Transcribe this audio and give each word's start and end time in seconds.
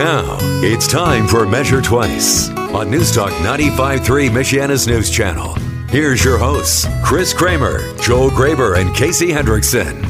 Now, 0.00 0.38
it's 0.62 0.88
time 0.88 1.28
for 1.28 1.46
Measure 1.46 1.82
Twice 1.82 2.48
on 2.48 2.90
Newstalk 2.90 3.32
95.3 3.44 4.30
Michiana's 4.30 4.86
News 4.86 5.10
Channel. 5.10 5.54
Here's 5.90 6.24
your 6.24 6.38
hosts, 6.38 6.86
Chris 7.04 7.34
Kramer, 7.34 7.80
Joel 7.98 8.30
Graber, 8.30 8.80
and 8.80 8.96
Casey 8.96 9.28
Hendrickson. 9.28 10.09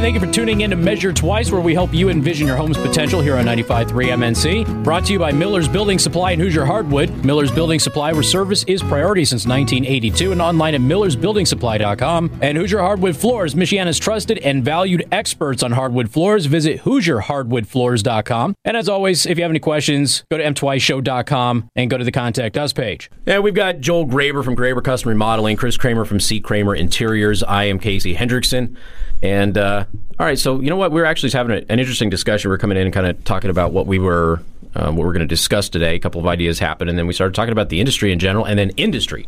And 0.00 0.06
thank 0.06 0.14
you 0.14 0.26
for 0.26 0.32
tuning 0.32 0.62
in 0.62 0.70
to 0.70 0.76
Measure 0.76 1.12
Twice, 1.12 1.52
where 1.52 1.60
we 1.60 1.74
help 1.74 1.92
you 1.92 2.08
envision 2.08 2.46
your 2.46 2.56
home's 2.56 2.78
potential 2.78 3.20
here 3.20 3.36
on 3.36 3.44
95.3 3.44 3.86
MNC. 3.90 4.82
Brought 4.82 5.04
to 5.04 5.12
you 5.12 5.18
by 5.18 5.30
Miller's 5.30 5.68
Building 5.68 5.98
Supply 5.98 6.30
and 6.30 6.40
Hoosier 6.40 6.64
Hardwood. 6.64 7.22
Miller's 7.22 7.50
Building 7.50 7.78
Supply, 7.78 8.10
where 8.14 8.22
service 8.22 8.64
is 8.66 8.82
priority 8.82 9.26
since 9.26 9.46
1982, 9.46 10.32
and 10.32 10.40
online 10.40 10.74
at 10.74 10.80
millersbuildingsupply.com. 10.80 12.38
And 12.40 12.56
Hoosier 12.56 12.78
Hardwood 12.78 13.14
Floors, 13.14 13.54
Michiana's 13.54 13.98
trusted 13.98 14.38
and 14.38 14.64
valued 14.64 15.06
experts 15.12 15.62
on 15.62 15.72
hardwood 15.72 16.10
floors. 16.10 16.46
Visit 16.46 16.80
HoosierHardwoodFloors.com. 16.80 18.56
And 18.64 18.78
as 18.78 18.88
always, 18.88 19.26
if 19.26 19.36
you 19.36 19.44
have 19.44 19.52
any 19.52 19.58
questions, 19.58 20.24
go 20.30 20.38
to 20.38 20.44
mtwiceshow.com 20.44 21.68
and 21.76 21.90
go 21.90 21.98
to 21.98 22.04
the 22.04 22.12
Contact 22.12 22.56
Us 22.56 22.72
page. 22.72 23.10
And 23.26 23.44
we've 23.44 23.52
got 23.52 23.80
Joel 23.80 24.06
Graber 24.06 24.42
from 24.42 24.56
Graber 24.56 24.82
Custom 24.82 25.10
Remodeling, 25.10 25.58
Chris 25.58 25.76
Kramer 25.76 26.06
from 26.06 26.20
C. 26.20 26.40
Kramer 26.40 26.74
Interiors. 26.74 27.42
I 27.42 27.64
am 27.64 27.78
Casey 27.78 28.14
Hendrickson. 28.14 28.78
And 29.22 29.58
uh, 29.58 29.84
all 30.18 30.26
right, 30.26 30.38
so 30.38 30.60
you 30.60 30.70
know 30.70 30.76
what? 30.76 30.92
We 30.92 31.00
are 31.00 31.06
actually 31.06 31.30
having 31.30 31.64
an 31.68 31.78
interesting 31.78 32.10
discussion. 32.10 32.50
We 32.50 32.54
are 32.54 32.58
coming 32.58 32.76
in 32.76 32.84
and 32.84 32.92
kind 32.92 33.06
of 33.06 33.22
talking 33.24 33.50
about 33.50 33.72
what 33.72 33.86
we 33.86 33.98
were, 33.98 34.40
um, 34.74 34.96
what 34.96 35.06
we're 35.06 35.12
going 35.12 35.20
to 35.20 35.26
discuss 35.26 35.68
today. 35.68 35.94
A 35.94 35.98
couple 35.98 36.20
of 36.20 36.26
ideas 36.26 36.58
happened, 36.58 36.90
and 36.90 36.98
then 36.98 37.06
we 37.06 37.12
started 37.12 37.34
talking 37.34 37.52
about 37.52 37.68
the 37.68 37.80
industry 37.80 38.12
in 38.12 38.18
general, 38.18 38.44
and 38.44 38.58
then 38.58 38.70
industry 38.70 39.26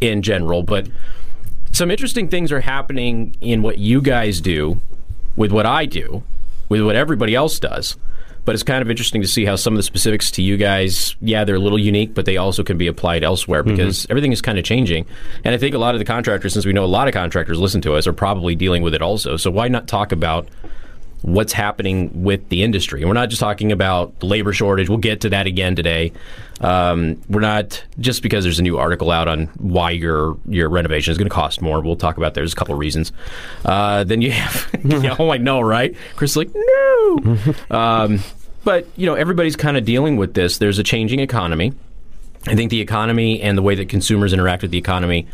in 0.00 0.22
general. 0.22 0.62
But 0.62 0.88
some 1.72 1.90
interesting 1.90 2.28
things 2.28 2.52
are 2.52 2.60
happening 2.60 3.34
in 3.40 3.62
what 3.62 3.78
you 3.78 4.00
guys 4.00 4.40
do, 4.40 4.80
with 5.36 5.52
what 5.52 5.66
I 5.66 5.86
do, 5.86 6.22
with 6.68 6.82
what 6.82 6.96
everybody 6.96 7.34
else 7.34 7.58
does 7.58 7.96
but 8.44 8.54
it's 8.54 8.64
kind 8.64 8.82
of 8.82 8.90
interesting 8.90 9.22
to 9.22 9.28
see 9.28 9.44
how 9.44 9.56
some 9.56 9.74
of 9.74 9.76
the 9.76 9.82
specifics 9.82 10.30
to 10.32 10.42
you 10.42 10.56
guys, 10.56 11.16
yeah, 11.20 11.44
they're 11.44 11.56
a 11.56 11.60
little 11.60 11.78
unique, 11.78 12.14
but 12.14 12.24
they 12.24 12.36
also 12.36 12.62
can 12.62 12.78
be 12.78 12.86
applied 12.86 13.22
elsewhere 13.22 13.62
because 13.62 14.02
mm-hmm. 14.02 14.12
everything 14.12 14.32
is 14.32 14.40
kind 14.40 14.58
of 14.58 14.64
changing. 14.64 15.06
And 15.44 15.54
I 15.54 15.58
think 15.58 15.74
a 15.74 15.78
lot 15.78 15.94
of 15.94 15.98
the 15.98 16.04
contractors, 16.04 16.52
since 16.52 16.66
we 16.66 16.72
know 16.72 16.84
a 16.84 16.86
lot 16.86 17.08
of 17.08 17.14
contractors 17.14 17.58
listen 17.58 17.80
to 17.82 17.94
us, 17.94 18.06
are 18.06 18.12
probably 18.12 18.54
dealing 18.54 18.82
with 18.82 18.94
it 18.94 19.02
also. 19.02 19.36
So 19.36 19.50
why 19.50 19.68
not 19.68 19.88
talk 19.88 20.12
about 20.12 20.48
what's 21.22 21.52
happening 21.52 22.22
with 22.22 22.48
the 22.48 22.62
industry. 22.62 23.02
And 23.02 23.08
we're 23.08 23.14
not 23.14 23.28
just 23.28 23.40
talking 23.40 23.72
about 23.72 24.22
labor 24.22 24.52
shortage. 24.52 24.88
We'll 24.88 24.98
get 24.98 25.20
to 25.22 25.30
that 25.30 25.46
again 25.46 25.76
today. 25.76 26.12
Um, 26.60 27.20
we're 27.28 27.40
not 27.40 27.82
just 27.98 28.22
because 28.22 28.44
there's 28.44 28.58
a 28.58 28.62
new 28.62 28.78
article 28.78 29.10
out 29.10 29.28
on 29.28 29.46
why 29.58 29.90
your 29.90 30.36
your 30.46 30.68
renovation 30.68 31.12
is 31.12 31.18
going 31.18 31.28
to 31.28 31.34
cost 31.34 31.60
more. 31.62 31.80
We'll 31.80 31.96
talk 31.96 32.16
about 32.16 32.34
there's 32.34 32.52
a 32.52 32.56
couple 32.56 32.74
reasons. 32.74 33.12
Uh, 33.64 34.04
then 34.04 34.22
you 34.22 34.30
have, 34.30 34.70
you 34.84 35.00
know, 35.00 35.16
oh, 35.18 35.30
I 35.30 35.38
know, 35.38 35.60
right? 35.60 35.94
Chris 36.16 36.32
is 36.32 36.36
like, 36.36 36.50
no. 36.54 37.38
um, 37.70 38.20
but 38.64 38.86
you 38.96 39.06
know, 39.06 39.14
everybody's 39.14 39.56
kind 39.56 39.76
of 39.76 39.84
dealing 39.84 40.16
with 40.16 40.34
this. 40.34 40.58
There's 40.58 40.78
a 40.78 40.82
changing 40.82 41.20
economy. 41.20 41.72
I 42.46 42.54
think 42.54 42.70
the 42.70 42.80
economy 42.80 43.42
and 43.42 43.56
the 43.56 43.62
way 43.62 43.74
that 43.74 43.90
consumers 43.90 44.32
interact 44.32 44.62
with 44.62 44.70
the 44.70 44.78
economy 44.78 45.26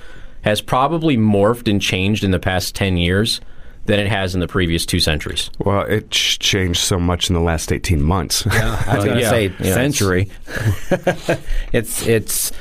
has 0.43 0.61
probably 0.61 1.17
morphed 1.17 1.69
and 1.71 1.81
changed 1.81 2.25
in 2.25 2.33
the 2.33 2.41
past 2.41 2.75
ten 2.75 2.97
years 2.97 3.41
than 3.87 3.99
it 3.99 4.09
has 4.09 4.35
in 4.35 4.41
the 4.41 4.49
previous 4.49 4.85
two 4.85 5.01
centuries. 5.01 5.51
Well, 5.59 5.83
it's 5.83 6.19
changed 6.19 6.81
so 6.81 6.99
much 6.99 7.31
in 7.31 7.35
the 7.35 7.41
last 7.41 7.73
18 7.73 8.03
months. 8.03 8.45
Yeah, 8.47 8.83
I 8.87 8.97
was 8.97 9.05
going 9.05 9.17
to 9.17 9.23
yeah. 9.23 9.31
say 9.31 9.53
yeah, 9.61 9.75
century. 9.75 10.31
It's, 11.73 12.07
it's 12.07 12.53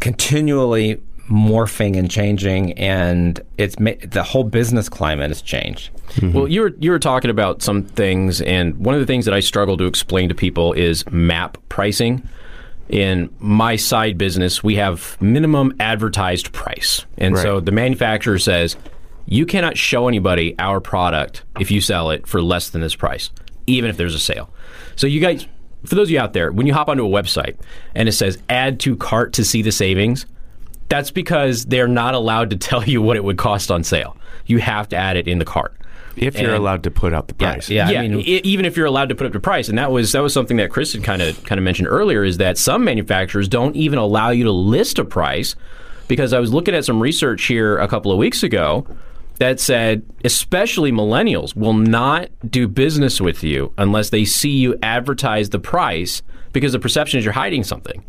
continually 0.00 1.00
morphing 1.28 1.98
and 1.98 2.10
changing, 2.10 2.72
and 2.74 3.40
it's 3.58 3.78
ma- 3.78 3.92
the 4.02 4.22
whole 4.22 4.44
business 4.44 4.88
climate 4.88 5.30
has 5.30 5.42
changed. 5.42 5.90
Mm-hmm. 6.14 6.32
Well, 6.32 6.48
you 6.48 6.60
were 6.62 6.74
you 6.78 6.90
were 6.90 6.98
talking 6.98 7.30
about 7.30 7.62
some 7.62 7.82
things, 7.82 8.40
and 8.40 8.76
one 8.76 8.94
of 8.94 9.00
the 9.00 9.06
things 9.06 9.24
that 9.24 9.34
I 9.34 9.40
struggle 9.40 9.76
to 9.78 9.84
explain 9.84 10.28
to 10.28 10.34
people 10.34 10.72
is 10.72 11.08
map 11.10 11.58
pricing. 11.68 12.28
In 12.88 13.34
my 13.40 13.74
side 13.74 14.16
business, 14.16 14.62
we 14.62 14.76
have 14.76 15.20
minimum 15.20 15.74
advertised 15.80 16.52
price, 16.52 17.04
and 17.18 17.34
right. 17.34 17.42
so 17.42 17.58
the 17.60 17.72
manufacturer 17.72 18.38
says 18.38 18.76
you 19.26 19.44
cannot 19.44 19.76
show 19.76 20.08
anybody 20.08 20.54
our 20.58 20.80
product 20.80 21.44
if 21.60 21.70
you 21.70 21.80
sell 21.80 22.10
it 22.10 22.26
for 22.26 22.40
less 22.40 22.70
than 22.70 22.80
this 22.80 22.94
price, 22.94 23.30
even 23.66 23.90
if 23.90 23.96
there's 23.96 24.14
a 24.14 24.20
sale. 24.20 24.50
So 24.94 25.06
you 25.06 25.20
guys, 25.20 25.46
for 25.84 25.96
those 25.96 26.08
of 26.08 26.12
you 26.12 26.20
out 26.20 26.32
there, 26.32 26.52
when 26.52 26.66
you 26.66 26.72
hop 26.72 26.88
onto 26.88 27.04
a 27.04 27.08
website 27.08 27.56
and 27.94 28.08
it 28.08 28.12
says 28.12 28.38
add 28.48 28.80
to 28.80 28.96
cart 28.96 29.32
to 29.34 29.44
see 29.44 29.62
the 29.62 29.72
savings, 29.72 30.26
that's 30.88 31.10
because 31.10 31.66
they're 31.66 31.88
not 31.88 32.14
allowed 32.14 32.50
to 32.50 32.56
tell 32.56 32.84
you 32.84 33.02
what 33.02 33.16
it 33.16 33.24
would 33.24 33.38
cost 33.38 33.70
on 33.70 33.84
sale. 33.84 34.16
You 34.46 34.58
have 34.58 34.88
to 34.90 34.96
add 34.96 35.16
it 35.16 35.26
in 35.26 35.38
the 35.38 35.44
cart. 35.44 35.74
If 36.16 36.38
you're 36.38 36.54
and, 36.54 36.58
allowed 36.58 36.84
to 36.84 36.90
put 36.90 37.12
up 37.12 37.26
the 37.26 37.34
price, 37.34 37.68
yeah, 37.68 37.90
yeah. 37.90 38.00
yeah 38.00 38.00
I 38.00 38.08
mean, 38.08 38.20
even 38.20 38.64
if 38.64 38.74
you're 38.74 38.86
allowed 38.86 39.10
to 39.10 39.14
put 39.14 39.26
up 39.26 39.34
the 39.34 39.40
price, 39.40 39.68
and 39.68 39.76
that 39.76 39.92
was 39.92 40.12
that 40.12 40.22
was 40.22 40.32
something 40.32 40.56
that 40.56 40.70
Chris 40.70 40.94
had 40.94 41.04
kind 41.04 41.20
of 41.20 41.44
kind 41.44 41.58
of 41.58 41.62
mentioned 41.62 41.88
earlier, 41.88 42.24
is 42.24 42.38
that 42.38 42.56
some 42.56 42.84
manufacturers 42.84 43.48
don't 43.48 43.76
even 43.76 43.98
allow 43.98 44.30
you 44.30 44.44
to 44.44 44.50
list 44.50 44.98
a 44.98 45.04
price 45.04 45.56
because 46.08 46.32
I 46.32 46.38
was 46.38 46.54
looking 46.54 46.74
at 46.74 46.86
some 46.86 47.02
research 47.02 47.44
here 47.44 47.76
a 47.76 47.86
couple 47.86 48.12
of 48.12 48.16
weeks 48.16 48.42
ago 48.42 48.86
that 49.38 49.60
said, 49.60 50.02
especially 50.24 50.92
millennials 50.92 51.54
will 51.54 51.74
not 51.74 52.30
do 52.48 52.66
business 52.66 53.20
with 53.20 53.44
you 53.44 53.72
unless 53.76 54.10
they 54.10 54.24
see 54.24 54.50
you 54.50 54.78
advertise 54.82 55.50
the 55.50 55.58
price 55.58 56.22
because 56.52 56.72
the 56.72 56.78
perception 56.78 57.18
is 57.18 57.24
you're 57.24 57.34
hiding 57.34 57.64
something. 57.64 58.02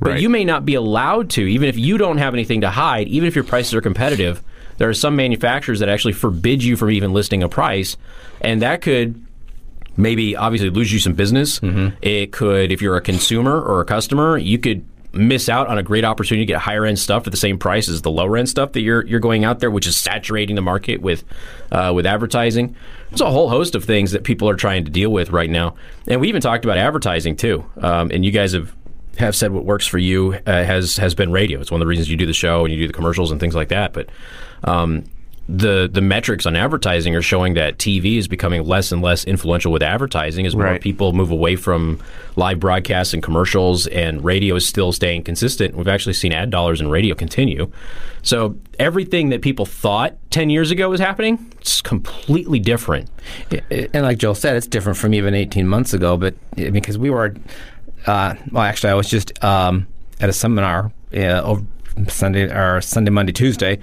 But 0.00 0.10
right. 0.10 0.20
you 0.20 0.28
may 0.28 0.44
not 0.44 0.66
be 0.66 0.74
allowed 0.74 1.30
to, 1.30 1.42
even 1.42 1.68
if 1.68 1.78
you 1.78 1.96
don't 1.96 2.18
have 2.18 2.34
anything 2.34 2.62
to 2.62 2.70
hide, 2.70 3.08
even 3.08 3.28
if 3.28 3.34
your 3.34 3.44
prices 3.44 3.74
are 3.74 3.80
competitive. 3.80 4.42
There 4.76 4.88
are 4.88 4.94
some 4.94 5.14
manufacturers 5.14 5.78
that 5.78 5.88
actually 5.88 6.14
forbid 6.14 6.64
you 6.64 6.76
from 6.76 6.90
even 6.90 7.12
listing 7.12 7.44
a 7.44 7.48
price, 7.48 7.96
and 8.40 8.60
that 8.62 8.82
could 8.82 9.24
maybe 9.96 10.34
obviously 10.34 10.70
lose 10.70 10.92
you 10.92 10.98
some 10.98 11.14
business. 11.14 11.60
Mm-hmm. 11.60 11.96
It 12.02 12.32
could, 12.32 12.72
if 12.72 12.82
you're 12.82 12.96
a 12.96 13.00
consumer 13.00 13.60
or 13.60 13.80
a 13.80 13.84
customer, 13.84 14.36
you 14.36 14.58
could 14.58 14.84
miss 15.14 15.48
out 15.48 15.68
on 15.68 15.78
a 15.78 15.82
great 15.82 16.04
opportunity 16.04 16.44
to 16.44 16.52
get 16.52 16.60
higher 16.60 16.84
end 16.84 16.98
stuff 16.98 17.26
at 17.26 17.30
the 17.30 17.36
same 17.36 17.58
price 17.58 17.88
as 17.88 18.02
the 18.02 18.10
lower 18.10 18.36
end 18.36 18.48
stuff 18.48 18.72
that 18.72 18.80
you're 18.80 19.06
you're 19.06 19.20
going 19.20 19.44
out 19.44 19.60
there, 19.60 19.70
which 19.70 19.86
is 19.86 19.96
saturating 19.96 20.56
the 20.56 20.62
market 20.62 21.00
with 21.00 21.24
uh, 21.72 21.92
with 21.94 22.06
advertising. 22.06 22.74
There's 23.10 23.20
a 23.20 23.30
whole 23.30 23.48
host 23.48 23.74
of 23.74 23.84
things 23.84 24.12
that 24.12 24.24
people 24.24 24.48
are 24.48 24.56
trying 24.56 24.84
to 24.84 24.90
deal 24.90 25.10
with 25.10 25.30
right 25.30 25.50
now, 25.50 25.76
and 26.06 26.20
we 26.20 26.28
even 26.28 26.40
talked 26.40 26.64
about 26.64 26.78
advertising 26.78 27.36
too. 27.36 27.64
Um, 27.80 28.10
and 28.12 28.24
you 28.24 28.30
guys 28.30 28.52
have 28.52 28.74
have 29.18 29.36
said 29.36 29.52
what 29.52 29.64
works 29.64 29.86
for 29.86 29.98
you 29.98 30.34
uh, 30.46 30.64
has 30.64 30.96
has 30.96 31.14
been 31.14 31.30
radio. 31.32 31.60
It's 31.60 31.70
one 31.70 31.80
of 31.80 31.84
the 31.84 31.88
reasons 31.88 32.10
you 32.10 32.16
do 32.16 32.26
the 32.26 32.32
show 32.32 32.64
and 32.64 32.74
you 32.74 32.80
do 32.80 32.86
the 32.86 32.92
commercials 32.92 33.30
and 33.30 33.40
things 33.40 33.54
like 33.54 33.68
that. 33.68 33.92
But 33.92 34.08
um, 34.64 35.04
the 35.48 35.90
the 35.92 36.00
metrics 36.00 36.46
on 36.46 36.56
advertising 36.56 37.14
are 37.14 37.22
showing 37.22 37.54
that 37.54 37.76
TV 37.76 38.16
is 38.16 38.26
becoming 38.26 38.64
less 38.64 38.92
and 38.92 39.02
less 39.02 39.24
influential 39.24 39.70
with 39.70 39.82
advertising 39.82 40.46
as 40.46 40.56
more 40.56 40.64
right. 40.64 40.80
people 40.80 41.12
move 41.12 41.30
away 41.30 41.54
from 41.54 42.00
live 42.36 42.58
broadcasts 42.58 43.12
and 43.12 43.22
commercials, 43.22 43.86
and 43.88 44.24
radio 44.24 44.54
is 44.54 44.66
still 44.66 44.90
staying 44.90 45.22
consistent. 45.22 45.74
We've 45.74 45.88
actually 45.88 46.14
seen 46.14 46.32
ad 46.32 46.48
dollars 46.48 46.80
in 46.80 46.88
radio 46.88 47.14
continue. 47.14 47.70
So 48.22 48.56
everything 48.78 49.28
that 49.30 49.42
people 49.42 49.66
thought 49.66 50.16
ten 50.30 50.48
years 50.48 50.70
ago 50.70 50.88
was 50.88 51.00
happening, 51.00 51.52
it's 51.60 51.82
completely 51.82 52.58
different. 52.58 53.10
And 53.70 54.02
like 54.02 54.16
Joel 54.16 54.34
said, 54.34 54.56
it's 54.56 54.66
different 54.66 54.96
from 54.96 55.12
even 55.12 55.34
eighteen 55.34 55.68
months 55.68 55.92
ago. 55.92 56.16
But 56.16 56.34
because 56.56 56.96
we 56.96 57.10
were, 57.10 57.34
uh, 58.06 58.34
well, 58.50 58.62
actually, 58.62 58.90
I 58.90 58.94
was 58.94 59.10
just 59.10 59.44
um, 59.44 59.88
at 60.20 60.30
a 60.30 60.32
seminar 60.32 60.90
uh, 61.14 61.58
Sunday 62.08 62.44
or 62.44 62.80
Sunday, 62.80 63.10
Monday, 63.10 63.32
Tuesday. 63.32 63.78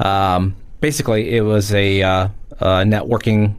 Um, 0.00 0.56
basically 0.80 1.36
it 1.36 1.42
was 1.42 1.72
a, 1.72 2.02
uh, 2.02 2.28
a 2.60 2.66
networking 2.84 3.56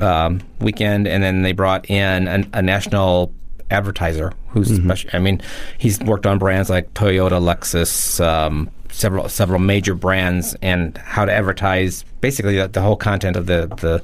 um, 0.00 0.40
weekend, 0.60 1.06
and 1.06 1.22
then 1.22 1.42
they 1.42 1.52
brought 1.52 1.88
in 1.88 2.28
an, 2.28 2.50
a 2.52 2.62
national 2.62 3.32
advertiser 3.70 4.32
who's 4.48 4.70
mm-hmm. 4.70 4.86
special. 4.86 5.10
I 5.12 5.18
mean, 5.18 5.40
he's 5.78 6.00
worked 6.00 6.26
on 6.26 6.38
brands 6.38 6.70
like 6.70 6.92
Toyota, 6.94 7.40
Lexus, 7.40 8.24
um, 8.24 8.70
several 8.90 9.28
several 9.28 9.58
major 9.58 9.94
brands, 9.94 10.56
and 10.62 10.96
how 10.98 11.24
to 11.24 11.32
advertise. 11.32 12.04
Basically, 12.20 12.56
the, 12.56 12.68
the, 12.68 12.80
whole 12.80 12.96
content 12.96 13.36
of 13.36 13.46
the 13.46 13.66
the 13.80 14.02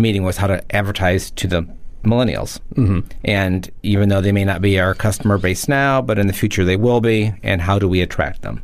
meeting 0.00 0.24
was 0.24 0.36
how 0.36 0.46
to 0.46 0.74
advertise 0.74 1.30
to 1.32 1.46
the 1.46 1.66
millennials. 2.04 2.60
Mm-hmm. 2.74 3.00
And 3.24 3.70
even 3.82 4.08
though 4.08 4.20
they 4.20 4.32
may 4.32 4.44
not 4.44 4.62
be 4.62 4.78
our 4.78 4.94
customer 4.94 5.36
base 5.36 5.68
now, 5.68 6.00
but 6.00 6.18
in 6.18 6.26
the 6.26 6.32
future 6.32 6.64
they 6.64 6.76
will 6.76 7.00
be, 7.00 7.32
and 7.42 7.60
how 7.60 7.78
do 7.78 7.88
we 7.88 8.00
attract 8.00 8.42
them? 8.42 8.62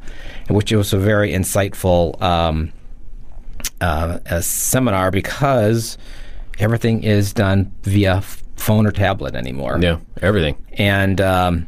Which 0.48 0.72
was 0.72 0.92
a 0.92 0.98
very 0.98 1.32
insightful. 1.32 2.20
Um, 2.22 2.72
uh, 3.84 4.18
a 4.26 4.42
seminar 4.42 5.10
because 5.10 5.98
everything 6.58 7.02
is 7.02 7.32
done 7.32 7.70
via 7.82 8.22
phone 8.56 8.86
or 8.86 8.92
tablet 8.92 9.34
anymore. 9.34 9.78
Yeah, 9.80 9.98
everything. 10.22 10.56
And 10.72 11.20
um, 11.20 11.66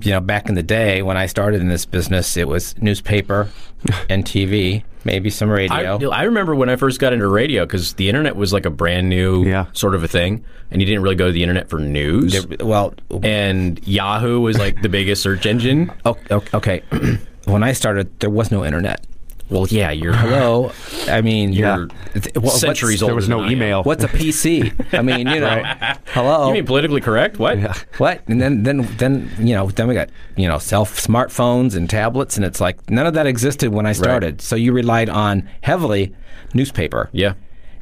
you 0.00 0.12
know, 0.12 0.20
back 0.20 0.48
in 0.48 0.54
the 0.54 0.62
day 0.62 1.02
when 1.02 1.16
I 1.16 1.26
started 1.26 1.60
in 1.60 1.68
this 1.68 1.84
business, 1.84 2.36
it 2.36 2.46
was 2.46 2.78
newspaper 2.78 3.48
and 4.08 4.24
TV, 4.24 4.84
maybe 5.04 5.30
some 5.30 5.50
radio. 5.50 6.10
I, 6.10 6.20
I 6.20 6.22
remember 6.24 6.54
when 6.54 6.68
I 6.68 6.76
first 6.76 7.00
got 7.00 7.12
into 7.12 7.26
radio 7.26 7.66
because 7.66 7.94
the 7.94 8.08
internet 8.08 8.36
was 8.36 8.52
like 8.52 8.64
a 8.64 8.70
brand 8.70 9.08
new 9.08 9.44
yeah. 9.44 9.66
sort 9.72 9.96
of 9.96 10.04
a 10.04 10.08
thing, 10.08 10.44
and 10.70 10.80
you 10.80 10.86
didn't 10.86 11.02
really 11.02 11.16
go 11.16 11.26
to 11.26 11.32
the 11.32 11.42
internet 11.42 11.68
for 11.68 11.80
news. 11.80 12.34
There, 12.34 12.56
well, 12.66 12.94
and 13.24 13.84
Yahoo 13.84 14.38
was 14.40 14.58
like 14.58 14.80
the 14.82 14.88
biggest 14.88 15.22
search 15.22 15.46
engine. 15.46 15.92
Oh, 16.04 16.16
okay. 16.54 16.82
when 17.44 17.62
I 17.62 17.72
started, 17.72 18.20
there 18.20 18.30
was 18.30 18.50
no 18.50 18.64
internet. 18.64 19.04
Well, 19.50 19.66
yeah, 19.68 19.90
you're 19.90 20.12
hello. 20.24 20.72
I 21.08 21.20
mean, 21.22 21.52
Yeah. 21.52 21.76
you're 21.76 21.86
th- 22.14 22.34
what- 22.34 22.44
what's- 22.44 22.60
centuries 22.60 23.02
older. 23.02 23.10
There 23.12 23.16
was 23.16 23.28
no 23.28 23.36
than 23.38 23.44
I 23.44 23.46
am. 23.48 23.52
email. 23.52 23.82
What's 23.82 24.04
a 24.04 24.08
PC? 24.08 24.72
I 24.92 25.02
mean, 25.02 25.26
you 25.28 25.40
know, 25.40 25.62
hello. 26.06 26.48
You 26.48 26.54
mean 26.54 26.66
politically 26.66 27.00
correct? 27.00 27.38
What? 27.38 27.58
what? 27.98 28.22
And 28.28 28.40
then, 28.40 28.62
then, 28.62 28.82
then, 28.98 29.30
you 29.38 29.54
know, 29.54 29.68
then 29.70 29.88
we 29.88 29.94
got 29.94 30.10
you 30.36 30.46
know, 30.48 30.58
self 30.58 30.94
smartphones 31.00 31.74
and 31.74 31.88
tablets, 31.88 32.36
and 32.36 32.44
it's 32.44 32.60
like 32.60 32.90
none 32.90 33.06
of 33.06 33.14
that 33.14 33.26
existed 33.26 33.72
when 33.72 33.86
I 33.86 33.92
started. 33.92 34.40
So 34.42 34.54
you 34.56 34.72
relied 34.72 35.08
on 35.08 35.48
heavily 35.62 36.14
newspaper. 36.54 37.08
Yeah. 37.12 37.34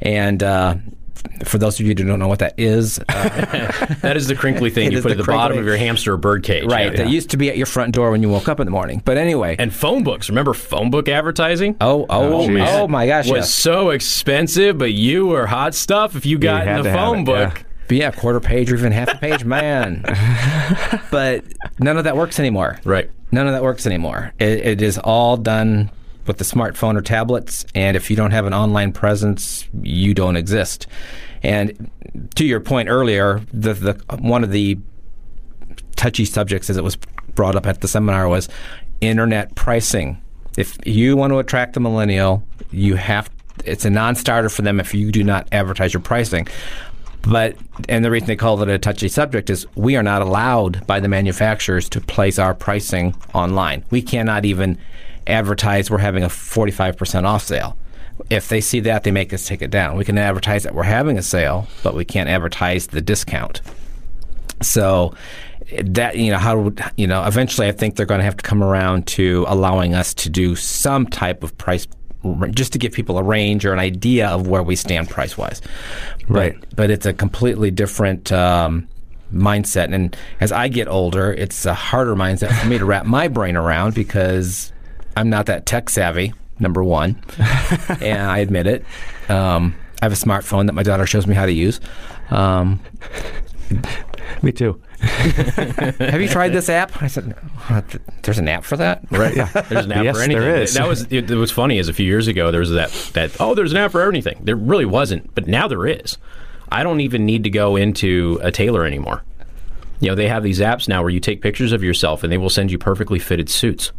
And 0.03 0.43
uh, 0.43 0.77
for 1.45 1.59
those 1.59 1.79
of 1.79 1.87
you 1.87 1.89
who 1.89 1.95
don't 1.95 2.19
know 2.19 2.29
what 2.29 2.39
that 2.41 2.55
is, 2.59 2.99
uh, 2.99 3.05
That 4.03 4.17
is 4.17 4.27
the 4.29 4.35
crinkly 4.35 4.71
thing 4.71 4.93
you 4.93 5.03
put 5.03 5.13
at 5.13 5.19
the 5.19 5.25
bottom 5.25 5.59
of 5.59 5.65
your 5.65 5.77
hamster 5.77 6.15
or 6.15 6.17
bird 6.17 6.43
cage. 6.43 6.65
right? 6.65 6.91
Yeah. 6.93 7.05
That 7.05 7.11
used 7.11 7.31
to 7.31 7.37
be 7.37 7.49
at 7.51 7.57
your 7.57 7.67
front 7.67 7.95
door 7.95 8.11
when 8.11 8.23
you 8.23 8.29
woke 8.29 8.49
up 8.49 8.61
in 8.61 8.67
the 8.67 8.71
morning. 8.71 9.03
But 9.05 9.17
anyway, 9.19 9.57
And 9.59 9.75
phone 9.75 10.03
books. 10.05 10.29
Remember 10.29 10.55
phone 10.55 10.91
book 10.91 11.09
advertising? 11.09 11.77
oh, 11.81 12.07
oh, 12.09 12.43
oh, 12.43 12.47
geez. 12.47 12.89
my 12.89 13.07
gosh, 13.07 13.27
It 13.29 13.33
was 13.33 13.39
yes. 13.41 13.55
so 13.55 13.91
expensive, 13.91 14.79
but 14.79 14.93
you 14.93 15.27
were 15.27 15.47
hot 15.47 15.75
stuff 15.75 16.17
if 16.17 16.25
you 16.27 16.39
got 16.39 16.67
had 16.67 16.79
in 16.79 16.85
the 16.85 16.93
phone 16.93 17.21
it, 17.21 17.25
book. 17.27 17.59
yeah. 17.59 17.63
But 17.89 17.97
yeah, 17.99 18.11
quarter 18.11 18.41
page 18.41 18.73
or 18.73 18.77
even 18.77 18.91
half 18.91 19.15
a 19.15 19.17
page, 19.19 19.45
man. 19.57 20.03
but 21.11 21.45
none 21.79 21.97
of 21.99 22.05
that 22.05 22.17
works 22.17 22.39
anymore. 22.41 22.79
Right. 22.85 23.11
None 23.33 23.47
of 23.47 23.53
that 23.53 23.63
works 23.63 23.87
anymore. 23.87 24.33
It, 24.39 24.67
it 24.67 24.83
is 24.83 24.99
all 24.99 25.37
done 25.37 25.91
with 26.27 26.39
the 26.39 26.45
smartphone 26.45 26.97
or 26.97 27.03
tablets, 27.03 27.65
and 27.75 27.97
if 27.97 28.11
you 28.11 28.17
don't 28.17 28.31
have 28.31 28.47
an 28.47 28.55
online 28.55 28.93
presence, 28.93 29.69
you 29.83 30.15
don't 30.15 30.37
exist. 30.37 30.87
And 31.43 31.91
to 32.35 32.45
your 32.45 32.61
point 32.61 32.89
earlier, 32.89 33.41
the, 33.53 33.75
the 33.75 34.17
one 34.19 34.43
of 34.43 34.51
the 34.51 34.79
touchy 35.97 36.25
subjects 36.25 36.71
as 36.71 36.77
it 36.77 36.85
was 36.85 36.97
brought 37.35 37.57
up 37.57 37.67
at 37.67 37.81
the 37.81 37.89
seminar 37.89 38.29
was 38.29 38.49
internet 39.01 39.55
pricing. 39.55 40.21
If 40.57 40.79
you 40.87 41.17
want 41.17 41.33
to 41.33 41.39
attract 41.39 41.75
the 41.75 41.81
millennial, 41.81 42.47
you 42.71 42.97
have 42.97 43.31
it's 43.65 43.85
a 43.85 43.91
non-starter 43.91 44.49
for 44.49 44.63
them 44.63 44.81
if 44.81 44.95
you 44.95 45.11
do 45.11 45.25
not 45.25 45.49
advertise 45.53 45.93
your 45.93 46.03
pricing. 46.03 46.47
But 47.23 47.57
and 47.89 48.05
the 48.05 48.11
reason 48.11 48.29
they 48.29 48.37
call 48.37 48.63
it 48.63 48.69
a 48.69 48.79
touchy 48.79 49.09
subject 49.09 49.51
is 49.51 49.67
we 49.75 49.97
are 49.97 50.03
not 50.03 50.23
allowed 50.23 50.87
by 50.87 51.01
the 51.01 51.09
manufacturers 51.09 51.89
to 51.91 52.01
place 52.01 52.39
our 52.39 52.55
pricing 52.55 53.15
online. 53.35 53.85
We 53.91 54.01
cannot 54.03 54.45
even 54.45 54.79
advertise 55.27 55.91
we're 55.91 55.99
having 55.99 56.23
a 56.23 56.29
45% 56.29 57.25
off 57.25 57.43
sale. 57.43 57.77
If 58.31 58.49
they 58.49 58.61
see 58.61 58.81
that, 58.81 59.05
they 59.05 59.11
make 59.11 59.33
us 59.33 59.47
take 59.47 59.61
it 59.61 59.71
down. 59.71 59.97
We 59.97 60.05
can 60.05 60.17
advertise 60.17 60.63
that 60.63 60.75
we're 60.75 60.85
having 60.85 61.19
a 61.19 61.23
sale, 61.23 61.69
but 61.83 61.95
we 61.95 62.05
can't 62.05 62.29
advertise 62.29 62.87
the 62.87 63.03
discount. 63.03 63.61
So 64.63 65.15
that 65.83 66.17
you 66.17 66.31
know 66.31 66.39
how 66.39 66.59
would 66.59 66.81
you 66.97 67.07
know 67.07 67.25
eventually 67.25 67.67
I 67.67 67.73
think 67.73 67.97
they're 67.97 68.07
going 68.07 68.21
to 68.21 68.25
have 68.25 68.37
to 68.37 68.43
come 68.43 68.63
around 68.63 69.07
to 69.09 69.45
allowing 69.49 69.95
us 69.95 70.15
to 70.15 70.31
do 70.31 70.55
some 70.55 71.07
type 71.07 71.43
of 71.43 71.57
price 71.59 71.87
just 72.51 72.73
to 72.73 72.79
give 72.79 72.93
people 72.93 73.19
a 73.19 73.23
range 73.23 73.65
or 73.65 73.73
an 73.73 73.79
idea 73.79 74.29
of 74.29 74.49
where 74.49 74.63
we 74.63 74.75
stand 74.75 75.09
price 75.09 75.39
wise. 75.39 75.63
Right. 76.29 76.59
But, 76.59 76.77
but 76.77 76.91
it's 76.91 77.07
a 77.07 77.13
completely 77.13 77.71
different 77.71 78.33
um, 78.33 78.89
mindset 79.33 79.93
and 79.93 80.17
as 80.41 80.53
I 80.53 80.69
get 80.69 80.89
older 80.89 81.33
it's 81.33 81.67
a 81.67 81.75
harder 81.75 82.15
mindset 82.15 82.57
for 82.61 82.67
me 82.69 82.79
to 82.79 82.85
wrap 82.85 83.07
my 83.07 83.29
brain 83.29 83.57
around 83.57 83.95
because 83.95 84.73
I'm 85.17 85.31
not 85.31 85.47
that 85.47 85.67
tech 85.67 85.91
savvy 85.91 86.35
number 86.59 86.85
1 86.85 87.21
and 88.01 88.23
I 88.23 88.39
admit 88.39 88.67
it. 88.67 88.85
Um, 89.29 89.75
I 90.01 90.05
have 90.05 90.13
a 90.13 90.17
smartphone 90.17 90.67
that 90.67 90.75
my 90.75 90.83
daughter 90.83 91.07
shows 91.07 91.27
me 91.27 91.35
how 91.35 91.47
to 91.47 91.53
use. 91.53 91.81
Um, 92.31 92.81
Me 94.43 94.53
too. 94.53 94.81
have 95.01 96.21
you 96.21 96.29
tried 96.29 96.51
this 96.51 96.69
app? 96.69 97.03
I 97.03 97.07
said, 97.07 97.33
"What? 97.67 97.97
there's 98.23 98.39
an 98.39 98.49
app 98.49 98.65
for 98.65 98.77
that? 98.79 99.05
Right. 99.11 99.37
Yeah. 99.37 99.47
There's 99.69 99.85
an 99.85 99.93
app 99.93 100.05
yes, 100.05 100.17
for 100.17 100.23
anything. 100.23 100.43
there 100.43 100.63
is. 100.63 100.75
That 100.75 100.89
was 100.89 101.03
it, 101.11 101.31
it 101.31 101.37
was 101.37 101.51
funny 101.51 101.79
as 101.79 101.89
a 101.89 101.93
few 101.93 102.07
years 102.07 102.29
ago 102.29 102.51
there 102.51 102.61
was 102.61 102.71
that 102.71 102.91
that 103.13 103.39
oh 103.39 103.55
there's 103.55 103.73
an 103.73 103.79
app 103.79 103.93
for 103.93 104.01
everything. 104.01 104.41
There 104.43 104.57
really 104.57 104.87
wasn't, 104.87 105.35
but 105.35 105.47
now 105.47 105.69
there 105.69 105.87
is. 105.87 106.17
I 106.71 106.83
don't 106.83 107.01
even 107.01 107.27
need 107.27 107.45
to 107.45 107.51
go 107.51 107.77
into 107.77 108.41
a 108.43 108.51
tailor 108.51 108.87
anymore. 108.87 109.23
You 110.01 110.09
know, 110.09 110.15
they 110.15 110.29
have 110.29 110.43
these 110.43 110.61
apps 110.61 110.89
now 110.89 111.03
where 111.03 111.11
you 111.11 111.21
take 111.21 111.43
pictures 111.43 111.73
of 111.73 111.83
yourself 111.83 112.23
and 112.25 112.33
they 112.33 112.39
will 112.39 112.51
send 112.51 112.71
you 112.71 112.79
perfectly 112.79 113.19
fitted 113.19 113.49
suits. 113.51 113.93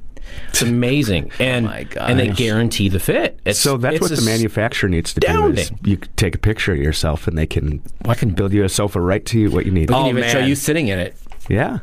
It's 0.50 0.62
amazing. 0.62 1.32
Oh 1.40 1.44
and 1.44 1.66
my 1.66 1.84
gosh. 1.84 2.10
and 2.10 2.20
they 2.20 2.30
guarantee 2.30 2.90
the 2.90 3.00
fit. 3.00 3.40
It's, 3.46 3.60
So 3.60 3.78
that's 3.78 4.00
what 4.02 4.10
the 4.12 4.22
manufacturer 4.24 4.90
needs 4.90 5.14
to 5.14 5.20
do. 5.20 5.48
Is 5.54 5.72
you 5.84 5.98
take 6.16 6.36
a 6.36 6.40
picture 6.40 6.72
of 6.74 6.80
yourself, 6.80 7.28
and 7.28 7.38
they 7.38 7.46
can, 7.48 7.82
I 8.06 8.14
can- 8.16 8.32
build 8.32 8.54
you 8.54 8.64
a 8.64 8.70
sofa 8.70 9.00
right 9.02 9.26
to 9.26 9.40
you 9.40 9.52
what 9.52 9.66
you 9.66 9.72
need. 9.72 9.90
We 9.90 9.96
Oh, 9.96 10.00
can 10.08 10.18
even 10.18 10.30
show 10.30 10.40
you 10.40 10.56
sitting 10.56 10.88
in 10.90 11.00
it. 11.00 11.16
Yeah. 11.50 11.80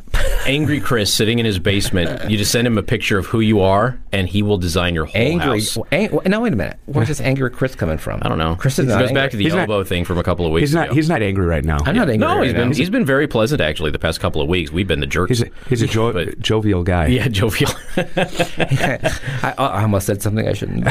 Angry 0.47 0.81
Chris 0.81 1.13
sitting 1.13 1.39
in 1.39 1.47
his 1.47 1.59
basement. 1.59 2.31
You 2.31 2.37
just 2.37 2.53
send 2.53 2.67
him 2.67 2.77
a 2.79 2.83
picture 2.83 3.19
of 3.19 3.27
who 3.27 3.41
you 3.41 3.61
are 3.61 3.99
and 4.13 4.29
he 4.29 4.43
will 4.43 4.59
design 4.59 4.95
your 4.95 5.07
whole 5.07 5.21
Angry. 5.21 5.61
house. 5.61 5.79
Ang- 5.91 6.19
now 6.27 6.43
wait 6.43 6.53
a 6.53 6.57
minute. 6.57 6.79
Where's 6.87 7.09
this 7.09 7.21
angry 7.21 7.51
Chris 7.51 7.75
coming 7.75 7.99
from? 7.99 8.21
I 8.23 8.29
don't 8.29 8.39
know. 8.39 8.55
Chris 8.57 8.79
is 8.79 8.87
it 8.87 8.89
not 8.89 9.01
goes 9.01 9.09
angry. 9.09 9.23
back 9.23 9.31
to 9.33 9.37
the 9.37 9.45
He's 9.45 9.55
not- 9.55 9.61
elbow 9.69 9.85
thing 9.85 10.05
from 10.05 10.19
a 10.19 10.23
couple 10.23 10.47
of 10.47 10.53
weeks 10.53 10.69
He's 10.69 10.75
not. 10.75 10.87
ago. 10.87 10.95
He's 10.95 11.09
not 11.09 11.23
angry 11.23 11.47
right 11.47 11.65
now. 11.65 11.79
I'm 11.85 11.97
not 11.97 12.09
angry. 12.11 12.19
No, 12.19 12.37
right 12.37 12.45
he's 12.45 12.53
been 12.53 12.69
now. 12.71 12.75
he's 12.77 12.91
been 12.91 13.05
very 13.07 13.27
pleasant 13.27 13.61
actually 13.61 13.91
the 13.91 13.99
past 13.99 14.21
couple 14.21 14.41
of 14.43 14.49
weeks. 14.49 14.71
We've 14.71 14.87
been 14.87 15.01
the 15.01 15.07
jerks. 15.07 15.31
He's 15.31 15.43
a, 15.43 15.51
he's 15.69 15.83
a 15.83 15.87
jo- 15.95 16.13
But- 16.13 16.39
jovial 16.41 16.83
guy. 16.83 17.07
yeah, 17.07 17.29
jovial. 17.29 17.71
I, 17.97 19.55
I 19.59 19.83
almost 19.83 20.07
said 20.07 20.23
something 20.23 20.47
I 20.47 20.53
shouldn't. 20.53 20.85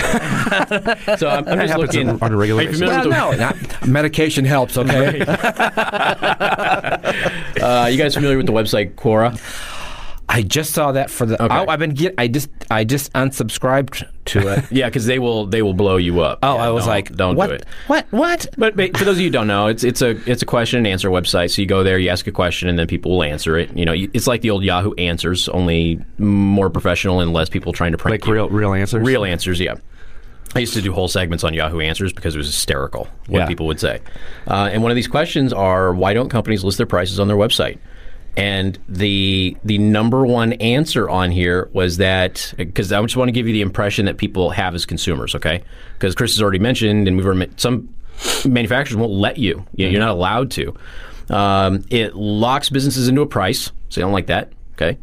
so 1.20 1.30
I'm, 1.30 1.48
I'm 1.48 1.60
just 1.68 1.78
looking. 1.78 2.10
on- 2.10 2.20
on 2.22 2.34
a 2.34 2.38
regular 2.38 2.62
Are 2.62 2.64
you 2.64 2.70
basis. 2.70 2.82
familiar 2.90 3.10
well, 3.10 3.30
with 3.30 3.40
no, 3.40 3.50
not, 3.50 3.88
medication 3.88 4.46
helps. 4.46 4.78
Okay. 4.78 5.20
the, 5.20 5.32
uh, 7.62 7.88
you 7.92 7.98
guys 7.98 8.16
familiar 8.16 8.38
with 8.38 8.46
the 8.46 8.54
website 8.54 8.94
Quora? 8.96 9.38
I 10.30 10.42
just 10.42 10.74
saw 10.74 10.94
that 10.94 11.12
for 11.12 11.26
the. 11.26 11.40
Okay. 11.42 11.54
I, 11.54 11.66
I've 11.66 11.80
been 11.80 11.92
get. 11.94 12.16
I 12.18 12.28
just. 12.28 12.50
I 12.72 12.86
just 12.86 13.12
unsubscribed 13.14 14.08
to 14.26 14.48
it. 14.48 14.66
Yeah, 14.72 14.88
because 14.88 15.06
they 15.06 15.20
will 15.20 15.46
they 15.46 15.62
will 15.62 15.74
blow 15.74 15.98
you 15.98 16.22
up. 16.22 16.40
Oh, 16.42 16.56
Yeah, 16.56 16.64
I 16.64 16.70
was 16.70 16.86
don't- 16.86 16.90
like, 16.94 17.16
don't 17.16 17.36
what? 17.36 17.48
do 17.48 17.54
it. 17.56 17.66
What? 17.88 18.08
What? 18.12 18.48
But 18.58 18.76
ba- 18.76 18.98
for 18.98 19.04
those 19.04 19.18
of 19.18 19.20
you 19.20 19.28
who 19.28 19.32
don't 19.32 19.48
know, 19.48 19.68
it's 19.68 19.84
it's 19.84 20.02
a 20.02 20.12
it's 20.30 20.42
a 20.42 20.46
question 20.46 20.78
and 20.78 20.88
answer 20.88 21.10
website. 21.10 21.52
So 21.54 21.62
you 21.62 21.68
go 21.68 21.84
there, 21.84 22.00
you 22.00 22.10
ask 22.10 22.26
a 22.26 22.32
question, 22.32 22.70
and 22.70 22.80
then 22.80 22.88
people 22.88 23.12
will 23.12 23.24
answer 23.24 23.58
it. 23.58 23.76
You 23.78 23.86
know, 23.86 23.94
it's 23.94 24.26
like 24.26 24.42
the 24.42 24.50
old 24.50 24.64
Yahoo 24.64 24.94
Answers, 24.98 25.50
only 25.50 26.00
more 26.18 26.70
professional 26.70 27.20
and 27.20 27.34
less 27.34 27.50
people 27.50 27.74
trying 27.74 27.92
to 27.92 27.98
prank 27.98 28.14
Like 28.22 28.26
you. 28.26 28.34
real, 28.34 28.50
real 28.50 28.74
answers. 28.74 29.06
Real 29.06 29.26
answers, 29.26 29.60
yeah. 29.60 29.76
I 30.56 30.60
used 30.60 30.74
to 30.76 30.82
do 30.82 30.94
whole 30.94 31.08
segments 31.10 31.44
on 31.44 31.54
Yahoo 31.54 31.80
Answers 31.80 32.14
because 32.14 32.34
it 32.36 32.38
was 32.38 32.48
hysterical 32.48 33.08
what 33.28 33.40
Yeah. 33.40 33.48
people 33.48 33.66
would 33.68 33.80
say. 33.80 34.00
Uh, 34.48 34.70
and 34.72 34.82
one 34.84 34.92
of 34.92 34.96
these 34.96 35.08
questions 35.08 35.52
are 35.52 35.94
why 35.94 36.14
don't 36.14 36.30
companies 36.30 36.64
list 36.64 36.78
their 36.78 36.86
prices 36.88 37.20
on 37.20 37.28
their 37.28 37.38
website? 37.38 37.78
And 38.36 38.80
the 38.90 39.56
the 39.64 39.78
number 39.78 40.26
one 40.26 40.54
answer 40.54 41.08
on 41.10 41.30
here 41.30 41.70
was 41.72 41.98
that 41.98 42.54
because 42.58 42.92
I 42.92 43.00
just 43.04 43.16
want 43.16 43.28
to 43.28 43.32
give 43.32 43.46
you 43.48 43.54
the 43.54 43.62
impression 43.62 44.06
that 44.08 44.18
people 44.18 44.50
have 44.50 44.74
as 44.74 44.86
consumers, 44.88 45.36
okay? 45.36 45.64
Because 45.94 46.16
Chris 46.16 46.34
has 46.34 46.42
already 46.42 46.58
mentioned, 46.60 47.08
and 47.08 47.16
we've 47.16 47.26
already, 47.28 47.52
some 47.58 47.94
manufacturers 48.46 48.98
won't 48.98 49.12
let 49.14 49.38
you. 49.38 49.64
You 49.76 49.86
know, 49.86 49.92
You're 49.92 50.00
not 50.02 50.10
allowed 50.12 50.50
to. 50.52 50.74
Um, 51.30 51.86
it 51.92 52.16
locks 52.16 52.70
businesses 52.70 53.08
into 53.08 53.22
a 53.22 53.28
price, 53.28 53.66
so 53.90 53.96
they 53.96 54.02
don't 54.02 54.12
like 54.14 54.28
that. 54.28 54.52
Okay. 54.74 54.98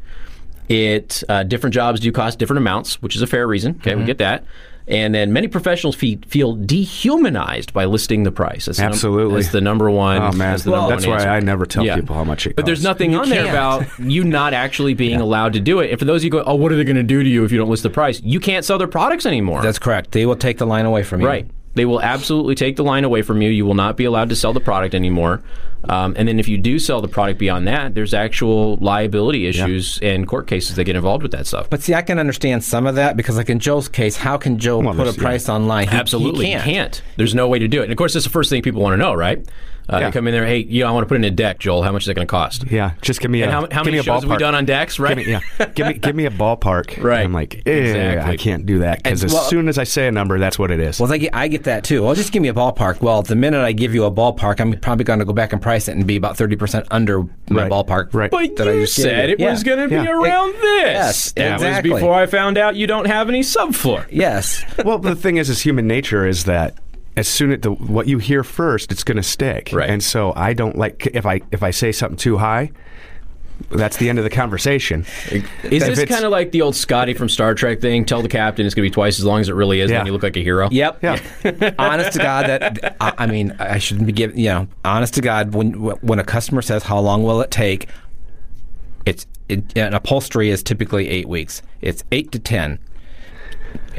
It 0.69 1.23
uh, 1.29 1.43
different 1.45 1.75
jobs 1.75 2.01
do 2.01 2.13
cost 2.13 2.39
different 2.39 2.59
amounts, 2.59 3.01
which 3.03 3.17
is 3.17 3.23
a 3.23 3.27
fair 3.27 3.47
reason. 3.47 3.77
Okay, 3.77 3.91
Mm-hmm. 3.93 4.01
we 4.01 4.07
get 4.07 4.19
that. 4.19 4.45
And 4.91 5.15
then 5.15 5.33
many 5.33 5.47
professionals 5.49 5.95
fe- 5.95 6.19
feel 6.27 6.57
dehumanized 6.57 7.73
by 7.73 7.85
listing 7.85 8.25
the 8.25 8.33
price. 8.33 8.67
That's 8.67 8.79
the 8.79 8.83
num- 8.85 8.93
Absolutely. 8.93 9.35
that's 9.43 9.53
the 9.53 9.61
number 9.61 9.91
one. 9.91 10.19
Oh 10.21 10.33
man, 10.33 10.39
that's, 10.53 10.65
the 10.65 10.71
number 10.73 10.89
that's 10.91 11.07
one 11.07 11.17
why 11.17 11.23
answer. 11.23 11.31
I 11.31 11.41
never 11.41 11.65
tell 11.67 11.85
Yeah. 11.85 11.97
people 11.97 12.15
how 12.17 12.25
much 12.25 12.47
it 12.47 12.51
costs. 12.51 12.57
But 12.57 12.67
there's 12.67 12.83
nothing 12.83 13.13
You 13.13 13.21
on 13.21 13.29
there 13.29 13.45
can't. 13.45 13.85
about 13.85 13.99
you 14.11 14.25
not 14.25 14.53
actually 14.53 14.95
being 14.95 15.21
allowed 15.21 15.53
to 15.55 15.61
do 15.61 15.81
it. 15.81 15.91
And 15.91 15.99
for 15.99 16.05
those 16.05 16.21
of 16.23 16.25
you 16.25 16.31
who 16.33 16.39
go, 16.39 16.51
oh, 16.51 16.55
what 16.57 16.73
are 16.73 16.77
they 16.77 16.85
going 16.85 16.97
to 16.97 17.03
do 17.03 17.23
to 17.23 17.29
you 17.29 17.45
if 17.45 17.53
you 17.53 17.59
don't 17.59 17.71
list 17.71 17.83
the 17.85 17.91
price? 17.91 18.21
You 18.23 18.41
can't 18.41 18.65
sell 18.65 18.79
their 18.79 18.89
products 18.89 19.27
anymore. 19.27 19.63
That's 19.63 19.79
correct. 19.79 20.13
They 20.13 20.27
will 20.27 20.37
take 20.37 20.59
the 20.59 20.67
line 20.67 20.87
away 20.87 21.03
from 21.05 21.21
you. 21.21 21.27
Right. 21.27 21.47
They 21.75 21.85
will 21.85 22.01
absolutely 22.03 22.57
take 22.57 22.75
the 22.75 22.83
line 22.85 23.05
away 23.05 23.23
from 23.23 23.41
you. 23.43 23.49
You 23.51 23.65
will 23.65 23.75
not 23.75 23.97
be 23.97 24.05
allowed 24.05 24.29
to 24.31 24.37
sell 24.37 24.53
the 24.53 24.61
product 24.61 24.93
anymore. 24.95 25.41
Um, 25.89 26.15
and 26.19 26.29
then 26.29 26.39
if 26.39 26.47
you 26.47 26.59
do 26.59 26.79
sell 26.79 27.01
the 27.01 27.09
product 27.09 27.39
beyond 27.39 27.67
that, 27.67 27.95
there's 27.95 28.13
actual 28.13 28.77
liability 28.77 29.47
issues 29.47 29.99
and 30.03 30.29
court 30.29 30.47
cases 30.47 30.77
that 30.77 30.85
get 30.85 30.95
involved 30.95 31.23
with 31.23 31.33
that 31.33 31.47
stuff. 31.47 31.71
But 31.71 31.83
see, 31.83 31.95
I 31.95 32.03
can 32.03 32.19
understand 32.19 32.63
some 32.63 32.87
of 32.87 32.97
that 32.97 33.17
because, 33.17 33.37
like 33.39 33.49
in 33.49 33.61
Joe's 33.61 33.89
case, 33.89 34.17
how 34.17 34.37
can 34.37 34.59
Joe 34.59 34.79
Well, 34.79 34.89
put 34.93 35.01
a 35.01 35.05
there's- 35.05 35.17
yeah. 35.17 35.23
price 35.23 35.49
online? 35.49 35.89
He- 35.89 35.97
Absolutely, 35.97 36.47
he 36.47 36.53
can't. 36.53 36.65
can't. 36.65 37.03
There's 37.17 37.35
no 37.35 37.49
way 37.49 37.59
to 37.59 37.67
do 37.69 37.81
it. 37.81 37.85
And 37.85 37.93
of 37.93 37.99
course, 37.99 38.13
that's 38.13 38.25
the 38.27 38.31
first 38.31 38.51
thing 38.51 38.61
people 38.63 38.83
want 38.83 38.93
to 38.93 38.99
know, 38.99 39.15
right? 39.15 39.45
Uh, 39.93 39.99
Yeah. 39.99 40.07
They 40.07 40.13
come 40.13 40.27
in 40.29 40.33
there, 40.33 40.47
hey, 40.47 40.59
you 40.59 40.83
know, 40.85 40.89
I 40.89 40.93
want 40.93 41.05
to 41.05 41.09
put 41.09 41.17
in 41.17 41.25
a 41.25 41.31
deck, 41.31 41.59
Joel. 41.59 41.83
How 41.83 41.91
much 41.93 42.03
is 42.03 42.07
that 42.07 42.15
going 42.15 42.27
to 42.27 42.31
cost? 42.31 42.65
Yeah, 42.71 42.93
just 43.03 43.21
give 43.21 43.31
me 43.31 43.43
And 43.43 43.51
a 43.51 43.53
how, 43.55 43.61
how 43.63 43.67
give 43.67 43.77
many 43.87 43.91
me 43.93 43.99
a 43.99 44.03
shows 44.03 44.23
have 44.23 44.31
we 44.31 44.37
ballpark. 44.37 44.39
done 44.39 44.55
on 44.55 44.65
decks, 44.65 44.99
right? 44.99 45.17
Give 45.17 45.27
me, 45.27 45.33
yeah, 45.33 45.67
give 45.75 45.87
me 45.89 45.95
give 45.95 46.15
me 46.17 46.27
a 46.27 46.31
ballpark. 46.31 47.01
Right. 47.11 47.21
I'm 47.25 47.33
like, 47.33 47.63
eh, 47.67 47.71
Exactly. 47.71 48.33
I 48.33 48.37
can't 48.37 48.67
do 48.67 48.79
that 48.81 49.03
because 49.03 49.25
as 49.25 49.33
well- 49.33 49.43
soon 49.43 49.69
as 49.69 49.79
I 49.79 49.85
say 49.85 50.07
a 50.07 50.13
number, 50.13 50.39
that's 50.39 50.59
what 50.59 50.71
it 50.71 50.79
is. 50.81 51.01
Well, 51.01 51.13
I 51.13 51.19
get, 51.19 51.35
I 51.35 51.49
get 51.49 51.65
that 51.65 51.83
too. 51.85 52.03
Well, 52.05 52.15
just 52.15 52.31
give 52.33 52.43
me 52.43 52.49
a 52.49 52.55
ballpark. 52.55 53.01
Well, 53.01 53.23
the 53.23 53.35
minute 53.35 53.61
I 53.63 53.73
give 53.73 53.95
you 53.95 54.05
a 54.05 54.11
ballpark, 54.13 54.61
I'm 54.61 54.73
probably 54.79 55.05
going 55.05 55.19
to 55.19 55.25
go 55.25 55.33
back 55.33 55.53
and 55.53 55.61
price 55.61 55.89
it 55.89 55.97
and 55.97 56.07
be 56.07 56.17
about 56.17 56.37
30% 56.37 56.87
under 56.91 57.23
my 57.49 57.63
Right. 57.63 57.71
ballpark. 57.71 58.15
Right. 58.15 58.31
But 58.31 58.57
that 58.57 58.69
I 58.69 58.73
you 58.73 58.81
just 58.83 58.95
said 58.97 59.31
it 59.31 59.41
Yeah. 59.41 59.51
was 59.51 59.63
going 59.65 59.79
to 59.79 59.89
be 59.89 59.95
Yeah. 59.95 60.11
around 60.11 60.53
this. 60.55 60.93
Yes, 60.93 61.33
that 61.33 61.55
exactly. 61.55 61.91
was 61.91 62.01
before 62.01 62.15
I 62.15 62.27
found 62.27 62.59
out 62.59 62.77
you 62.77 62.87
don't 62.87 63.07
have 63.07 63.29
any 63.29 63.41
subfloor. 63.41 64.05
Yes. 64.11 64.65
well, 64.85 64.99
the 64.99 65.17
thing 65.17 65.37
is, 65.37 65.49
is 65.51 65.63
human 65.63 65.87
nature 65.87 66.27
is 66.27 66.45
that 66.45 66.75
as 67.17 67.29
soon 67.29 67.52
as 67.52 67.61
the, 67.61 67.73
what 67.73 68.07
you 68.07 68.19
hear 68.19 68.43
first, 68.45 68.93
it's 68.93 69.05
going 69.05 69.17
to 69.17 69.23
stick. 69.23 69.71
Right. 69.73 69.90
And 69.90 70.02
so 70.02 70.33
I 70.37 70.52
don't 70.55 70.76
like 70.79 71.07
if 71.12 71.26
I 71.26 71.40
if 71.50 71.62
I 71.62 71.71
say 71.71 71.93
something 71.93 72.17
too 72.17 72.38
high. 72.38 72.71
that's 73.71 73.99
the 73.99 74.09
end 74.09 74.19
of 74.19 74.25
the 74.25 74.31
conversation. 74.31 75.05
Is 75.31 75.43
If 75.83 75.95
this 75.97 76.05
kind 76.09 76.25
of 76.25 76.31
like 76.31 76.50
the 76.50 76.62
old 76.62 76.75
Scotty 76.75 77.12
from 77.12 77.29
Star 77.29 77.55
Trek 77.55 77.81
thing? 77.81 78.05
Tell 78.07 78.23
the 78.23 78.29
captain 78.29 78.64
it's 78.64 78.75
going 78.75 78.85
to 78.87 78.90
be 78.90 78.95
twice 78.95 79.19
as 79.19 79.25
long 79.26 79.40
as 79.40 79.49
it 79.50 79.55
really 79.55 79.81
is, 79.81 79.90
Yeah. 79.90 79.99
and 79.99 80.07
you 80.07 80.12
look 80.14 80.23
like 80.23 80.37
a 80.37 80.43
hero. 80.43 80.69
Yep. 80.71 81.02
Yeah. 81.02 81.75
honest 81.79 82.12
to 82.12 82.19
God, 82.21 82.47
that 82.47 82.97
I, 83.00 83.12
I 83.19 83.26
mean, 83.26 83.55
I 83.59 83.79
shouldn't 83.79 84.07
be 84.07 84.12
giving. 84.12 84.38
You 84.38 84.49
know, 84.49 84.69
honest 84.85 85.12
to 85.14 85.21
God, 85.21 85.52
when 85.52 85.73
when 85.75 86.19
a 86.19 86.25
customer 86.25 86.62
says 86.62 86.85
how 86.85 86.99
long 87.00 87.23
will 87.23 87.40
it 87.43 87.50
take, 87.50 87.87
it's 89.05 89.26
it, 89.49 89.76
an 89.76 89.95
upholstery 89.95 90.49
is 90.50 90.62
typically 90.62 91.09
eight 91.09 91.29
weeks. 91.29 91.61
It's 91.81 92.05
eight 92.12 92.33
to 92.33 92.38
ten. 92.38 92.79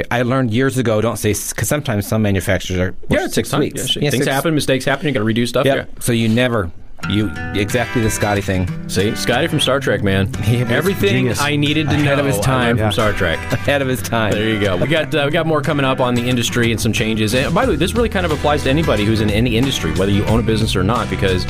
I 0.10 0.22
learned 0.24 0.52
years 0.54 0.78
ago. 0.78 1.02
Don't 1.02 1.18
say 1.18 1.34
because 1.34 1.68
sometimes 1.68 2.08
some 2.08 2.22
manufacturers 2.22 2.80
are 2.80 2.96
Yeah, 3.10 3.28
takes 3.28 3.50
time. 3.50 3.60
weeks. 3.60 3.96
Yeah. 3.96 4.04
Yeah, 4.04 4.10
Things 4.12 4.24
six- 4.26 4.34
happen, 4.34 4.56
mistakes 4.56 4.86
happen. 4.86 5.08
You 5.08 5.14
got 5.14 5.20
to 5.20 5.26
redo 5.26 5.48
stuff. 5.48 5.66
Yep. 5.66 5.76
Yeah. 5.76 6.02
So 6.02 6.12
you 6.12 6.28
never 6.30 6.72
you 7.10 7.32
exactly 7.56 8.02
the 8.02 8.10
Scotty 8.10 8.42
thing. 8.42 8.68
See, 8.90 9.16
Scotty 9.16 9.48
from 9.48 9.60
Star 9.60 9.80
Trek, 9.80 10.04
man. 10.04 10.32
He 10.42 10.64
was 10.64 10.72
Everything 10.72 11.10
genius. 11.10 11.40
I 11.40 11.56
needed 11.56 11.88
to 11.90 11.96
Ahead 11.96 12.18
know 12.18 12.20
of 12.20 12.26
his 12.26 12.40
time. 12.40 12.78
Yeah. 12.78 12.86
from 12.86 12.92
Star 12.92 13.14
Trek. 13.14 13.38
Ahead 13.54 13.82
of 13.82 13.88
his 13.88 14.02
time. 14.02 14.32
There 14.34 14.50
you 14.50 14.60
go. 14.60 14.76
We 14.76 14.88
got 14.88 15.14
uh, 15.16 15.24
we 15.26 15.32
got 15.32 15.46
more 15.46 15.62
coming 15.62 15.86
up 15.86 16.00
on 16.00 16.14
the 16.14 16.28
industry 16.28 16.72
and 16.72 16.80
some 16.82 16.92
changes. 16.92 17.34
And 17.34 17.54
by 17.54 17.66
the 17.66 17.72
way, 17.74 17.78
this 17.78 17.94
really 17.94 18.10
kind 18.10 18.26
of 18.26 18.32
applies 18.32 18.64
to 18.64 18.70
anybody 18.70 19.06
who's 19.06 19.22
in 19.22 19.30
any 19.30 19.58
industry, 19.58 19.94
whether 19.94 20.12
you 20.12 20.26
own 20.26 20.40
a 20.40 20.44
business 20.44 20.76
or 20.76 20.84
not, 20.84 21.10
because 21.10 21.46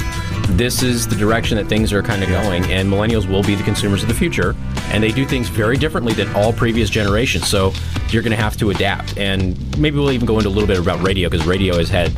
this 0.50 0.84
is 0.84 1.08
the 1.08 1.15
direction 1.15 1.58
that 1.58 1.67
things 1.67 1.93
are 1.93 2.03
kind 2.03 2.22
of 2.24 2.29
going. 2.29 2.63
And 2.65 2.89
millennials 2.91 3.27
will 3.27 3.43
be 3.43 3.55
the 3.55 3.63
consumers 3.63 4.03
of 4.03 4.10
the 4.10 4.15
future, 4.15 4.55
and 4.91 5.03
they 5.03 5.12
do 5.12 5.25
things 5.25 5.48
very 5.48 5.77
differently 5.77 6.13
than 6.13 6.34
all 6.36 6.53
previous 6.53 6.89
generations. 6.89 7.48
So 7.48 7.74
you're 8.10 8.24
going 8.24 8.36
to 8.36 8.41
have 8.41 8.58
to 8.58 8.70
adapt. 8.72 9.17
And 9.17 9.58
maybe 9.77 9.98
we'll 9.98 10.12
even 10.12 10.27
go 10.27 10.38
into 10.38 10.50
a 10.50 10.51
little 10.51 10.67
bit 10.67 10.79
about 10.79 11.01
radio 11.01 11.29
because 11.29 11.48
radio 11.48 11.77
has 11.77 11.89
had 11.89 12.12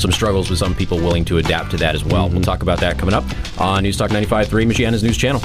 some 0.00 0.12
struggles 0.12 0.50
with 0.50 0.58
some 0.58 0.74
people 0.74 0.98
willing 0.98 1.24
to 1.26 1.38
adapt 1.38 1.70
to 1.72 1.76
that 1.78 1.94
as 1.94 2.04
well. 2.04 2.28
We'll 2.28 2.40
talk 2.40 2.62
about 2.62 2.80
that 2.80 2.98
coming 2.98 3.14
up 3.14 3.24
on 3.60 3.82
News 3.82 3.96
Talk 3.96 4.10
95.3, 4.10 4.66
Michiana's 4.66 5.02
news 5.02 5.16
channel. 5.16 5.40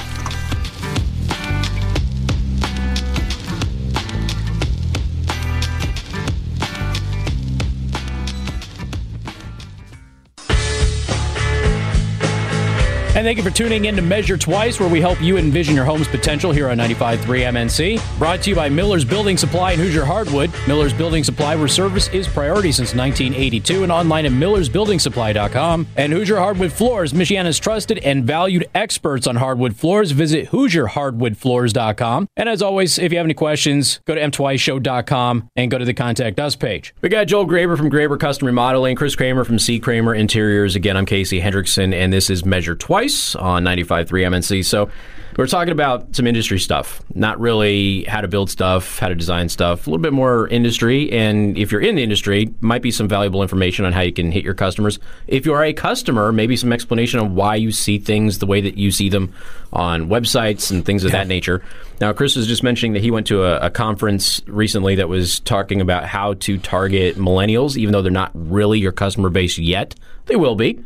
Thank 13.25 13.39
you 13.39 13.43
for 13.43 13.49
tuning 13.49 13.85
in 13.85 13.95
to 13.95 14.03
Measure 14.03 14.37
Twice, 14.37 14.79
where 14.79 14.87
we 14.87 15.01
help 15.01 15.19
you 15.19 15.37
envision 15.37 15.73
your 15.73 15.83
home's 15.83 16.07
potential 16.07 16.51
here 16.51 16.69
on 16.69 16.77
95.3 16.77 17.17
MNC. 17.17 18.19
Brought 18.19 18.43
to 18.43 18.51
you 18.51 18.55
by 18.55 18.69
Miller's 18.69 19.03
Building 19.03 19.35
Supply 19.35 19.71
and 19.71 19.81
Hoosier 19.81 20.05
Hardwood. 20.05 20.51
Miller's 20.67 20.93
Building 20.93 21.23
Supply, 21.23 21.55
where 21.55 21.67
service 21.67 22.07
is 22.09 22.27
priority 22.27 22.71
since 22.71 22.93
1982, 22.93 23.81
and 23.81 23.91
online 23.91 24.27
at 24.27 24.31
millersbuildingsupply.com. 24.31 25.87
And 25.95 26.13
Hoosier 26.13 26.37
Hardwood 26.37 26.71
Floors, 26.71 27.13
Michiana's 27.13 27.57
trusted 27.57 27.97
and 27.99 28.25
valued 28.25 28.69
experts 28.75 29.25
on 29.25 29.37
hardwood 29.37 29.75
floors. 29.75 30.11
Visit 30.11 30.49
HoosierHardwoodFloors.com. 30.49 32.27
And 32.37 32.47
as 32.47 32.61
always, 32.61 32.99
if 32.99 33.11
you 33.11 33.17
have 33.17 33.25
any 33.25 33.33
questions, 33.33 34.01
go 34.05 34.13
to 34.13 34.21
mtwiceshow.com 34.21 35.49
and 35.55 35.71
go 35.71 35.79
to 35.79 35.85
the 35.85 35.95
Contact 35.95 36.39
Us 36.39 36.55
page. 36.55 36.93
We 37.01 37.09
got 37.09 37.25
Joel 37.25 37.47
Graber 37.47 37.75
from 37.75 37.89
Graber 37.89 38.19
Custom 38.19 38.45
Remodeling, 38.45 38.95
Chris 38.95 39.15
Kramer 39.15 39.43
from 39.43 39.57
C. 39.57 39.79
Kramer 39.79 40.13
Interiors. 40.13 40.75
Again, 40.75 40.95
I'm 40.95 41.07
Casey 41.07 41.41
Hendrickson, 41.41 41.91
and 41.91 42.13
this 42.13 42.29
is 42.29 42.45
Measure 42.45 42.75
Twice 42.75 43.14
on 43.35 43.63
95.3 43.63 44.07
MNC. 44.07 44.65
So 44.65 44.89
we're 45.37 45.47
talking 45.47 45.73
about 45.73 46.15
some 46.15 46.27
industry 46.27 46.59
stuff, 46.59 47.01
not 47.13 47.37
really 47.39 48.05
how 48.05 48.21
to 48.21 48.27
build 48.27 48.49
stuff, 48.49 48.99
how 48.99 49.09
to 49.09 49.15
design 49.15 49.49
stuff, 49.49 49.85
a 49.85 49.89
little 49.89 50.01
bit 50.01 50.13
more 50.13 50.47
industry. 50.47 51.11
And 51.11 51.57
if 51.57 51.73
you're 51.73 51.81
in 51.81 51.95
the 51.95 52.03
industry, 52.03 52.53
might 52.61 52.81
be 52.81 52.89
some 52.89 53.09
valuable 53.09 53.41
information 53.41 53.83
on 53.83 53.91
how 53.91 53.99
you 53.99 54.13
can 54.13 54.31
hit 54.31 54.45
your 54.45 54.53
customers. 54.53 54.97
If 55.27 55.45
you 55.45 55.53
are 55.53 55.63
a 55.63 55.73
customer, 55.73 56.31
maybe 56.31 56.55
some 56.55 56.71
explanation 56.71 57.19
on 57.19 57.35
why 57.35 57.55
you 57.55 57.71
see 57.73 57.97
things 57.97 58.39
the 58.39 58.45
way 58.45 58.61
that 58.61 58.77
you 58.77 58.91
see 58.91 59.09
them 59.09 59.33
on 59.73 60.07
websites 60.07 60.71
and 60.71 60.85
things 60.85 61.03
of 61.03 61.11
that 61.11 61.27
nature. 61.27 61.61
Now, 61.99 62.13
Chris 62.13 62.37
was 62.37 62.47
just 62.47 62.63
mentioning 62.63 62.93
that 62.93 63.01
he 63.01 63.11
went 63.11 63.27
to 63.27 63.43
a, 63.43 63.65
a 63.65 63.69
conference 63.69 64.41
recently 64.47 64.95
that 64.95 65.09
was 65.09 65.41
talking 65.41 65.81
about 65.81 66.05
how 66.05 66.35
to 66.35 66.57
target 66.57 67.17
millennials, 67.17 67.75
even 67.75 67.91
though 67.91 68.01
they're 68.01 68.11
not 68.11 68.31
really 68.33 68.79
your 68.79 68.93
customer 68.93 69.29
base 69.29 69.57
yet. 69.57 69.95
They 70.27 70.37
will 70.37 70.55
be. 70.55 70.79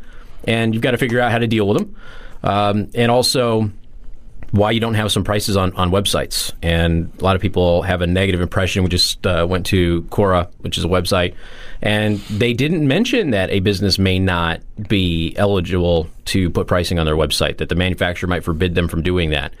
And 0.46 0.74
you've 0.74 0.82
got 0.82 0.92
to 0.92 0.98
figure 0.98 1.20
out 1.20 1.30
how 1.32 1.38
to 1.38 1.46
deal 1.46 1.68
with 1.68 1.78
them. 1.78 1.96
Um, 2.42 2.90
and 2.94 3.10
also, 3.10 3.70
why 4.52 4.72
you 4.72 4.80
don't 4.80 4.94
have 4.94 5.12
some 5.12 5.22
prices 5.22 5.56
on, 5.56 5.72
on 5.74 5.90
websites. 5.90 6.52
And 6.62 7.12
a 7.20 7.24
lot 7.24 7.36
of 7.36 7.42
people 7.42 7.82
have 7.82 8.02
a 8.02 8.06
negative 8.06 8.40
impression. 8.40 8.82
We 8.82 8.88
just 8.88 9.26
uh, 9.26 9.46
went 9.48 9.66
to 9.66 10.02
Quora, 10.04 10.50
which 10.58 10.76
is 10.76 10.84
a 10.84 10.88
website, 10.88 11.34
and 11.82 12.18
they 12.18 12.52
didn't 12.52 12.86
mention 12.86 13.30
that 13.30 13.50
a 13.50 13.60
business 13.60 13.98
may 13.98 14.18
not 14.18 14.60
be 14.88 15.34
eligible 15.36 16.08
to 16.26 16.50
put 16.50 16.66
pricing 16.66 16.98
on 16.98 17.06
their 17.06 17.16
website, 17.16 17.58
that 17.58 17.68
the 17.68 17.74
manufacturer 17.74 18.28
might 18.28 18.44
forbid 18.44 18.74
them 18.74 18.88
from 18.88 19.02
doing 19.02 19.30
that. 19.30 19.52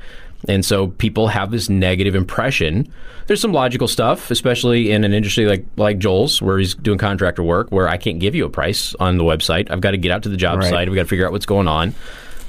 And 0.48 0.64
so 0.64 0.88
people 0.88 1.28
have 1.28 1.50
this 1.50 1.68
negative 1.68 2.14
impression. 2.14 2.90
There's 3.26 3.40
some 3.40 3.52
logical 3.52 3.86
stuff, 3.88 4.30
especially 4.30 4.90
in 4.90 5.04
an 5.04 5.12
industry 5.12 5.46
like 5.46 5.64
like 5.76 5.98
Joel's, 5.98 6.40
where 6.40 6.58
he's 6.58 6.74
doing 6.74 6.98
contractor 6.98 7.42
work, 7.42 7.68
where 7.70 7.88
I 7.88 7.96
can't 7.98 8.18
give 8.18 8.34
you 8.34 8.44
a 8.46 8.48
price 8.50 8.94
on 8.98 9.18
the 9.18 9.24
website. 9.24 9.70
I've 9.70 9.80
got 9.82 9.90
to 9.92 9.98
get 9.98 10.10
out 10.10 10.22
to 10.22 10.28
the 10.30 10.36
job 10.38 10.58
Right. 10.60 10.70
site. 10.70 10.88
We've 10.88 10.96
got 10.96 11.02
to 11.02 11.08
figure 11.08 11.26
out 11.26 11.32
what's 11.32 11.46
going 11.46 11.68
on. 11.68 11.94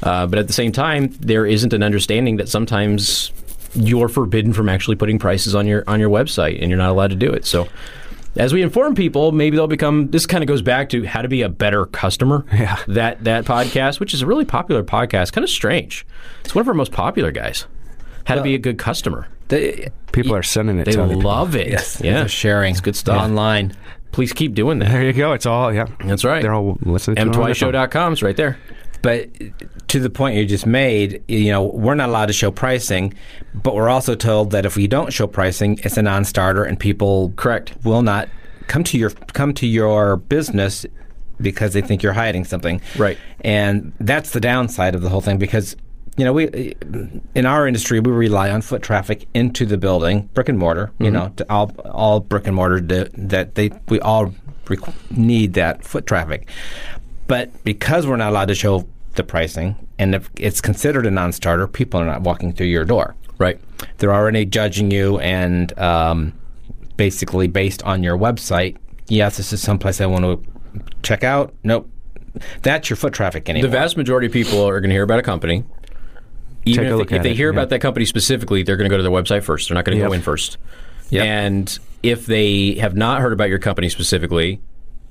Uh, 0.02 0.26
but 0.26 0.40
at 0.40 0.48
the 0.48 0.54
same 0.54 0.72
time, 0.72 1.14
there 1.20 1.46
isn't 1.46 1.74
an 1.74 1.84
understanding 1.84 2.38
that 2.38 2.50
sometimes 2.50 3.32
you're 3.76 4.10
forbidden 4.10 4.52
from 4.54 4.68
actually 4.68 4.96
putting 4.96 5.20
prices 5.20 5.54
on 5.54 5.68
your 5.68 5.84
on 5.88 6.00
your 6.00 6.10
website, 6.10 6.60
and 6.62 6.70
you're 6.70 6.78
not 6.80 6.90
allowed 6.90 7.12
to 7.12 7.16
do 7.16 7.32
it. 7.32 7.46
So, 7.46 7.68
as 8.38 8.52
we 8.54 8.64
inform 8.64 8.96
people, 8.96 9.32
maybe 9.32 9.58
they'll 9.58 9.68
become. 9.68 10.10
This 10.10 10.26
kind 10.26 10.44
of 10.44 10.48
goes 10.48 10.62
back 10.64 10.90
to 10.90 11.06
how 11.06 11.22
to 11.22 11.28
be 11.28 11.42
a 11.44 11.50
better 11.50 11.86
customer. 11.86 12.46
Yeah. 12.54 12.80
That 12.88 13.24
that 13.26 13.46
podcast, 13.46 14.00
which 14.00 14.14
is 14.16 14.22
a 14.24 14.26
really 14.26 14.46
popular 14.46 14.84
podcast, 14.84 15.34
kind 15.34 15.44
of 15.44 15.50
strange. 15.52 16.06
It's 16.46 16.56
one 16.56 16.62
of 16.62 16.68
our 16.68 16.74
most 16.74 16.92
popular 16.94 17.32
guys. 17.32 17.66
How 18.26 18.36
to 18.36 18.42
be 18.42 18.56
a 18.56 18.60
good 18.60 18.78
customer. 18.78 19.28
They, 19.48 19.90
People 20.12 20.36
are 20.36 20.44
sending 20.44 20.78
it 20.80 20.86
They 20.86 20.92
to 20.94 21.06
love 21.06 21.56
it. 21.56 21.70
yes, 21.70 22.02
yeah, 22.04 22.20
they're 22.20 22.28
sharing. 22.28 22.72
It's 22.72 22.82
good 22.82 22.96
stuff. 22.96 23.22
online. 23.22 23.74
Please 24.12 24.34
keep 24.34 24.54
doing 24.54 24.80
that. 24.80 24.90
There 24.92 25.04
you 25.04 25.14
go. 25.14 25.32
It's 25.32 25.46
all, 25.46 25.74
yeah. 25.74 25.88
That's 26.06 26.26
right. 26.26 26.42
They're 26.42 26.54
all 26.54 26.78
listening 26.82 27.16
to 27.16 27.22
it 27.22 27.26
on 27.28 27.32
their 27.32 27.56
phone. 27.56 27.72
M2show.com 27.72 28.14
is 28.14 28.22
right 28.24 28.36
there. 28.36 28.58
But 29.02 29.30
to 29.88 30.00
the 30.00 30.10
point 30.10 30.36
you 30.36 30.46
just 30.46 30.66
made, 30.66 31.24
you 31.28 31.50
know, 31.52 31.64
we're 31.64 31.96
not 31.96 32.10
allowed 32.10 32.26
to 32.28 32.34
show 32.34 32.52
pricing, 32.52 33.14
but 33.56 33.74
we're 33.74 33.90
also 33.90 34.14
told 34.16 34.52
that 34.52 34.66
if 34.66 34.76
we 34.76 34.86
don't 34.88 35.12
show 35.14 35.28
pricing, 35.28 35.80
it's 35.84 35.98
a 35.98 36.02
non-starter, 36.02 36.64
and 36.66 36.80
people 36.80 37.34
Correct. 37.36 37.74
will 37.84 38.02
not 38.04 38.28
come 38.68 38.84
to 38.84 38.98
your 38.98 39.10
come 39.34 39.54
to 39.56 39.66
your 39.66 40.18
business 40.18 40.86
because 41.40 41.74
they 41.74 41.82
think 41.82 42.04
you're 42.04 42.14
hiding 42.14 42.44
something. 42.46 42.80
Right. 42.98 43.18
And 43.42 43.94
that's 44.00 44.32
the 44.32 44.40
downside 44.42 44.94
of 44.94 45.02
the 45.02 45.10
whole 45.10 45.22
thing 45.22 45.38
because 45.40 45.76
you 46.22 46.26
know 46.26 46.34
we 46.34 46.76
in 47.34 47.48
our 47.48 47.66
industry 47.66 48.00
we 48.00 48.12
rely 48.12 48.52
on 48.52 48.62
foot 48.62 48.84
traffic 48.84 49.28
into 49.34 49.66
the 49.66 49.76
building, 49.76 50.30
brick 50.36 50.50
and 50.50 50.60
mortar. 50.60 50.92
You 51.00 51.10
know, 51.10 51.34
to 51.38 51.52
all 51.52 51.72
all 51.86 52.20
brick 52.20 52.46
and 52.46 52.56
mortar 52.56 52.80
do, 52.80 53.06
that 53.18 53.56
they 53.56 53.72
we 53.90 54.00
all 54.02 54.32
requ- 54.66 54.94
need 55.10 55.56
that 55.56 55.84
foot 55.84 56.06
traffic. 56.06 56.48
But 57.26 57.64
because 57.64 58.06
we're 58.06 58.18
not 58.18 58.30
allowed 58.30 58.50
to 58.50 58.54
show 58.54 58.88
the 59.16 59.24
pricing, 59.24 59.76
and 59.98 60.14
if 60.14 60.30
it's 60.38 60.62
considered 60.62 61.08
a 61.08 61.12
non-starter, 61.12 61.68
people 61.68 62.00
are 62.00 62.06
not 62.06 62.22
walking 62.22 62.54
through 62.54 62.68
your 62.68 62.86
door. 62.86 63.16
Right. 63.40 63.60
They're 63.98 64.14
already 64.14 64.46
judging 64.46 64.92
you, 64.92 65.18
and 65.22 65.76
um, 65.80 66.34
basically 66.98 67.48
based 67.48 67.82
on 67.82 68.04
your 68.04 68.16
website. 68.16 68.78
Yes, 69.08 69.38
this 69.38 69.52
is 69.54 69.60
someplace 69.60 70.00
I 70.00 70.06
want 70.06 70.26
to 70.26 70.40
check 71.02 71.24
out. 71.24 71.56
Nope, 71.64 71.90
that's 72.62 72.90
your 72.90 72.98
foot 72.98 73.14
traffic 73.14 73.50
anyway. 73.50 73.68
The 73.68 73.72
vast 73.72 73.98
majority 73.98 74.28
of 74.28 74.34
people 74.34 74.64
are 74.68 74.80
going 74.80 74.90
to 74.90 74.96
hear 74.96 75.04
about 75.04 75.20
a 75.20 75.24
company. 75.24 75.64
Even 76.66 76.86
Take 76.86 77.02
if, 77.02 77.10
they, 77.10 77.16
if 77.18 77.24
they 77.24 77.34
hear 77.34 77.52
yeah. 77.52 77.58
about 77.58 77.70
that 77.70 77.80
company 77.80 78.06
specifically, 78.06 78.64
they're 78.64 78.78
going 78.78 78.90
to 78.90 78.94
go 78.94 78.98
to 78.98 79.04
their 79.04 79.12
website 79.12 79.44
first. 79.44 79.68
They're 79.70 79.76
not 79.76 79.86
going 79.86 79.98
to 79.98 80.06
go 80.06 80.14
in 80.14 80.22
first. 80.22 80.58
Yep. 81.10 81.26
And 81.26 81.80
if 82.04 82.26
they 82.26 82.76
have 82.76 82.96
not 82.96 83.22
heard 83.22 83.34
about 83.34 83.50
your 83.50 83.60
company 83.60 83.90
specifically, 83.90 84.62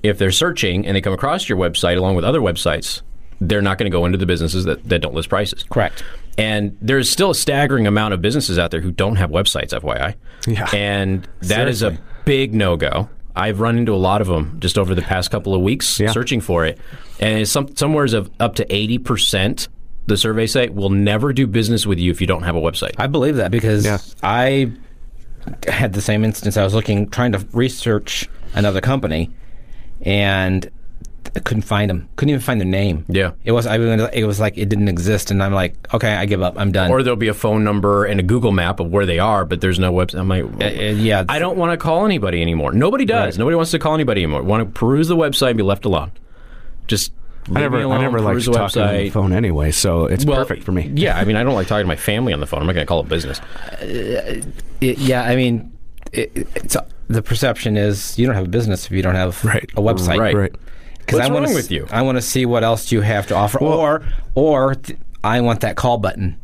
if 0.03 0.17
they're 0.17 0.31
searching 0.31 0.85
and 0.87 0.95
they 0.95 1.01
come 1.01 1.13
across 1.13 1.47
your 1.47 1.57
website 1.57 1.97
along 1.97 2.15
with 2.15 2.25
other 2.25 2.39
websites, 2.39 3.01
they're 3.39 3.61
not 3.61 3.77
going 3.77 3.91
to 3.91 3.95
go 3.95 4.05
into 4.05 4.17
the 4.17 4.25
businesses 4.25 4.65
that, 4.65 4.87
that 4.87 4.99
don't 4.99 5.13
list 5.13 5.29
prices. 5.29 5.63
Correct. 5.63 6.03
And 6.37 6.77
there's 6.81 7.09
still 7.09 7.31
a 7.31 7.35
staggering 7.35 7.85
amount 7.87 8.13
of 8.13 8.21
businesses 8.21 8.57
out 8.57 8.71
there 8.71 8.81
who 8.81 8.91
don't 8.91 9.17
have 9.17 9.29
websites, 9.29 9.69
FYI. 9.79 10.15
Yeah. 10.47 10.69
And 10.73 11.27
that 11.41 11.67
is 11.67 11.79
Seriously. 11.79 12.03
a 12.03 12.23
big 12.25 12.53
no 12.53 12.77
go. 12.77 13.09
I've 13.35 13.59
run 13.59 13.77
into 13.77 13.93
a 13.93 13.97
lot 13.97 14.21
of 14.21 14.27
them 14.27 14.57
just 14.59 14.77
over 14.77 14.93
the 14.95 15.01
past 15.01 15.31
couple 15.31 15.53
of 15.55 15.61
weeks 15.61 15.99
Yeah. 15.99 16.11
searching 16.11 16.41
for 16.41 16.65
it. 16.65 16.79
And 17.19 17.39
it's 17.41 17.51
some, 17.51 17.75
somewhere's 17.75 18.13
of 18.13 18.29
up 18.39 18.55
to 18.55 18.65
80%, 18.65 19.67
the 20.07 20.17
survey 20.17 20.47
say, 20.47 20.69
will 20.69 20.89
never 20.89 21.31
do 21.33 21.47
business 21.47 21.85
with 21.85 21.99
you 21.99 22.11
if 22.11 22.19
you 22.21 22.27
don't 22.27 22.43
have 22.43 22.55
a 22.55 22.61
website. 22.61 22.93
I 22.97 23.07
believe 23.07 23.35
that 23.37 23.51
because 23.51 23.85
Yeah. 23.85 23.99
I 24.23 24.71
had 25.67 25.93
the 25.93 26.01
same 26.01 26.23
instance. 26.23 26.57
I 26.57 26.63
was 26.63 26.73
looking, 26.73 27.09
trying 27.09 27.31
to 27.33 27.45
research 27.53 28.27
another 28.53 28.81
company, 28.81 29.29
and 30.01 30.69
I 31.35 31.39
couldn't 31.39 31.63
find 31.63 31.89
them. 31.89 32.09
Couldn't 32.15 32.31
even 32.31 32.41
find 32.41 32.59
their 32.59 32.67
name. 32.67 33.05
Yeah. 33.07 33.31
it 33.45 33.51
was. 33.51 33.65
I 33.67 33.77
mean, 33.77 33.99
it 34.13 34.25
was 34.25 34.39
like 34.39 34.57
it 34.57 34.67
didn't 34.69 34.87
exist, 34.89 35.31
and 35.31 35.41
I'm 35.41 35.53
like, 35.53 35.75
okay, 35.93 36.13
I 36.13 36.25
give 36.25 36.41
up. 36.41 36.55
I'm 36.57 36.71
done. 36.71 36.91
Or 36.91 37.03
there'll 37.03 37.15
be 37.15 37.27
a 37.29 37.33
phone 37.33 37.63
number 37.63 38.05
and 38.05 38.19
a 38.19 38.23
Google 38.23 38.51
map 38.51 38.79
of 38.79 38.91
where 38.91 39.05
they 39.05 39.19
are, 39.19 39.45
but 39.45 39.61
there's 39.61 39.79
no 39.79 39.93
website. 39.93 40.19
I'm 40.19 40.27
like, 40.27 40.43
Uh, 40.61 40.67
yeah, 40.67 41.23
I 41.29 41.39
don't 41.39 41.57
want 41.57 41.71
to 41.71 41.77
call 41.77 42.05
anybody 42.05 42.41
anymore. 42.41 42.73
Nobody 42.73 43.05
does. 43.05 43.37
Nobody 43.37 43.55
wants 43.55 43.71
to 43.71 43.79
call 43.79 43.93
anybody 43.93 44.23
anymore. 44.23 44.43
Want 44.43 44.67
to 44.73 44.79
peruse 44.79 45.07
the 45.07 45.15
website 45.15 45.49
and 45.49 45.57
be 45.57 45.63
left 45.63 45.85
alone. 45.85 46.11
Just 46.87 47.13
Leave 47.13 47.20
I 47.49 47.59
never, 47.61 47.81
alone, 47.81 47.97
I 47.97 48.01
never 48.01 48.19
like 48.21 48.33
peruse 48.33 48.45
to 48.45 48.51
the 48.51 48.57
talk 48.57 48.77
on 48.77 48.93
the 48.95 49.09
phone 49.09 49.33
anyway, 49.33 49.71
so 49.71 50.05
it's 50.05 50.25
Well, 50.25 50.37
perfect 50.37 50.63
for 50.63 50.71
me. 50.71 50.91
Yeah, 50.93 51.17
I 51.17 51.25
mean, 51.25 51.35
I 51.35 51.43
don't 51.43 51.55
like 51.55 51.67
talking 51.67 51.83
to 51.83 51.87
my 51.87 51.95
family 51.95 52.33
on 52.33 52.39
the 52.39 52.45
phone. 52.45 52.59
I'm 52.61 52.67
not 52.67 52.73
going 52.73 52.85
to 52.85 52.87
call 52.87 52.99
it 53.01 53.09
business. 53.09 53.39
Uh, 53.39 54.41
it, 54.79 54.97
yeah, 54.99 55.23
I 55.23 55.35
mean, 55.35 55.71
it, 56.13 56.31
it's 56.55 56.77
the 57.07 57.21
perception 57.21 57.77
is 57.77 58.17
you 58.19 58.25
don't 58.25 58.35
have 58.35 58.45
a 58.45 58.49
business 58.49 58.85
if 58.85 58.91
you 58.91 59.01
don't 59.01 59.15
have 59.15 59.43
Right. 59.43 59.69
a 59.75 59.81
website. 59.81 60.19
Right. 60.19 60.35
Right. 60.35 60.55
Because 60.99 61.17
What's 61.19 61.29
I 61.29 61.33
wanna 61.33 61.45
wrong 61.47 61.55
s- 61.57 61.63
with 61.63 61.71
you? 61.71 61.87
I 61.91 62.03
want 62.03 62.17
to 62.17 62.21
see 62.21 62.45
what 62.45 62.63
else 62.63 62.91
you 62.91 63.01
have 63.01 63.25
to 63.27 63.35
offer, 63.35 63.59
or 63.59 64.03
or 64.35 64.75
th- 64.75 64.99
I 65.23 65.41
want 65.41 65.61
that 65.61 65.75
call 65.75 65.97
button. 65.97 66.37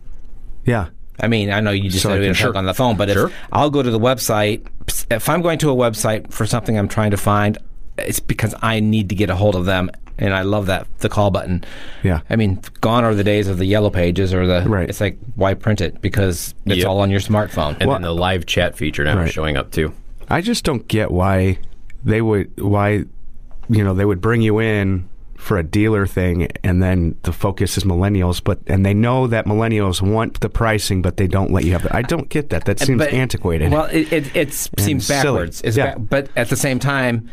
Yeah. 0.66 0.88
I 1.20 1.28
mean, 1.28 1.52
I 1.52 1.60
know 1.62 1.72
you 1.72 1.90
just 1.90 2.04
So 2.04 2.10
said 2.10 2.16
I 2.18 2.20
we 2.20 2.26
can- 2.26 2.34
don't 2.36 2.48
talk 2.54 2.56
on 2.58 2.66
the 2.66 2.74
phone, 2.74 2.98
but 2.98 3.10
Sure. 3.10 3.28
if 3.28 3.34
I'll 3.52 3.70
go 3.70 3.82
to 3.84 3.90
the 3.92 4.00
website, 4.00 4.66
if 5.12 5.30
I'm 5.30 5.42
going 5.42 5.60
to 5.60 5.70
a 5.70 5.76
website 5.76 6.32
for 6.34 6.46
something 6.46 6.78
I'm 6.78 6.88
trying 6.88 7.12
to 7.12 7.18
find, 7.18 7.58
it's 8.00 8.20
because 8.20 8.54
I 8.62 8.80
need 8.80 9.10
to 9.10 9.16
get 9.16 9.30
a 9.30 9.36
hold 9.36 9.56
of 9.56 9.66
them, 9.66 9.90
and 10.20 10.34
I 10.34 10.42
love 10.42 10.66
that 10.68 10.88
the 11.00 11.10
call 11.10 11.30
button. 11.32 11.64
Yeah. 12.04 12.22
I 12.30 12.36
mean, 12.36 12.60
gone 12.82 13.04
are 13.04 13.14
the 13.14 13.24
days 13.24 13.48
of 13.48 13.58
the 13.58 13.66
yellow 13.66 13.90
pages 13.90 14.34
or 14.34 14.46
the. 14.48 14.64
Right. 14.68 14.90
It's 14.90 15.02
like 15.02 15.18
why 15.36 15.54
print 15.54 15.82
it 15.82 16.02
because 16.02 16.54
it's 16.66 16.78
Yep. 16.78 16.88
all 16.88 17.00
on 17.00 17.10
your 17.12 17.20
smartphone. 17.20 17.78
And 17.80 17.88
Well- 17.90 17.96
then 17.98 18.02
the 18.04 18.14
live 18.14 18.46
chat 18.46 18.76
feature 18.78 19.04
now 19.04 19.12
is 19.14 19.18
Right. 19.18 19.32
showing 19.34 19.58
up 19.58 19.72
too. 19.72 19.94
I 20.30 20.42
just 20.42 20.64
don't 20.64 20.88
get 20.88 21.12
why 21.12 21.60
they 22.04 22.22
would 22.22 22.50
why 22.60 23.04
you 23.70 23.84
know 23.84 23.94
they 23.94 24.06
would 24.06 24.22
bring 24.22 24.42
you 24.42 24.60
in 24.60 25.08
for 25.36 25.58
a 25.58 25.64
dealer 25.64 26.08
thing 26.08 26.48
and 26.64 26.82
then 26.82 27.16
the 27.24 27.32
focus 27.32 27.78
is 27.78 27.84
millennials 27.84 28.42
but 28.44 28.60
and 28.68 28.86
they 28.86 28.94
know 28.94 29.28
that 29.28 29.46
millennials 29.46 30.02
want 30.02 30.40
the 30.42 30.50
pricing 30.50 31.02
but 31.02 31.18
they 31.18 31.28
don't 31.28 31.52
let 31.52 31.64
you 31.64 31.72
have 31.74 31.86
it. 31.86 31.92
I 31.94 32.02
don't 32.02 32.28
get 32.28 32.50
that. 32.50 32.66
That 32.66 32.80
seems 32.80 32.98
But- 32.98 33.14
antiquated. 33.14 33.72
Well, 33.72 33.86
it, 33.86 34.12
it, 34.12 34.36
it 34.36 34.54
seems 34.54 35.08
backwards. 35.08 35.62
It's 35.64 35.78
Yeah. 35.78 35.94
ba- 35.94 36.00
but 36.00 36.30
at 36.36 36.50
the 36.50 36.56
same 36.56 36.80
time, 36.80 37.30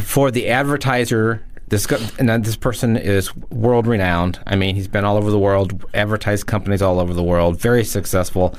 for 0.00 0.30
the 0.30 0.48
advertiser, 0.48 1.42
this 1.68 1.86
go- 1.86 1.98
and 2.18 2.44
this 2.44 2.56
person 2.56 2.96
is 2.96 3.34
world 3.50 3.86
renowned. 3.86 4.38
I 4.46 4.56
mean, 4.56 4.74
he's 4.76 4.88
been 4.88 5.04
all 5.04 5.16
over 5.16 5.30
the 5.30 5.38
world, 5.38 5.84
advertised 5.94 6.46
companies 6.46 6.82
all 6.82 7.00
over 7.00 7.12
the 7.12 7.22
world, 7.22 7.60
very 7.60 7.84
successful. 7.84 8.54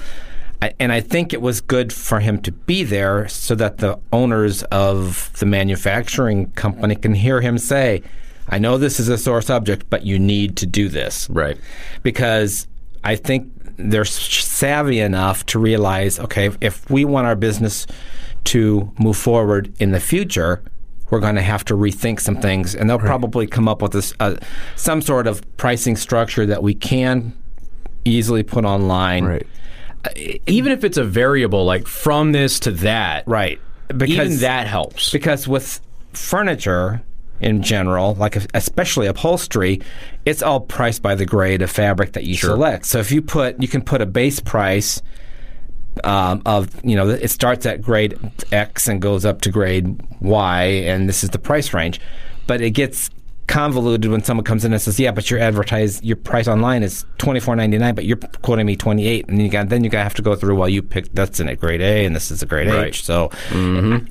I, 0.62 0.74
and 0.80 0.92
I 0.92 1.02
think 1.02 1.34
it 1.34 1.42
was 1.42 1.62
good 1.62 1.94
for 1.94 2.20
him 2.20 2.42
to 2.42 2.52
be 2.52 2.84
there 2.84 3.28
so 3.28 3.54
that 3.56 3.78
the 3.78 4.00
owners 4.12 4.64
of 4.64 5.32
the 5.40 5.46
manufacturing 5.46 6.52
company 6.52 6.96
can 6.96 7.14
hear 7.14 7.42
him 7.42 7.58
say, 7.58 8.02
I 8.50 8.58
know 8.60 8.78
this 8.78 9.00
is 9.00 9.08
a 9.10 9.18
sore 9.18 9.42
subject, 9.42 9.90
but 9.90 10.04
you 10.06 10.18
need 10.18 10.56
to 10.58 10.66
do 10.66 10.90
this 10.90 11.30
Right. 11.30 11.58
because 12.02 12.68
I 13.04 13.16
think 13.18 13.52
they're 13.78 14.06
savvy 14.06 15.00
enough 15.00 15.46
to 15.48 15.60
realize, 15.60 16.20
okay, 16.20 16.50
if 16.62 16.90
we 16.90 17.06
want 17.06 17.28
our 17.28 17.36
business 17.36 17.86
to 18.46 18.92
move 19.00 19.18
forward 19.18 19.72
in 19.80 19.92
the 19.92 20.00
future, 20.00 20.64
we're 21.10 21.20
going 21.20 21.36
to 21.36 21.42
have 21.42 21.64
to 21.66 21.74
rethink 21.74 22.20
some 22.20 22.38
things, 22.38 22.76
and 22.76 22.90
they'll 22.90 23.00
probably 23.00 23.48
come 23.48 23.68
up 23.68 23.82
with 23.82 23.92
this, 23.94 24.14
uh, 24.20 24.36
some 24.76 25.02
sort 25.02 25.28
of 25.28 25.42
pricing 25.58 25.96
structure 25.96 26.46
that 26.46 26.62
we 26.64 26.74
can 26.74 27.34
easily 28.06 28.44
put 28.44 28.66
online. 28.66 29.26
right. 29.26 29.48
Even 30.46 30.72
if 30.72 30.84
it's 30.84 30.98
a 30.98 31.04
variable, 31.04 31.66
like 31.66 31.88
from 31.88 32.32
this 32.32 32.60
to 32.62 32.72
that, 32.72 33.24
Right. 33.28 33.60
even 34.06 34.38
that 34.38 34.68
helps. 34.68 35.12
because 35.12 35.48
with 35.48 35.82
furniture 36.14 37.02
in 37.42 37.62
general, 37.62 38.16
like 38.16 38.38
especially 38.54 39.08
upholstery, 39.08 39.82
it's 40.26 40.42
all 40.42 40.62
priced 40.62 41.02
by 41.02 41.14
the 41.16 41.26
grade 41.26 41.62
of 41.62 41.70
fabric 41.70 42.14
that 42.14 42.24
you 42.24 42.36
select. 42.36 42.86
So 42.86 43.00
if 43.00 43.12
you 43.12 43.22
put, 43.22 43.62
you 43.62 43.68
can 43.68 43.82
put 43.82 44.02
a 44.02 44.06
base 44.06 44.40
price 44.40 45.02
um, 46.04 46.42
of 46.46 46.70
you 46.84 46.96
know 46.96 47.10
it 47.10 47.30
starts 47.30 47.66
at 47.66 47.82
grade 47.82 48.18
X 48.52 48.88
and 48.88 49.02
goes 49.02 49.26
up 49.26 49.42
to 49.42 49.50
grade 49.52 50.00
Y, 50.22 50.64
and 50.64 51.08
this 51.10 51.24
is 51.24 51.30
the 51.32 51.40
price 51.40 51.74
range, 51.74 52.00
but 52.48 52.62
it 52.62 52.72
gets 52.72 53.10
convoluted 53.48 54.12
when 54.12 54.22
someone 54.22 54.44
comes 54.44 54.66
in 54.66 54.74
and 54.74 54.82
says, 54.82 55.00
"Yeah, 55.00 55.12
but 55.12 55.32
your 55.32 55.40
advertise 55.40 56.04
your 56.04 56.18
price 56.18 56.50
online 56.50 56.84
is 56.84 57.06
twenty 57.18 57.40
four 57.40 57.56
ninety 57.56 57.78
nine, 57.78 57.96
but 57.96 58.04
you're 58.04 58.18
quoting 58.42 58.66
me 58.66 58.76
twenty 58.76 59.08
eight, 59.08 59.28
and 59.30 59.42
you 59.42 59.48
got 59.50 59.70
then 59.70 59.84
you 59.84 59.90
got 59.90 60.00
to 60.00 60.04
have 60.04 60.14
to 60.16 60.22
go 60.22 60.36
through. 60.36 60.56
Well, 60.58 60.68
you 60.68 60.82
picked 60.84 61.16
that's 61.16 61.40
in 61.40 61.48
a 61.48 61.56
grade 61.56 61.82
A, 61.82 62.06
and 62.06 62.16
this 62.16 62.30
is 62.30 62.42
a 62.42 62.46
grade 62.46 62.68
Right. 62.68 62.88
H. 62.88 63.04
So 63.06 63.30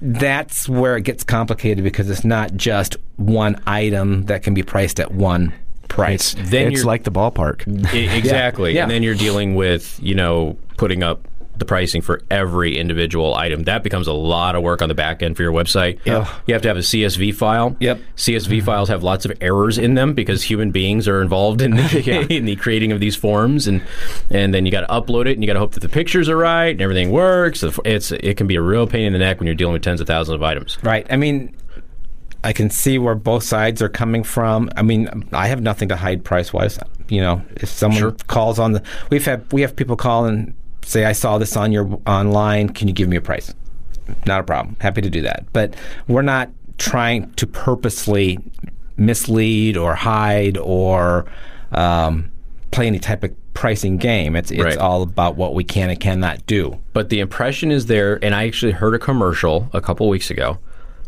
that's 0.01 0.69
where 0.69 0.97
it 0.97 1.03
gets 1.03 1.25
complicated 1.25 1.85
because 1.85 2.09
it's 2.11 2.25
not 2.25 2.55
just 2.57 2.97
one 3.17 3.61
item 3.67 4.23
that 4.25 4.43
can 4.43 4.55
be 4.55 4.63
priced 4.63 5.01
at 5.01 5.13
one 5.13 5.53
price. 5.89 6.35
Then 6.39 6.73
it's 6.73 6.85
like 6.85 7.05
the 7.05 7.13
ballpark. 7.13 7.87
I- 7.93 7.97
exactly. 8.17 8.75
Yeah. 8.75 8.83
And 8.83 8.91
then 8.91 9.03
you're 9.03 9.15
dealing 9.15 9.55
with, 9.55 9.99
you 10.03 10.15
know, 10.15 10.57
putting 10.79 11.03
up 11.03 11.27
the 11.59 11.65
pricing 11.65 12.03
for 12.03 12.23
every 12.31 12.79
individual 12.79 13.35
item. 13.35 13.65
That 13.65 13.83
becomes 13.83 14.07
a 14.07 14.13
lot 14.13 14.55
of 14.55 14.63
work 14.63 14.83
on 14.83 14.89
the 14.89 14.95
back 14.95 15.23
end 15.23 15.37
for 15.37 15.43
your 15.43 15.53
website. 15.53 15.99
Yeah. 16.05 16.29
You 16.47 16.55
have 16.55 16.63
to 16.63 16.69
have 16.69 16.77
a 16.77 16.81
CSV 16.81 17.35
file. 17.35 17.77
Yep. 17.81 18.01
CSV 18.17 18.47
mm-hmm. 18.47 18.67
files 18.67 18.89
have 18.89 19.03
lots 19.03 19.25
of 19.25 19.33
errors 19.41 19.79
in 19.79 19.95
them 19.95 20.15
because 20.15 20.43
human 20.43 20.71
beings 20.71 21.09
are 21.09 21.23
involved 21.23 21.63
in 21.63 21.73
the, 21.73 22.27
in 22.31 22.45
the 22.45 22.57
creating 22.57 22.93
of 22.93 23.01
these 23.01 23.17
forms 23.17 23.67
and 23.67 23.83
and 24.31 24.53
then 24.55 24.67
you 24.67 24.73
got 24.73 24.83
to 24.83 24.87
upload 24.87 25.27
it 25.27 25.33
and 25.33 25.43
you 25.43 25.47
got 25.47 25.55
to 25.55 25.61
hope 25.61 25.73
that 25.73 25.81
the 25.81 25.89
pictures 25.89 26.29
are 26.29 26.37
right 26.37 26.71
and 26.71 26.83
everything 26.83 27.11
works. 27.11 27.65
It's 27.85 28.13
it 28.13 28.37
can 28.37 28.47
be 28.47 28.57
a 28.57 28.63
real 28.63 28.87
pain 28.87 29.07
in 29.07 29.13
the 29.13 29.19
neck 29.19 29.39
when 29.39 29.47
you're 29.47 29.55
dealing 29.55 29.73
with 29.73 29.83
tens 29.83 30.01
of 30.01 30.07
thousands 30.07 30.35
of 30.35 30.43
items. 30.43 30.79
Right. 30.83 31.07
I 31.11 31.17
mean, 31.17 31.55
I 32.45 32.53
can 32.53 32.71
see 32.71 32.99
where 32.99 33.17
both 33.17 33.43
sides 33.43 33.83
are 33.83 33.89
coming 33.89 34.23
from. 34.23 34.71
I 34.77 34.83
mean, 34.83 35.29
I 35.33 35.49
have 35.49 35.61
nothing 35.61 35.89
to 35.89 35.97
hide 35.97 36.25
price 36.25 36.53
wise. 36.53 36.79
You 37.09 37.21
know, 37.21 37.43
if 37.57 37.69
someone 37.69 37.99
Sure. 37.99 38.17
calls 38.29 38.61
on 38.61 38.73
the, 38.73 38.83
we've 39.11 39.25
had 39.25 39.53
we 39.53 39.63
have 39.63 39.75
people 39.75 39.97
call 39.97 40.27
and 40.27 40.55
say, 40.87 41.05
"I 41.05 41.13
saw 41.13 41.39
this 41.39 41.57
on 41.57 41.73
your 41.73 42.01
online. 42.07 42.69
Can 42.71 42.89
you 42.89 42.95
give 42.95 43.09
me 43.09 43.17
a 43.17 43.21
price?" 43.21 43.53
Not 44.27 44.41
a 44.41 44.45
problem. 44.45 44.77
Happy 44.81 45.03
to 45.03 45.11
do 45.11 45.23
that. 45.23 45.45
But 45.53 45.75
we're 46.09 46.23
not 46.23 46.51
trying 46.79 47.33
to 47.33 47.47
purposely 47.47 48.39
mislead 48.97 49.77
or 49.77 49.95
hide 49.95 50.57
or 50.59 51.27
um, 51.73 52.31
play 52.71 52.87
any 52.87 52.99
type 52.99 53.25
of 53.25 53.33
pricing 53.55 53.97
game. 53.97 54.37
It's 54.37 54.51
it's 54.51 54.63
Right. 54.63 54.77
all 54.79 55.03
about 55.03 55.37
what 55.37 55.55
we 55.55 55.65
can 55.65 55.91
and 55.91 55.99
cannot 55.99 56.45
do. 56.47 56.79
but 56.93 57.09
the 57.09 57.21
impression 57.21 57.71
is 57.71 57.87
there 57.87 58.19
and 58.23 58.35
i 58.35 58.47
actually 58.47 58.73
heard 58.73 58.95
a 58.95 58.99
commercial 58.99 59.69
a 59.73 59.81
couple 59.81 60.09
weeks 60.09 60.31
ago 60.31 60.59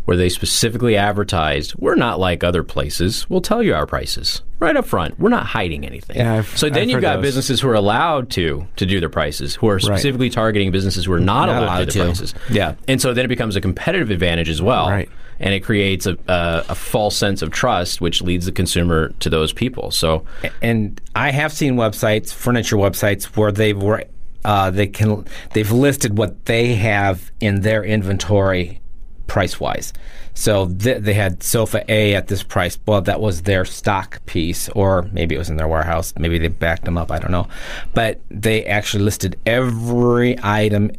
where 0.08 0.16
they 0.16 0.30
specifically 0.30 0.96
advertised 0.96 1.74
we're 1.76 1.94
not 1.94 2.18
like 2.18 2.42
other 2.42 2.62
places 2.62 3.28
we'll 3.28 3.42
tell 3.42 3.62
you 3.62 3.74
our 3.74 3.86
prices 3.86 4.40
right 4.58 4.74
up 4.74 4.86
front 4.86 5.18
we're 5.20 5.28
not 5.28 5.44
hiding 5.44 5.84
anything 5.84 6.16
Yeah, 6.16 6.36
I've- 6.36 6.56
so 6.56 6.70
then 6.70 6.84
I've 6.84 6.88
you've 6.88 7.02
got 7.02 7.16
those. 7.16 7.22
businesses 7.26 7.60
who 7.60 7.68
are 7.68 7.74
allowed 7.74 8.30
to 8.30 8.66
to 8.76 8.86
do 8.86 9.00
their 9.00 9.10
prices 9.10 9.56
who 9.56 9.68
are 9.68 9.78
specifically 9.78 10.30
targeting 10.30 10.70
businesses 10.70 11.04
who 11.04 11.12
are 11.12 11.20
not, 11.20 11.46
Not 11.46 11.48
allowed, 11.50 11.62
allowed 11.64 11.78
to 11.80 11.86
do 11.86 11.98
their 11.98 12.02
to. 12.08 12.18
prices 12.18 12.34
Yeah. 12.48 12.74
and 12.88 13.02
so 13.02 13.12
then 13.12 13.26
it 13.26 13.28
becomes 13.28 13.54
a 13.54 13.60
competitive 13.60 14.10
advantage 14.10 14.48
as 14.48 14.62
well 14.62 14.88
Right. 14.88 15.10
and 15.40 15.52
it 15.52 15.60
creates 15.60 16.06
a, 16.06 16.16
a, 16.26 16.64
a 16.70 16.74
false 16.74 17.14
sense 17.14 17.42
of 17.42 17.50
trust 17.50 18.00
which 18.00 18.22
leads 18.22 18.46
the 18.46 18.52
consumer 18.52 19.10
to 19.20 19.28
those 19.28 19.52
people 19.52 19.90
so 19.90 20.24
and 20.62 21.00
I 21.14 21.32
have 21.32 21.52
seen 21.52 21.74
websites, 21.74 22.32
furniture 22.32 22.76
websites, 22.76 23.24
where 23.36 23.52
they 23.52 23.74
were 23.74 24.04
uh, 24.44 24.70
they 24.70 24.86
can 24.86 25.26
they've 25.52 25.70
listed 25.70 26.16
what 26.16 26.46
they 26.46 26.74
have 26.76 27.30
in 27.40 27.60
their 27.62 27.84
inventory 27.84 28.80
price 29.28 29.60
wise. 29.60 29.92
So 30.34 30.68
th- 30.68 31.02
they 31.02 31.14
had 31.14 31.42
sofa 31.44 31.84
A 31.88 32.14
at 32.16 32.26
this 32.26 32.42
price. 32.42 32.78
Well, 32.86 33.00
that 33.02 33.20
was 33.20 33.42
their 33.42 33.64
stock 33.64 34.24
piece, 34.26 34.68
or 34.70 35.02
maybe 35.12 35.36
it 35.36 35.38
was 35.38 35.50
in 35.50 35.56
their 35.56 35.68
warehouse. 35.68 36.12
Maybe 36.18 36.38
they 36.38 36.48
backed 36.48 36.84
them 36.84 36.98
up. 36.98 37.12
I 37.12 37.20
don't 37.20 37.30
know, 37.30 37.46
but 37.94 38.20
they 38.30 38.64
actually 38.64 39.04
listed 39.04 39.38
every 39.46 40.36
item 40.42 40.90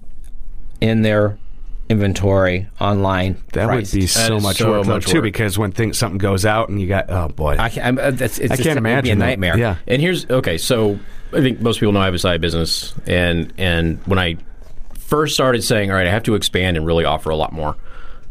in 0.79 1.01
their 1.01 1.37
inventory 1.89 2.67
online. 2.79 3.41
That 3.53 3.67
price. 3.67 3.93
would 3.93 3.99
be 3.99 4.07
so 4.07 4.37
is 4.37 4.43
much 4.43 4.57
so 4.57 4.71
work 4.71 4.85
though, 4.85 4.93
much 4.93 5.07
too 5.07 5.17
work. 5.17 5.23
because 5.23 5.57
when 5.57 5.71
things 5.71 5.97
something 5.97 6.19
goes 6.19 6.45
out 6.45 6.69
and 6.69 6.79
you 6.79 6.87
got 6.87 7.09
oh 7.09 7.27
boy. 7.29 7.57
I, 7.57 7.69
can, 7.69 7.83
I'm, 7.85 7.97
uh, 7.97 8.11
that's, 8.11 8.37
it's 8.37 8.51
I 8.51 8.55
just, 8.55 8.67
can't 8.67 8.77
it 8.77 8.81
would 8.81 8.89
a 8.89 8.91
imagine 8.91 9.19
that. 9.19 9.25
nightmare. 9.25 9.57
Yeah. 9.57 9.77
And 9.87 10.01
here's 10.01 10.29
okay. 10.29 10.57
So 10.57 10.99
I 11.33 11.41
think 11.41 11.61
most 11.61 11.79
people 11.79 11.93
know 11.93 12.01
I 12.01 12.05
have 12.05 12.13
a 12.13 12.19
side 12.19 12.41
business, 12.41 12.93
and 13.07 13.53
and 13.57 13.99
when 14.05 14.19
I 14.19 14.37
first 14.95 15.33
started 15.33 15.63
saying, 15.63 15.89
all 15.89 15.97
right, 15.97 16.07
I 16.07 16.11
have 16.11 16.23
to 16.23 16.35
expand 16.35 16.77
and 16.77 16.85
really 16.85 17.05
offer 17.05 17.31
a 17.31 17.35
lot 17.35 17.51
more. 17.51 17.75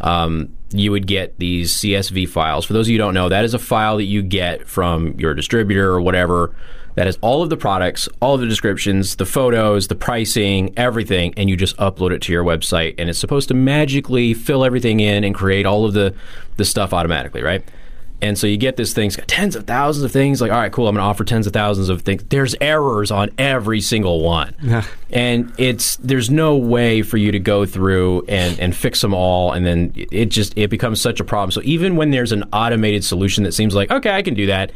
Um, 0.01 0.55
you 0.71 0.91
would 0.91 1.07
get 1.07 1.39
these 1.39 1.73
CSV 1.75 2.29
files. 2.29 2.65
For 2.65 2.73
those 2.73 2.87
of 2.87 2.91
you 2.91 2.99
who 2.99 3.05
don't 3.05 3.15
know, 3.15 3.29
that 3.29 3.45
is 3.45 3.55
a 3.55 3.59
file 3.59 3.97
that 3.97 4.05
you 4.05 4.23
get 4.23 4.67
from 4.67 5.19
your 5.19 5.35
distributor 5.35 5.91
or 5.91 6.01
whatever 6.01 6.55
that 6.99 7.07
has 7.07 7.17
all 7.21 7.45
of 7.45 7.49
the 7.49 7.57
products, 7.57 8.09
all 8.21 8.35
of 8.35 8.41
the 8.41 8.47
descriptions, 8.49 9.17
the 9.17 9.25
photos, 9.25 9.87
the 9.87 9.95
pricing, 9.95 10.75
everything, 10.77 11.33
and 11.37 11.49
you 11.49 11.57
just 11.57 11.77
upload 11.77 12.11
it 12.11 12.21
to 12.23 12.33
your 12.33 12.43
website. 12.43 12.97
And 12.99 13.09
it's 13.09 13.21
supposed 13.21 13.47
to 13.49 13.55
magically 13.55 14.35
fill 14.35 14.65
everything 14.65 14.99
in 14.99 15.23
and 15.23 15.33
create 15.33 15.65
all 15.65 15.85
of 15.85 15.95
the, 15.95 16.13
the 16.57 16.65
stuff 16.65 16.93
automatically, 16.93 17.41
right? 17.41 17.65
And 18.21 18.37
so 18.37 18.47
you 18.49 18.57
get 18.57 18.77
this 18.77 18.93
thing, 18.93 19.07
it's 19.07 19.17
got 19.17 19.29
tens 19.29 19.55
of 19.55 19.65
thousands 19.65 20.05
of 20.05 20.11
things. 20.11 20.41
Like, 20.41 20.51
all 20.51 20.59
right, 20.59 20.73
cool, 20.73 20.89
I'm 20.89 20.95
going 20.97 21.05
to 21.05 21.09
offer 21.09 21.25
tens 21.25 21.47
of 21.47 21.53
thousands 21.53 21.89
of 21.89 22.03
things. 22.03 22.25
There's 22.25 22.55
errors 22.61 23.11
on 23.11 23.31
every 23.39 23.81
single 23.81 24.21
one, 24.23 24.55
and 25.11 25.53
it's 25.57 25.97
there's 25.97 26.29
no 26.29 26.57
way 26.57 27.03
for 27.03 27.17
you 27.17 27.31
to 27.31 27.39
go 27.39 27.65
through 27.65 28.25
and 28.29 28.59
and 28.59 28.75
fix 28.75 29.01
them 29.01 29.15
all, 29.15 29.53
and 29.53 29.65
then 29.65 29.93
it 29.95 30.27
just 30.27 30.57
it 30.57 30.69
becomes 30.69 31.01
such 31.01 31.21
a 31.21 31.25
problem. 31.25 31.53
So 31.53 31.61
even 31.65 31.95
when 31.95 32.11
there's 32.11 32.33
an 32.33 32.45
automated 32.53 33.05
solution 33.05 33.45
that 33.45 33.53
seems 33.53 33.75
like 33.75 33.91
okay, 33.91 34.11
I 34.11 34.23
can 34.23 34.35
do 34.35 34.47
that, 34.47 34.73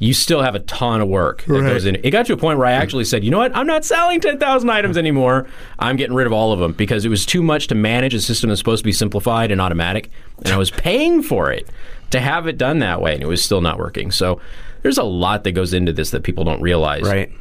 you 0.00 0.14
still 0.14 0.40
have 0.40 0.54
a 0.54 0.60
ton 0.60 1.02
of 1.02 1.08
work 1.08 1.44
that 1.44 1.60
goes 1.60 1.84
in. 1.84 1.96
It 1.96 2.10
got 2.10 2.24
to 2.26 2.32
a 2.32 2.36
point 2.36 2.58
where 2.58 2.66
I 2.66 2.72
mm. 2.72 2.80
actually 2.80 3.04
said, 3.04 3.22
you 3.22 3.30
know 3.30 3.38
what? 3.38 3.54
I'm 3.54 3.66
not 3.66 3.84
selling 3.84 4.18
10,000 4.18 4.70
items 4.70 4.96
anymore. 4.96 5.46
I'm 5.78 5.96
getting 5.96 6.16
rid 6.16 6.26
of 6.26 6.32
all 6.32 6.54
of 6.54 6.58
them 6.58 6.72
because 6.72 7.04
it 7.04 7.10
was 7.10 7.26
too 7.26 7.42
much 7.42 7.66
to 7.66 7.74
manage 7.74 8.14
a 8.14 8.20
system 8.20 8.48
that's 8.48 8.60
supposed 8.60 8.80
to 8.80 8.84
be 8.86 8.92
simplified 8.92 9.50
and 9.50 9.60
automatic. 9.60 10.10
And 10.38 10.48
I 10.48 10.56
was 10.56 10.70
paying 10.70 11.22
for 11.22 11.52
it 11.52 11.68
to 12.10 12.20
have 12.20 12.46
it 12.46 12.58
done 12.58 12.80
that 12.80 13.00
way, 13.00 13.14
and 13.14 13.22
it 13.22 13.26
was 13.26 13.42
still 13.42 13.60
not 13.60 13.78
working. 13.78 14.10
So 14.10 14.40
there's 14.82 14.98
a 14.98 15.04
lot 15.04 15.44
that 15.44 15.52
goes 15.52 15.72
into 15.72 15.92
this 15.92 16.10
that 16.10 16.22
people 16.22 16.44
don't 16.44 16.60
realize. 16.60 17.02
Right. 17.02 17.32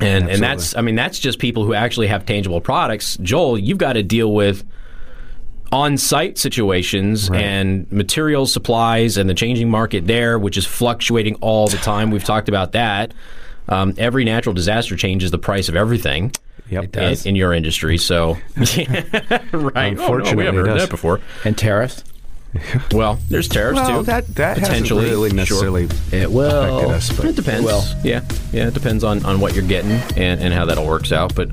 And 0.00 0.28
and 0.30 0.42
that's 0.42 0.76
I 0.76 0.80
mean 0.80 0.94
that's 0.94 1.18
just 1.18 1.38
people 1.38 1.64
who 1.64 1.74
actually 1.74 2.06
have 2.08 2.26
tangible 2.26 2.60
products. 2.60 3.16
Joel, 3.18 3.58
you've 3.58 3.78
got 3.78 3.92
to 3.94 4.02
deal 4.02 4.32
with 4.32 4.64
on-site 5.70 6.36
situations 6.36 7.30
and 7.30 7.90
material 7.90 8.46
supplies 8.46 9.16
and 9.16 9.28
the 9.28 9.34
changing 9.34 9.70
market 9.70 10.06
there, 10.06 10.38
which 10.38 10.58
is 10.58 10.66
fluctuating 10.66 11.34
all 11.36 11.66
the 11.66 11.78
time. 11.78 12.10
We've 12.10 12.22
talked 12.22 12.48
about 12.50 12.72
that. 12.72 13.14
Um, 13.68 13.94
every 13.96 14.24
natural 14.24 14.54
disaster 14.54 14.96
changes 14.96 15.30
the 15.30 15.38
price 15.38 15.68
of 15.68 15.76
everything. 15.76 16.32
Yep. 16.68 16.96
In, 16.96 17.16
in 17.24 17.36
your 17.36 17.52
industry, 17.52 17.98
so 17.98 18.38
right. 18.56 19.98
Oh, 19.98 20.16
no, 20.16 20.34
we 20.34 20.44
haven't 20.44 20.54
heard 20.54 20.66
does. 20.66 20.82
that 20.82 20.90
before. 20.90 21.20
And 21.44 21.56
tariffs. 21.56 22.02
Well, 22.92 23.18
there's 23.28 23.48
tariffs 23.48 23.76
Well, 23.80 24.00
too. 24.00 24.06
that 24.06 24.26
that 24.34 24.58
hasn't 24.58 24.66
potentially 24.68 25.06
really 25.10 25.30
sure. 25.30 25.36
necessarily 25.36 25.88
It 26.12 26.30
will. 26.30 26.78
affected 26.78 26.94
us, 26.94 27.10
but 27.16 27.24
It 27.26 27.36
depends. 27.36 27.64
Well- 27.64 27.84
yeah, 28.04 28.20
yeah, 28.52 28.68
it 28.68 28.74
depends 28.74 29.02
on, 29.04 29.24
on 29.24 29.40
what 29.40 29.54
you're 29.54 29.66
getting 29.66 29.92
and, 29.92 30.40
and 30.40 30.52
how 30.52 30.64
that 30.66 30.76
all 30.78 30.86
works 30.86 31.12
out. 31.12 31.34
But 31.34 31.50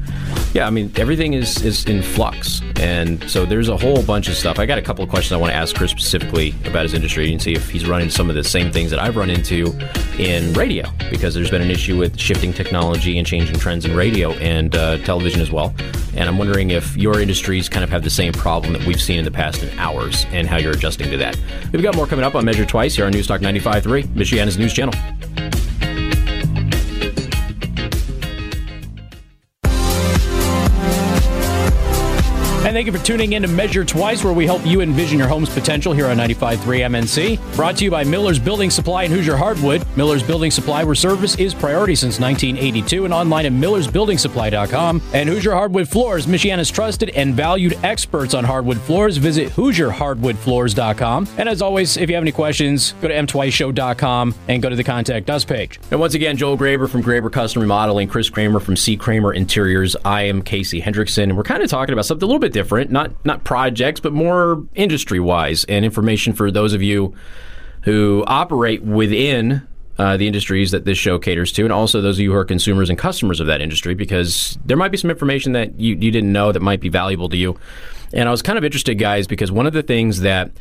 yeah, 0.53 0.67
I 0.67 0.69
mean, 0.69 0.91
everything 0.97 1.33
is, 1.33 1.63
is 1.63 1.85
in 1.85 2.01
flux. 2.01 2.61
And 2.79 3.23
so 3.29 3.45
there's 3.45 3.69
a 3.69 3.77
whole 3.77 4.01
bunch 4.03 4.27
of 4.27 4.35
stuff. 4.35 4.59
I 4.59 4.65
got 4.65 4.77
a 4.77 4.81
couple 4.81 5.03
of 5.03 5.09
questions 5.09 5.31
I 5.33 5.37
want 5.37 5.51
to 5.51 5.55
ask 5.55 5.75
Chris 5.75 5.91
specifically 5.91 6.53
about 6.65 6.83
his 6.83 6.93
industry 6.93 7.31
and 7.31 7.41
see 7.41 7.53
if 7.53 7.69
he's 7.69 7.87
running 7.87 8.09
some 8.09 8.29
of 8.29 8.35
the 8.35 8.43
same 8.43 8.71
things 8.71 8.89
that 8.91 8.99
I've 8.99 9.15
run 9.15 9.29
into 9.29 9.77
in 10.17 10.51
radio, 10.53 10.85
because 11.09 11.33
there's 11.33 11.51
been 11.51 11.61
an 11.61 11.71
issue 11.71 11.97
with 11.97 12.19
shifting 12.19 12.51
technology 12.53 13.17
and 13.17 13.25
changing 13.27 13.55
trends 13.57 13.85
in 13.85 13.95
radio 13.95 14.31
and 14.33 14.75
uh, 14.75 14.97
television 14.99 15.39
as 15.41 15.51
well. 15.51 15.73
And 16.15 16.27
I'm 16.27 16.37
wondering 16.37 16.71
if 16.71 16.97
your 16.97 17.21
industries 17.21 17.69
kind 17.69 17.83
of 17.83 17.89
have 17.89 18.03
the 18.03 18.09
same 18.09 18.33
problem 18.33 18.73
that 18.73 18.83
we've 18.85 19.01
seen 19.01 19.19
in 19.19 19.25
the 19.25 19.31
past 19.31 19.61
in 19.63 19.77
ours 19.79 20.25
and 20.31 20.47
how 20.47 20.57
you're 20.57 20.71
adjusting 20.73 20.88
to 20.97 21.17
that. 21.17 21.37
We've 21.71 21.83
got 21.83 21.95
more 21.95 22.07
coming 22.07 22.25
up 22.25 22.35
on 22.35 22.45
Measure 22.45 22.65
Twice 22.65 22.95
here 22.95 23.05
on 23.05 23.13
Newstalk 23.13 23.39
95.3, 23.39 24.03
Michiana's 24.07 24.57
news 24.57 24.73
channel. 24.73 24.93
And 32.69 32.75
thank 32.75 32.85
you 32.85 32.93
for 32.93 33.03
tuning 33.03 33.33
in 33.33 33.41
to 33.41 33.47
Measure 33.47 33.83
Twice, 33.83 34.23
where 34.23 34.31
we 34.31 34.45
help 34.45 34.63
you 34.63 34.81
envision 34.81 35.17
your 35.17 35.27
home's 35.27 35.49
potential 35.49 35.91
here 35.91 36.05
on 36.05 36.17
95.3 36.17 36.57
MNC. 36.81 37.55
Brought 37.55 37.75
to 37.77 37.83
you 37.83 37.89
by 37.89 38.03
Miller's 38.03 38.37
Building 38.37 38.69
Supply 38.69 39.05
and 39.05 39.11
Hoosier 39.11 39.35
Hardwood. 39.35 39.83
Miller's 39.97 40.21
Building 40.21 40.51
Supply, 40.51 40.83
where 40.83 40.93
service 40.93 41.33
is 41.39 41.55
priority 41.55 41.95
since 41.95 42.19
1982, 42.19 43.05
and 43.05 43.13
online 43.13 43.47
at 43.47 43.53
millersbuildingsupply.com. 43.53 45.01
And 45.15 45.27
Hoosier 45.27 45.51
Hardwood 45.51 45.89
Floors, 45.89 46.27
Michiana's 46.27 46.69
trusted 46.69 47.09
and 47.09 47.33
valued 47.33 47.75
experts 47.83 48.35
on 48.35 48.43
hardwood 48.43 48.79
floors. 48.81 49.17
Visit 49.17 49.49
HoosierHardwoodFloors.com. 49.53 51.27
And 51.39 51.49
as 51.49 51.63
always, 51.63 51.97
if 51.97 52.07
you 52.07 52.13
have 52.13 52.23
any 52.23 52.31
questions, 52.31 52.93
go 53.01 53.07
to 53.07 53.15
mtwiceshow.com 53.15 54.35
and 54.47 54.61
go 54.61 54.69
to 54.69 54.75
the 54.75 54.83
Contact 54.83 55.27
Us 55.31 55.43
page. 55.43 55.79
And 55.89 55.99
once 55.99 56.13
again, 56.13 56.37
Joel 56.37 56.55
Graber 56.55 56.87
from 56.87 57.01
Graber 57.01 57.31
Custom 57.31 57.63
Remodeling, 57.63 58.09
Chris 58.09 58.29
Kramer 58.29 58.59
from 58.59 58.75
C. 58.75 58.95
Kramer 58.95 59.33
Interiors. 59.33 59.95
I 60.05 60.21
am 60.21 60.43
Casey 60.43 60.79
Hendrickson, 60.79 61.23
and 61.23 61.35
we're 61.35 61.41
kind 61.41 61.63
of 61.63 61.69
talking 61.71 61.93
about 61.93 62.05
something 62.05 62.23
a 62.23 62.27
little 62.27 62.39
bit 62.39 62.58
different, 62.59 62.91
not 62.91 63.11
not 63.25 63.45
projects, 63.45 64.01
but 64.01 64.11
more 64.11 64.65
industry 64.75 65.19
wise 65.19 65.63
and 65.69 65.85
information 65.85 66.33
for 66.33 66.51
those 66.51 66.73
of 66.73 66.81
you 66.81 67.13
who 67.83 68.25
operate 68.27 68.83
within 68.83 69.65
uh, 69.97 70.17
the 70.17 70.27
industries 70.27 70.71
that 70.71 70.83
this 70.83 70.97
show 70.97 71.17
caters 71.17 71.53
to, 71.53 71.63
and 71.63 71.71
also 71.71 72.01
those 72.01 72.17
of 72.17 72.21
you 72.21 72.31
who 72.31 72.37
are 72.37 72.45
consumers 72.45 72.89
and 72.89 72.99
customers 72.99 73.39
of 73.39 73.47
that 73.47 73.61
industry, 73.61 73.93
because 73.93 74.57
there 74.65 74.75
might 74.75 74.91
be 74.91 74.97
some 74.97 75.09
information 75.09 75.53
that 75.53 75.79
you, 75.79 75.95
you 75.95 76.11
didn't 76.11 76.33
know 76.33 76.51
that 76.51 76.61
might 76.61 76.81
be 76.81 76.89
valuable 76.89 77.29
to 77.29 77.37
you. 77.37 77.57
And 78.13 78.27
I 78.27 78.31
was 78.31 78.41
kind 78.41 78.57
of 78.57 78.65
interested, 78.65 78.95
guys, 78.95 79.25
because 79.27 79.51
one 79.51 79.67
of 79.67 79.73
the 79.73 79.83
things 79.83 80.19
that 80.21 80.51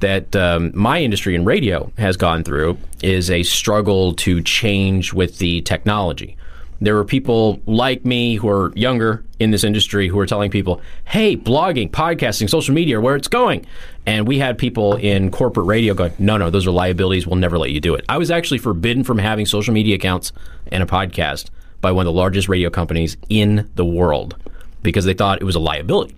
that 0.00 0.34
um, 0.34 0.72
my 0.74 1.00
industry 1.00 1.34
in 1.34 1.44
radio 1.44 1.90
has 1.96 2.16
gone 2.16 2.42
through 2.42 2.76
is 3.02 3.30
a 3.30 3.44
struggle 3.44 4.14
to 4.14 4.42
change 4.42 5.12
with 5.14 5.38
the 5.38 5.62
technology. 5.62 6.36
There 6.80 6.94
were 6.94 7.04
people 7.04 7.60
like 7.66 8.04
me 8.04 8.36
who 8.36 8.48
are 8.48 8.72
younger 8.76 9.24
in 9.38 9.50
this 9.50 9.64
industry 9.64 10.08
who 10.08 10.18
are 10.18 10.26
telling 10.26 10.50
people, 10.50 10.80
hey, 11.06 11.36
blogging, 11.36 11.90
podcasting, 11.90 12.50
social 12.50 12.74
media 12.74 12.98
are 12.98 13.00
where 13.00 13.16
it's 13.16 13.28
going. 13.28 13.66
And 14.04 14.28
we 14.28 14.38
had 14.38 14.58
people 14.58 14.94
in 14.96 15.30
corporate 15.30 15.66
radio 15.66 15.94
going, 15.94 16.12
no, 16.18 16.36
no, 16.36 16.50
those 16.50 16.66
are 16.66 16.70
liabilities. 16.70 17.26
We'll 17.26 17.36
never 17.36 17.58
let 17.58 17.70
you 17.70 17.80
do 17.80 17.94
it. 17.94 18.04
I 18.08 18.18
was 18.18 18.30
actually 18.30 18.58
forbidden 18.58 19.04
from 19.04 19.18
having 19.18 19.46
social 19.46 19.72
media 19.72 19.96
accounts 19.96 20.32
and 20.70 20.82
a 20.82 20.86
podcast 20.86 21.50
by 21.80 21.92
one 21.92 22.06
of 22.06 22.12
the 22.12 22.18
largest 22.18 22.48
radio 22.48 22.70
companies 22.70 23.16
in 23.28 23.70
the 23.74 23.84
world 23.84 24.36
because 24.82 25.04
they 25.04 25.14
thought 25.14 25.40
it 25.40 25.44
was 25.44 25.56
a 25.56 25.60
liability. 25.60 26.14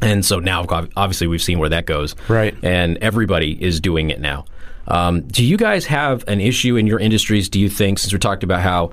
And 0.00 0.24
so 0.24 0.38
now, 0.38 0.64
obviously, 0.96 1.26
we've 1.26 1.42
seen 1.42 1.58
where 1.58 1.70
that 1.70 1.86
goes. 1.86 2.14
Right. 2.28 2.56
And 2.62 2.98
everybody 2.98 3.60
is 3.60 3.80
doing 3.80 4.10
it 4.10 4.20
now. 4.20 4.44
Um, 4.86 5.22
do 5.22 5.44
you 5.44 5.56
guys 5.56 5.84
have 5.86 6.24
an 6.28 6.40
issue 6.40 6.76
in 6.76 6.86
your 6.86 6.98
industries? 6.98 7.48
Do 7.48 7.60
you 7.60 7.68
think, 7.68 7.98
since 7.98 8.12
we 8.12 8.18
talked 8.18 8.42
about 8.42 8.62
how 8.62 8.92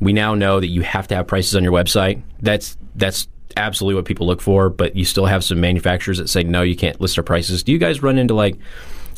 we 0.00 0.12
now 0.12 0.34
know 0.34 0.60
that 0.60 0.68
you 0.68 0.82
have 0.82 1.08
to 1.08 1.16
have 1.16 1.26
prices 1.26 1.56
on 1.56 1.64
your 1.64 1.72
website, 1.72 2.22
that's 2.40 2.76
that's 2.94 3.28
absolutely 3.56 3.96
what 3.96 4.04
people 4.04 4.26
look 4.26 4.40
for. 4.40 4.70
But 4.70 4.96
you 4.96 5.04
still 5.04 5.26
have 5.26 5.44
some 5.44 5.60
manufacturers 5.60 6.18
that 6.18 6.28
say 6.28 6.44
no, 6.44 6.62
you 6.62 6.76
can't 6.76 7.00
list 7.00 7.18
our 7.18 7.24
prices. 7.24 7.62
Do 7.62 7.72
you 7.72 7.78
guys 7.78 8.02
run 8.02 8.18
into 8.18 8.34
like? 8.34 8.56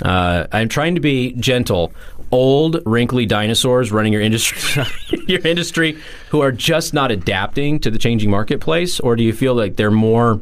Uh, 0.02 0.46
I'm 0.50 0.68
trying 0.68 0.94
to 0.94 1.00
be 1.00 1.32
gentle. 1.32 1.92
Old, 2.32 2.80
wrinkly 2.86 3.26
dinosaurs 3.26 3.90
running 3.90 4.12
your 4.12 4.22
industry, 4.22 4.84
your 5.26 5.44
industry, 5.44 5.98
who 6.30 6.40
are 6.40 6.52
just 6.52 6.94
not 6.94 7.10
adapting 7.10 7.80
to 7.80 7.90
the 7.90 7.98
changing 7.98 8.30
marketplace, 8.30 9.00
or 9.00 9.16
do 9.16 9.24
you 9.24 9.32
feel 9.32 9.54
like 9.54 9.74
they're 9.76 9.90
more, 9.90 10.40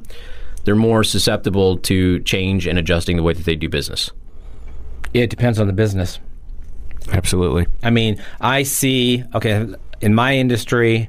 they're 0.64 0.77
more 0.77 1.03
susceptible 1.03 1.79
to 1.79 2.20
change 2.20 2.66
and 2.66 2.79
adjusting 2.79 3.16
the 3.16 3.22
way 3.22 3.33
that 3.33 3.46
they 3.46 3.57
do 3.57 3.70
business? 3.70 4.11
It 5.14 5.31
depends 5.31 5.59
on 5.59 5.66
the 5.66 5.72
business. 5.72 6.20
absolutely. 7.11 7.66
I 7.83 7.88
mean, 7.88 8.22
I 8.40 8.64
see, 8.64 9.24
okay, 9.35 9.66
in 10.01 10.15
my 10.15 10.37
industry, 10.37 11.09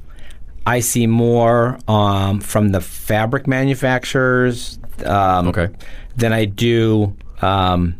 I 0.65 0.79
see 0.81 1.07
more 1.07 1.79
um, 1.87 2.39
from 2.39 2.69
the 2.69 2.81
fabric 2.81 3.47
manufacturers 3.47 4.79
um, 5.05 5.47
Okay. 5.49 5.69
than 6.17 6.33
I 6.33 6.45
do 6.45 7.15
um, 7.41 7.95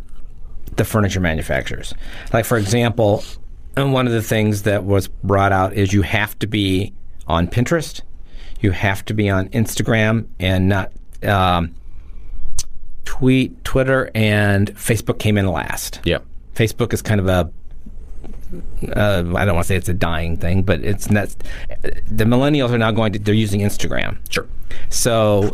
the 0.76 0.84
furniture 0.86 1.20
manufacturers. 1.20 1.94
Like, 2.34 2.46
for 2.46 2.58
example, 2.58 3.24
and 3.76 3.94
one 3.94 4.08
of 4.08 4.14
the 4.14 4.22
things 4.22 4.64
that 4.64 4.84
was 4.84 5.08
brought 5.08 5.52
out 5.52 5.74
is 5.74 5.94
you 5.94 6.02
have 6.02 6.38
to 6.40 6.48
be 6.48 6.94
on 7.28 7.48
Pinterest, 7.48 8.02
you 8.60 8.72
have 8.72 9.06
to 9.06 9.14
be 9.14 9.30
on 9.30 9.48
Instagram, 9.50 10.28
and 10.40 10.68
not 10.68 10.92
um, 11.24 11.74
tweet, 13.06 13.64
Twitter, 13.64 14.10
and 14.14 14.74
Facebook 14.76 15.20
came 15.20 15.38
in 15.38 15.48
last. 15.48 16.02
Yep. 16.04 16.26
Facebook 16.56 16.94
is 16.94 17.02
kind 17.02 17.20
of 17.22 17.28
a 17.28 17.50
uh, 18.96 19.24
I 19.36 19.46
don't 19.46 19.56
want 19.56 19.66
to 19.66 19.68
say 19.68 19.76
it's 19.76 19.90
a 19.90 19.94
dying 19.94 20.38
thing, 20.38 20.64
but 20.64 20.84
it's 20.84 21.10
not. 21.10 21.30
The 21.82 22.26
millennials 22.26 22.72
are 22.72 22.78
now 22.78 22.92
going 22.92 23.14
to 23.14 23.20
they're 23.20 23.34
using 23.34 23.62
Instagram. 23.62 24.18
Sure. 24.30 24.48
So 24.90 25.54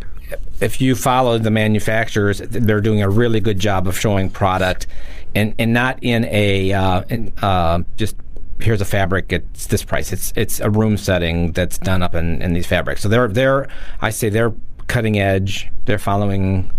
if 0.61 0.79
you 0.81 0.95
follow 0.95 1.37
the 1.37 1.51
manufacturers, 1.51 2.39
they're 2.39 2.81
doing 2.81 3.01
a 3.01 3.09
really 3.09 3.39
good 3.39 3.59
job 3.59 3.87
of 3.87 3.99
showing 3.99 4.29
product, 4.29 4.87
and 5.33 5.53
and 5.59 5.73
not 5.73 5.99
in 6.01 6.25
a 6.25 6.71
uh, 6.73 7.01
in, 7.09 7.33
uh, 7.41 7.83
just 7.97 8.15
here's 8.59 8.79
a 8.79 8.85
fabric 8.85 9.31
it's 9.33 9.67
this 9.67 9.83
price. 9.83 10.13
It's 10.13 10.31
it's 10.35 10.59
a 10.59 10.69
room 10.69 10.97
setting 10.97 11.51
that's 11.51 11.77
done 11.77 12.01
up 12.01 12.15
in, 12.15 12.41
in 12.41 12.53
these 12.53 12.67
fabrics. 12.67 13.01
So 13.01 13.09
they're 13.09 13.27
they're 13.27 13.67
I 14.01 14.09
say 14.09 14.29
they're 14.29 14.53
cutting 14.87 15.19
edge. 15.19 15.69
They're 15.85 15.99
following 15.99 16.71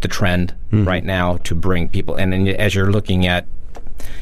the 0.00 0.08
trend 0.08 0.54
right 0.70 1.04
now 1.04 1.38
to 1.38 1.54
bring 1.54 1.88
people. 1.88 2.16
And 2.16 2.48
as 2.48 2.74
you're 2.74 2.90
looking 2.90 3.26
at 3.26 3.46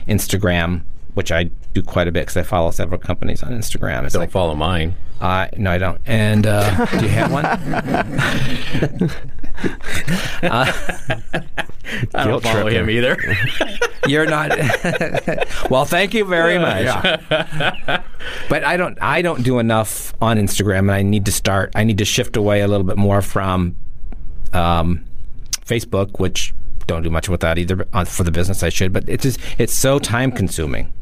Instagram, 0.06 0.82
which 1.14 1.32
I 1.32 1.44
do 1.72 1.82
quite 1.82 2.08
a 2.08 2.12
bit 2.12 2.20
because 2.20 2.36
I 2.36 2.42
follow 2.42 2.70
several 2.70 2.98
companies 3.00 3.42
on 3.42 3.50
Instagram. 3.52 4.04
It's 4.04 4.12
Don't 4.12 4.20
like, 4.20 4.30
follow 4.30 4.54
mine. 4.54 4.94
uh, 5.20 5.48
no, 5.56 5.70
I 5.70 5.78
don't. 5.78 6.00
And 6.06 6.46
uh, 6.46 6.86
do 6.86 7.02
you 7.02 7.08
have 7.08 7.32
one? 7.32 7.44
I 12.14 12.24
don't 12.24 12.42
follow 12.42 12.62
trip 12.68 12.72
him 12.74 12.90
either. 12.90 13.16
You're 14.06 14.26
not. 14.26 14.50
well, 15.70 15.84
thank 15.84 16.12
you 16.14 16.24
very 16.24 16.58
much. 16.58 16.86
but 18.48 18.64
I 18.64 18.76
don't. 18.76 18.98
I 19.00 19.22
don't 19.22 19.42
do 19.42 19.58
enough 19.58 20.12
on 20.20 20.36
Instagram, 20.38 20.80
and 20.80 20.92
I 20.92 21.02
need 21.02 21.24
to 21.26 21.32
start. 21.32 21.72
I 21.74 21.84
need 21.84 21.98
to 21.98 22.04
shift 22.04 22.36
away 22.36 22.60
a 22.60 22.68
little 22.68 22.84
bit 22.84 22.96
more 22.98 23.22
from 23.22 23.76
um, 24.52 25.04
Facebook, 25.64 26.18
which 26.18 26.52
don't 26.86 27.02
do 27.02 27.10
much 27.10 27.28
with 27.28 27.40
that 27.40 27.56
either 27.58 27.86
uh, 27.92 28.04
for 28.04 28.24
the 28.24 28.32
business. 28.32 28.62
I 28.62 28.68
should, 28.68 28.92
but 28.92 29.08
it's 29.08 29.22
just 29.22 29.40
it's 29.58 29.72
so 29.72 29.98
time 29.98 30.30
consuming. 30.32 30.92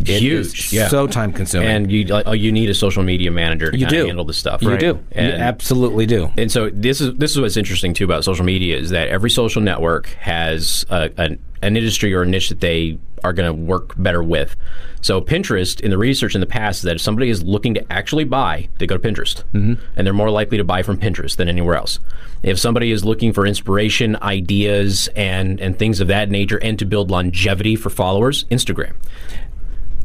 It 0.00 0.20
Huge, 0.20 0.72
yeah. 0.72 0.88
so 0.88 1.08
time 1.08 1.32
consuming. 1.32 1.68
and 1.68 1.90
you 1.90 2.04
like, 2.04 2.26
oh, 2.28 2.32
you 2.32 2.52
need 2.52 2.70
a 2.70 2.74
social 2.74 3.02
media 3.02 3.32
manager 3.32 3.72
to 3.72 3.78
you 3.78 3.86
do 3.86 4.06
handle 4.06 4.24
this 4.24 4.38
stuff. 4.38 4.62
You 4.62 4.70
right? 4.70 4.78
do. 4.78 5.04
you 5.14 5.20
absolutely 5.22 6.06
do. 6.06 6.32
and 6.36 6.52
so 6.52 6.70
this 6.70 7.00
is 7.00 7.14
this 7.16 7.32
is 7.32 7.40
what's 7.40 7.56
interesting 7.56 7.94
too 7.94 8.04
about 8.04 8.22
social 8.22 8.44
media 8.44 8.76
is 8.76 8.90
that 8.90 9.08
every 9.08 9.30
social 9.30 9.60
network 9.60 10.06
has 10.20 10.86
a, 10.88 11.10
an, 11.16 11.40
an 11.62 11.76
industry 11.76 12.14
or 12.14 12.22
a 12.22 12.26
niche 12.26 12.48
that 12.48 12.60
they 12.60 12.98
are 13.24 13.32
going 13.32 13.46
to 13.46 13.52
work 13.52 13.94
better 13.96 14.22
with. 14.22 14.54
So 15.00 15.20
Pinterest, 15.20 15.80
in 15.80 15.90
the 15.90 15.98
research 15.98 16.34
in 16.34 16.40
the 16.40 16.46
past, 16.46 16.78
is 16.78 16.82
that 16.82 16.96
if 16.96 17.02
somebody 17.02 17.30
is 17.30 17.42
looking 17.42 17.74
to 17.74 17.92
actually 17.92 18.24
buy, 18.24 18.68
they 18.78 18.86
go 18.86 18.96
to 18.96 19.08
Pinterest, 19.08 19.44
mm-hmm. 19.52 19.74
and 19.96 20.06
they're 20.06 20.14
more 20.14 20.30
likely 20.30 20.58
to 20.58 20.64
buy 20.64 20.82
from 20.82 20.98
Pinterest 20.98 21.36
than 21.36 21.48
anywhere 21.48 21.76
else. 21.76 21.98
If 22.42 22.58
somebody 22.58 22.90
is 22.90 23.04
looking 23.04 23.32
for 23.32 23.46
inspiration, 23.46 24.16
ideas, 24.22 25.08
and 25.16 25.60
and 25.60 25.78
things 25.78 26.00
of 26.00 26.08
that 26.08 26.30
nature, 26.30 26.58
and 26.58 26.78
to 26.78 26.84
build 26.84 27.10
longevity 27.10 27.76
for 27.76 27.90
followers, 27.90 28.44
Instagram. 28.44 28.94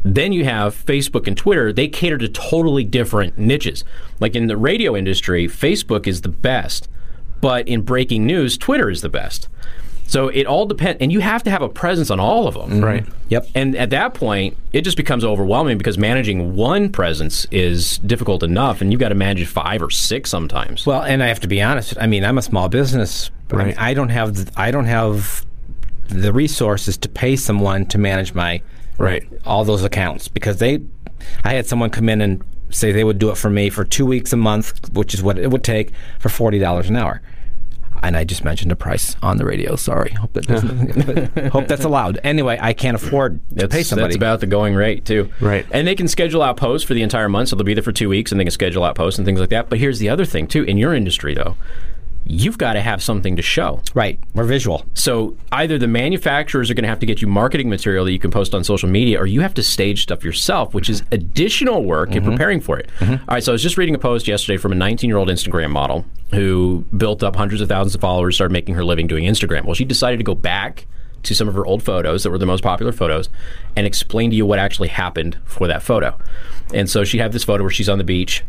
Then 0.04 0.32
you 0.32 0.44
have 0.44 0.76
Facebook 0.84 1.26
and 1.26 1.36
Twitter. 1.36 1.72
They 1.72 1.88
cater 1.88 2.18
to 2.18 2.28
totally 2.28 2.84
different 2.84 3.38
niches. 3.38 3.84
Like 4.20 4.36
in 4.36 4.46
the 4.46 4.56
radio 4.56 4.94
industry, 4.94 5.46
Facebook 5.48 6.06
is 6.06 6.20
the 6.20 6.28
best, 6.28 6.88
but 7.40 7.66
in 7.66 7.82
breaking 7.82 8.26
news, 8.26 8.58
Twitter 8.58 8.90
is 8.90 9.00
the 9.00 9.08
best. 9.08 9.48
So 10.06 10.28
it 10.28 10.46
all 10.46 10.66
depends, 10.66 10.98
and 11.00 11.10
you 11.10 11.20
have 11.20 11.42
to 11.44 11.50
have 11.50 11.62
a 11.62 11.68
presence 11.68 12.10
on 12.10 12.20
all 12.20 12.46
of 12.46 12.54
them. 12.54 12.70
Mm-hmm. 12.70 12.84
Right. 12.84 13.06
Yep. 13.30 13.48
And 13.54 13.74
at 13.74 13.88
that 13.90 14.12
point, 14.12 14.56
it 14.74 14.82
just 14.82 14.98
becomes 14.98 15.24
overwhelming 15.24 15.78
because 15.78 15.96
managing 15.96 16.54
one 16.54 16.90
presence 16.90 17.46
is 17.50 17.96
difficult 17.98 18.42
enough, 18.42 18.82
and 18.82 18.92
you've 18.92 19.00
got 19.00 19.08
to 19.08 19.14
manage 19.14 19.46
five 19.46 19.82
or 19.82 19.88
six 19.90 20.28
sometimes. 20.28 20.84
Well, 20.84 21.02
and 21.02 21.22
I 21.22 21.28
have 21.28 21.40
to 21.40 21.48
be 21.48 21.62
honest. 21.62 21.96
I 21.98 22.06
mean, 22.06 22.22
I'm 22.22 22.36
a 22.36 22.42
small 22.42 22.68
business. 22.68 23.30
I, 23.50 23.56
mean, 23.56 23.66
Right. 23.68 23.80
I 23.80 23.94
don't 23.94 24.10
have 24.10 24.34
the, 24.34 24.52
I 24.60 24.70
don't 24.70 24.84
have 24.84 25.46
the 26.08 26.34
resources 26.34 26.98
to 26.98 27.08
pay 27.08 27.34
someone 27.34 27.86
to 27.86 27.96
manage 27.96 28.34
my 28.34 28.60
Right. 28.98 29.24
all 29.44 29.64
those 29.64 29.82
accounts 29.84 30.28
because 30.28 30.58
they. 30.58 30.80
I 31.42 31.54
had 31.54 31.66
someone 31.66 31.90
come 31.90 32.08
in 32.08 32.20
and 32.20 32.42
say 32.70 32.92
they 32.92 33.04
would 33.04 33.18
do 33.18 33.30
it 33.30 33.36
for 33.36 33.48
me 33.50 33.70
for 33.70 33.84
two 33.84 34.04
weeks 34.06 34.32
a 34.32 34.36
month, 34.36 34.90
which 34.92 35.14
is 35.14 35.22
what 35.22 35.38
it 35.38 35.50
would 35.50 35.64
take 35.64 35.92
for 36.18 36.28
forty 36.28 36.58
dollars 36.58 36.88
an 36.90 36.96
hour. 36.96 37.22
And 38.02 38.16
I 38.18 38.24
just 38.24 38.44
mentioned 38.44 38.70
a 38.70 38.76
price 38.76 39.16
on 39.22 39.38
the 39.38 39.46
radio. 39.46 39.76
Sorry, 39.76 40.10
hope 40.10 40.32
that 40.34 40.46
doesn't, 40.46 41.38
hope 41.52 41.68
that's 41.68 41.84
allowed. 41.84 42.18
Anyway, 42.22 42.58
I 42.60 42.74
can't 42.74 42.96
afford 42.96 43.40
to 43.50 43.54
That's, 43.54 43.74
pay 43.74 43.82
somebody. 43.82 44.08
that's 44.08 44.16
about 44.16 44.40
the 44.40 44.46
going 44.46 44.74
rate 44.74 45.06
too. 45.06 45.30
Right. 45.40 45.64
And 45.70 45.86
they 45.88 45.94
can 45.94 46.06
schedule 46.08 46.42
out 46.42 46.58
posts 46.58 46.86
for 46.86 46.92
the 46.92 47.02
entire 47.02 47.30
month, 47.30 47.48
so 47.48 47.56
they'll 47.56 47.64
be 47.64 47.72
there 47.72 47.82
for 47.82 47.92
two 47.92 48.10
weeks, 48.10 48.30
and 48.30 48.38
they 48.38 48.44
can 48.44 48.50
schedule 48.50 48.84
out 48.84 48.94
posts 48.94 49.18
and 49.18 49.24
things 49.24 49.40
like 49.40 49.48
that. 49.50 49.70
But 49.70 49.78
here's 49.78 50.00
the 50.00 50.10
other 50.10 50.26
thing 50.26 50.46
too: 50.46 50.64
in 50.64 50.76
your 50.76 50.92
industry, 50.92 51.32
though, 51.34 51.56
you've 52.26 52.58
got 52.58 52.74
to 52.74 52.80
have 52.80 53.02
something 53.02 53.36
to 53.36 53.42
show. 53.42 53.82
right, 53.94 54.18
we're 54.34 54.44
visual. 54.44 54.84
So 54.94 55.36
either 55.52 55.78
the 55.78 55.86
manufacturers 55.86 56.70
are 56.70 56.74
going 56.74 56.84
to 56.84 56.88
have 56.88 57.00
to 57.00 57.06
get 57.06 57.20
you 57.22 57.28
marketing 57.28 57.68
material 57.68 58.04
that 58.04 58.12
you 58.12 58.18
can 58.18 58.30
post 58.30 58.54
on 58.54 58.64
social 58.64 58.88
media, 58.88 59.20
or 59.20 59.26
you 59.26 59.40
have 59.40 59.54
to 59.54 59.62
stage 59.62 60.02
stuff 60.02 60.24
yourself, 60.24 60.74
which 60.74 60.88
is 60.88 61.02
additional 61.12 61.84
work 61.84 62.12
in 62.12 62.22
mm-hmm. 62.22 62.30
preparing 62.30 62.60
for 62.60 62.78
it. 62.78 62.90
Mm-hmm. 62.98 63.12
All 63.12 63.34
right. 63.34 63.44
So 63.44 63.52
I 63.52 63.54
was 63.54 63.62
just 63.62 63.76
reading 63.76 63.94
a 63.94 63.98
post 63.98 64.26
yesterday 64.26 64.56
from 64.56 64.72
a 64.72 64.76
19-year-old 64.76 65.28
Instagram 65.28 65.70
model 65.70 66.04
who 66.32 66.84
built 66.96 67.22
up 67.22 67.36
hundreds 67.36 67.60
of 67.60 67.68
thousands 67.68 67.94
of 67.94 68.00
followers, 68.00 68.34
started 68.34 68.52
making 68.52 68.74
her 68.74 68.84
living 68.84 69.06
doing 69.06 69.24
Instagram. 69.24 69.64
Well, 69.64 69.74
she 69.74 69.84
decided 69.84 70.16
to 70.18 70.24
go 70.24 70.34
back 70.34 70.86
to 71.24 71.34
some 71.34 71.48
of 71.48 71.54
her 71.54 71.64
old 71.66 71.82
photos 71.82 72.22
that 72.22 72.30
were 72.30 72.38
the 72.38 72.46
most 72.46 72.62
popular 72.62 72.92
photos 72.92 73.28
and 73.76 73.86
explain 73.86 74.30
to 74.30 74.36
you 74.36 74.46
what 74.46 74.58
actually 74.58 74.88
happened 74.88 75.38
for 75.44 75.66
that 75.66 75.82
photo. 75.82 76.18
And 76.72 76.88
so 76.88 77.04
she 77.04 77.18
had 77.18 77.32
this 77.32 77.44
photo 77.44 77.62
where 77.62 77.70
she's 77.70 77.88
on 77.88 77.98
the 77.98 78.04
beach 78.04 78.44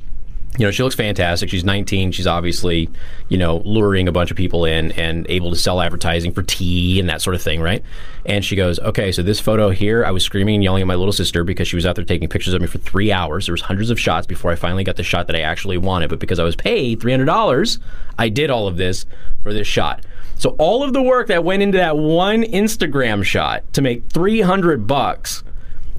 you 0.57 0.65
know, 0.65 0.71
she 0.71 0.83
looks 0.83 0.95
fantastic. 0.95 1.49
She's 1.49 1.63
19. 1.63 2.11
She's 2.11 2.27
obviously, 2.27 2.89
you 3.29 3.37
know, 3.37 3.57
luring 3.65 4.07
a 4.07 4.11
bunch 4.11 4.31
of 4.31 4.37
people 4.37 4.65
in 4.65 4.91
and 4.93 5.25
able 5.29 5.49
to 5.51 5.55
sell 5.57 5.81
advertising 5.81 6.31
for 6.31 6.43
tea 6.43 6.99
and 6.99 7.09
that 7.09 7.21
sort 7.21 7.35
of 7.35 7.41
thing, 7.41 7.61
right? 7.61 7.83
And 8.25 8.43
she 8.43 8.55
goes, 8.55 8.79
okay, 8.79 9.11
so 9.11 9.21
this 9.21 9.39
photo 9.39 9.69
here, 9.69 10.05
I 10.05 10.11
was 10.11 10.23
screaming 10.23 10.55
and 10.55 10.63
yelling 10.63 10.81
at 10.81 10.87
my 10.87 10.95
little 10.95 11.11
sister 11.11 11.43
because 11.43 11.67
she 11.67 11.75
was 11.75 11.85
out 11.85 11.95
there 11.95 12.05
taking 12.05 12.29
pictures 12.29 12.53
of 12.53 12.61
me 12.61 12.67
for 12.67 12.77
three 12.77 13.11
hours. 13.11 13.47
There 13.47 13.53
was 13.53 13.61
hundreds 13.61 13.89
of 13.89 13.99
shots 13.99 14.25
before 14.27 14.51
I 14.51 14.55
finally 14.55 14.83
got 14.83 14.95
the 14.95 15.03
shot 15.03 15.27
that 15.27 15.35
I 15.35 15.41
actually 15.41 15.77
wanted. 15.77 16.09
But 16.09 16.19
because 16.19 16.39
I 16.39 16.43
was 16.43 16.55
paid 16.55 16.99
$300, 16.99 17.79
I 18.17 18.29
did 18.29 18.49
all 18.49 18.67
of 18.67 18.77
this 18.77 19.05
for 19.43 19.53
this 19.53 19.67
shot. 19.67 20.05
So 20.37 20.51
all 20.57 20.83
of 20.83 20.93
the 20.93 21.01
work 21.01 21.27
that 21.27 21.43
went 21.43 21.63
into 21.63 21.77
that 21.77 21.97
one 21.97 22.43
Instagram 22.43 23.23
shot 23.23 23.63
to 23.73 23.81
make 23.81 24.09
300 24.09 24.87
bucks 24.87 25.43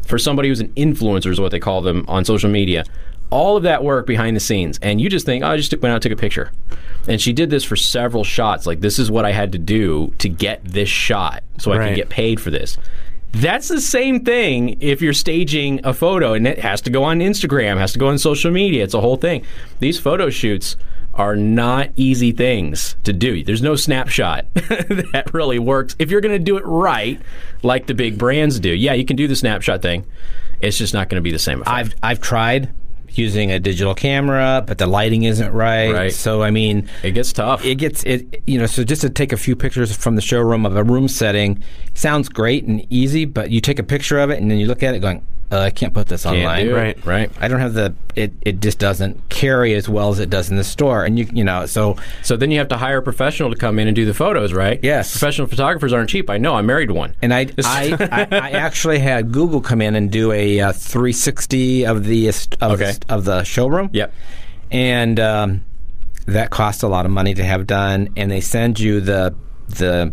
for 0.07 0.19
somebody 0.19 0.49
who's 0.49 0.61
an 0.61 0.73
influencer 0.75 1.31
is 1.31 1.40
what 1.40 1.51
they 1.51 1.61
call 1.61 1.83
them 1.83 2.05
on 2.09 2.25
social 2.25 2.51
media. 2.51 2.85
All 3.31 3.57
of 3.57 3.65
that 3.65 3.83
work 3.83 4.07
behind 4.07 4.37
the 4.37 4.41
scenes, 4.41 4.79
and 4.83 5.01
you 5.01 5.09
just 5.09 5.27
think, 5.27 5.43
oh, 5.43 5.49
I 5.49 5.57
just 5.57 5.73
went 5.73 5.87
out 5.87 5.95
and 5.95 6.03
took 6.03 6.12
a 6.12 6.17
picture. 6.17 6.53
And 7.09 7.21
she 7.21 7.33
did 7.33 7.51
this 7.51 7.65
for 7.65 7.77
several 7.77 8.25
shots. 8.25 8.67
Like, 8.67 8.81
this 8.81 8.99
is 8.99 9.11
what 9.11 9.25
I 9.25 9.33
had 9.33 9.53
to 9.53 9.59
do 9.59 10.12
to 10.19 10.29
get 10.29 10.65
this 10.65 10.89
shot 10.89 11.43
so 11.59 11.73
I 11.73 11.79
can 11.79 11.95
get 11.95 12.09
paid 12.09 12.41
for 12.41 12.51
this. 12.51 12.79
That's 13.33 13.69
the 13.69 13.81
same 13.81 14.25
thing 14.25 14.79
if 14.81 15.03
you're 15.03 15.12
staging 15.12 15.81
a 15.85 15.93
photo 15.93 16.33
and 16.33 16.47
it 16.47 16.59
has 16.61 16.81
to 16.83 16.91
go 16.91 17.05
on 17.05 17.19
Instagram, 17.19 17.77
has 17.77 17.93
to 17.93 17.99
go 17.99 18.09
on 18.09 18.19
social 18.19 18.51
media. 18.51 18.83
It's 18.83 18.95
a 18.95 19.01
whole 19.01 19.17
thing. 19.17 19.45
These 19.79 20.01
photo 20.01 20.31
shoots 20.31 20.77
are 21.17 21.37
not 21.37 21.91
easy 21.97 22.33
things 22.33 22.97
to 23.05 23.12
do. 23.12 23.43
There's 23.45 23.62
no 23.62 23.77
snapshot 23.77 24.47
that 24.55 25.31
really 25.33 25.59
works 25.59 25.97
if 25.99 26.11
you're 26.11 26.21
going 26.21 26.35
to 26.35 26.43
do 26.43 26.57
it 26.57 26.65
right, 26.65 27.21
like 27.62 27.87
the 27.87 27.95
big 27.95 28.17
brands 28.17 28.59
do. 28.61 28.71
Yeah, 28.71 28.95
you 28.95 29.05
can 29.05 29.17
do 29.17 29.29
the 29.29 29.37
snapshot 29.37 29.83
thing. 29.83 30.07
It's 30.61 30.79
just 30.79 30.95
not 30.95 31.09
going 31.09 31.17
to 31.17 31.23
be 31.23 31.33
the 31.33 31.39
same 31.39 31.61
effect. 31.61 31.75
I've 31.75 31.95
I've 32.03 32.21
tried 32.21 32.73
using 33.19 33.51
a 33.51 33.59
digital 33.59 33.95
camera, 33.95 34.65
but 34.67 34.79
the 34.79 34.87
lighting 34.87 35.25
isn't 35.25 35.53
right. 35.53 35.93
Right. 35.93 36.13
So 36.13 36.43
I 36.43 36.51
mean, 36.51 36.89
it 37.03 37.13
gets 37.13 37.33
tough. 37.33 37.65
it 37.65 37.77
gets 37.77 38.03
it. 38.05 38.43
You 38.47 38.59
know, 38.59 38.67
so 38.67 38.85
just 38.85 39.03
to 39.03 39.11
take 39.11 39.33
a 39.33 39.37
few 39.37 39.57
pictures 39.57 39.95
from 39.97 40.17
the 40.17 40.23
showroom 40.23 40.67
of 40.67 40.77
a 40.77 40.85
room 40.85 41.09
setting 41.09 41.63
sounds 41.95 42.29
great 42.29 42.65
and 42.65 42.87
easy, 42.91 43.25
but 43.25 43.51
you 43.51 43.61
take 43.61 43.79
a 43.79 43.85
picture 43.85 44.19
of 44.19 44.31
it 44.31 44.41
and 44.41 44.51
then 44.51 44.59
you 44.59 44.67
look 44.67 44.83
at 44.83 44.95
it 44.95 45.01
going, 45.01 45.27
uh, 45.53 45.59
I 45.61 45.71
can't 45.71 45.95
put 45.95 46.09
this 46.09 46.25
Can't 46.25 46.39
online. 46.39 46.67
do. 46.67 46.75
Right. 46.75 47.07
right. 47.07 47.31
I 47.41 47.49
don't 47.49 47.61
have 47.61 47.75
the 47.75 47.95
it. 48.15 48.33
It 48.43 48.61
just 48.61 48.79
doesn't 48.79 49.29
carry 49.29 49.75
as 49.75 49.89
well 49.89 50.09
as 50.11 50.19
it 50.19 50.29
does 50.31 50.51
in 50.51 50.57
the 50.57 50.65
store, 50.65 51.05
and 51.05 51.19
you 51.19 51.27
you 51.33 51.45
know 51.45 51.67
so 51.67 51.97
So 52.23 52.37
then 52.37 52.51
you 52.51 52.59
have 52.59 52.69
to 52.69 52.77
hire 52.77 52.99
a 52.99 53.03
professional 53.03 53.51
to 53.51 53.57
come 53.57 53.79
in 53.79 53.87
and 53.87 53.95
do 53.95 54.05
the 54.05 54.15
photos, 54.15 54.53
right? 54.53 54.81
Yes. 54.83 55.13
Professional 55.13 55.47
photographers 55.47 55.93
aren't 55.93 56.11
cheap. 56.11 56.29
I 56.31 56.39
know. 56.39 56.55
I'm 56.57 56.67
married 56.67 56.91
one. 56.91 57.15
And 57.23 57.33
I, 57.33 57.47
I, 57.65 57.97
I, 58.33 58.37
I 58.37 58.51
actually 58.51 58.99
had 58.99 59.31
Google 59.33 59.61
come 59.61 59.81
in 59.81 59.95
and 59.95 60.11
do 60.11 60.33
a 60.33 60.61
uh, 60.61 60.73
360 60.73 61.87
of 61.87 62.05
the 62.05 62.29
of, 62.29 62.47
Okay. 62.63 62.93
the, 62.93 63.05
of 63.09 63.25
the 63.25 63.45
showroom. 63.45 63.91
Yep. 63.93 64.13
And 64.73 65.21
um, 65.21 65.65
that 66.27 66.51
costs 66.51 66.83
a 66.83 66.89
lot 66.89 67.07
of 67.07 67.13
money 67.13 67.35
to 67.35 67.45
have 67.45 67.67
done. 67.67 68.09
And 68.17 68.31
they 68.31 68.41
send 68.41 68.81
you 68.81 69.01
the 69.01 69.35
the 69.69 70.13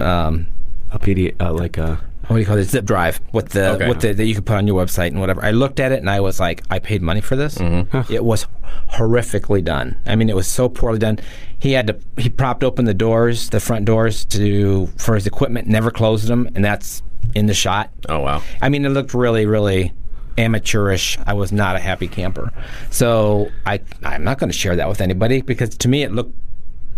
um, 0.00 0.46
A 0.90 0.98
PD, 0.98 1.34
uh, 1.40 1.52
like 1.52 1.76
a 1.78 2.00
what 2.28 2.36
do 2.36 2.40
you 2.40 2.46
call 2.46 2.58
it? 2.58 2.64
Zip 2.64 2.84
drive 2.84 3.20
with 3.32 3.50
the 3.50 3.70
Okay. 3.72 3.88
with 3.88 4.00
the 4.00 4.12
that 4.12 4.24
you 4.26 4.34
can 4.34 4.42
put 4.44 4.56
on 4.56 4.66
your 4.66 4.82
website 4.84 5.08
and 5.08 5.20
whatever. 5.20 5.44
I 5.44 5.50
looked 5.52 5.80
at 5.80 5.92
it 5.92 6.00
and 6.00 6.10
I 6.10 6.20
was 6.20 6.40
like, 6.40 6.62
I 6.70 6.78
paid 6.78 7.02
money 7.02 7.20
for 7.20 7.36
this. 7.36 7.56
Mm-hmm. 7.56 8.12
It 8.12 8.24
was 8.24 8.46
horrifically 8.92 9.62
done. 9.64 9.96
I 10.06 10.16
mean, 10.16 10.28
it 10.28 10.36
was 10.36 10.46
so 10.48 10.68
poorly 10.68 10.98
done. 10.98 11.18
He 11.58 11.72
had 11.72 11.86
to 11.86 11.96
he 12.16 12.28
propped 12.28 12.64
open 12.64 12.84
the 12.84 12.94
doors, 12.94 13.50
the 13.50 13.60
front 13.60 13.84
doors 13.84 14.24
to 14.26 14.86
for 14.96 15.14
his 15.14 15.26
equipment, 15.26 15.68
never 15.68 15.90
closed 15.90 16.26
them, 16.26 16.48
and 16.54 16.64
that's 16.64 17.02
in 17.34 17.46
the 17.46 17.54
shot. 17.54 17.90
Oh 18.08 18.20
wow. 18.20 18.42
I 18.60 18.68
mean, 18.68 18.84
it 18.84 18.90
looked 18.90 19.14
really, 19.14 19.46
really 19.46 19.92
amateurish. 20.38 21.18
I 21.26 21.32
was 21.32 21.50
not 21.52 21.76
a 21.76 21.78
happy 21.78 22.08
camper. 22.08 22.52
So 22.90 23.50
I, 23.64 23.80
I'm 24.02 24.22
not 24.22 24.38
going 24.38 24.50
to 24.50 24.56
share 24.56 24.76
that 24.76 24.88
with 24.88 25.00
anybody 25.00 25.40
because 25.40 25.70
to 25.78 25.88
me 25.88 26.02
it 26.02 26.12
looked 26.12 26.34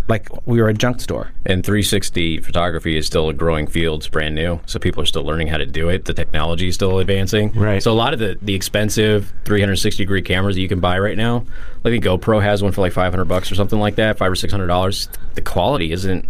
like 0.08 0.28
we 0.46 0.60
were 0.60 0.68
a 0.68 0.74
junk 0.74 1.00
store. 1.00 1.30
And 1.44 1.64
360 1.64 2.40
photography 2.40 2.96
is 2.96 3.06
still 3.06 3.28
a 3.28 3.34
growing 3.34 3.66
field. 3.66 4.00
It's 4.00 4.08
brand 4.08 4.34
new, 4.34 4.60
so 4.66 4.78
people 4.78 5.02
are 5.02 5.06
still 5.06 5.22
learning 5.24 5.48
how 5.48 5.58
to 5.58 5.66
do 5.66 5.88
it. 5.88 6.06
The 6.06 6.14
technology 6.14 6.68
is 6.68 6.74
still 6.74 6.98
advancing. 6.98 7.52
Right. 7.52 7.82
So 7.82 7.92
a 7.92 7.94
lot 7.94 8.12
of 8.12 8.18
the, 8.18 8.38
the 8.40 8.54
expensive 8.54 9.32
360 9.44 10.02
degree 10.02 10.22
cameras 10.22 10.56
that 10.56 10.62
you 10.62 10.68
can 10.68 10.80
buy 10.80 10.98
right 10.98 11.16
now, 11.16 11.44
I 11.84 11.90
think 11.90 12.04
GoPro 12.04 12.42
has 12.42 12.62
one 12.62 12.72
for 12.72 12.80
like 12.80 12.92
500 12.92 13.24
bucks 13.26 13.52
or 13.52 13.54
something 13.54 13.78
like 13.78 13.96
that, 13.96 14.18
five 14.18 14.32
or 14.32 14.36
six 14.36 14.52
hundred 14.52 14.66
dollars. 14.68 15.08
The 15.34 15.42
quality 15.42 15.92
isn't. 15.92 16.26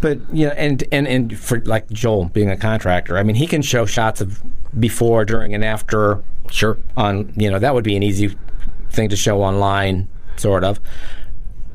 But 0.00 0.18
you 0.32 0.46
know, 0.46 0.52
and 0.52 0.84
and 0.92 1.08
and 1.08 1.38
for 1.38 1.60
like 1.60 1.88
Joel 1.90 2.26
being 2.26 2.50
a 2.50 2.56
contractor, 2.56 3.18
I 3.18 3.22
mean, 3.22 3.36
he 3.36 3.46
can 3.46 3.62
show 3.62 3.86
shots 3.86 4.20
of 4.20 4.42
before, 4.78 5.24
during, 5.24 5.54
and 5.54 5.64
after 5.64 6.22
Sure. 6.50 6.78
on. 6.96 7.32
You 7.36 7.50
know, 7.50 7.58
that 7.58 7.74
would 7.74 7.84
be 7.84 7.96
an 7.96 8.02
easy 8.02 8.36
thing 8.90 9.08
to 9.08 9.16
show 9.16 9.42
online, 9.42 10.08
sort 10.36 10.62
of. 10.62 10.78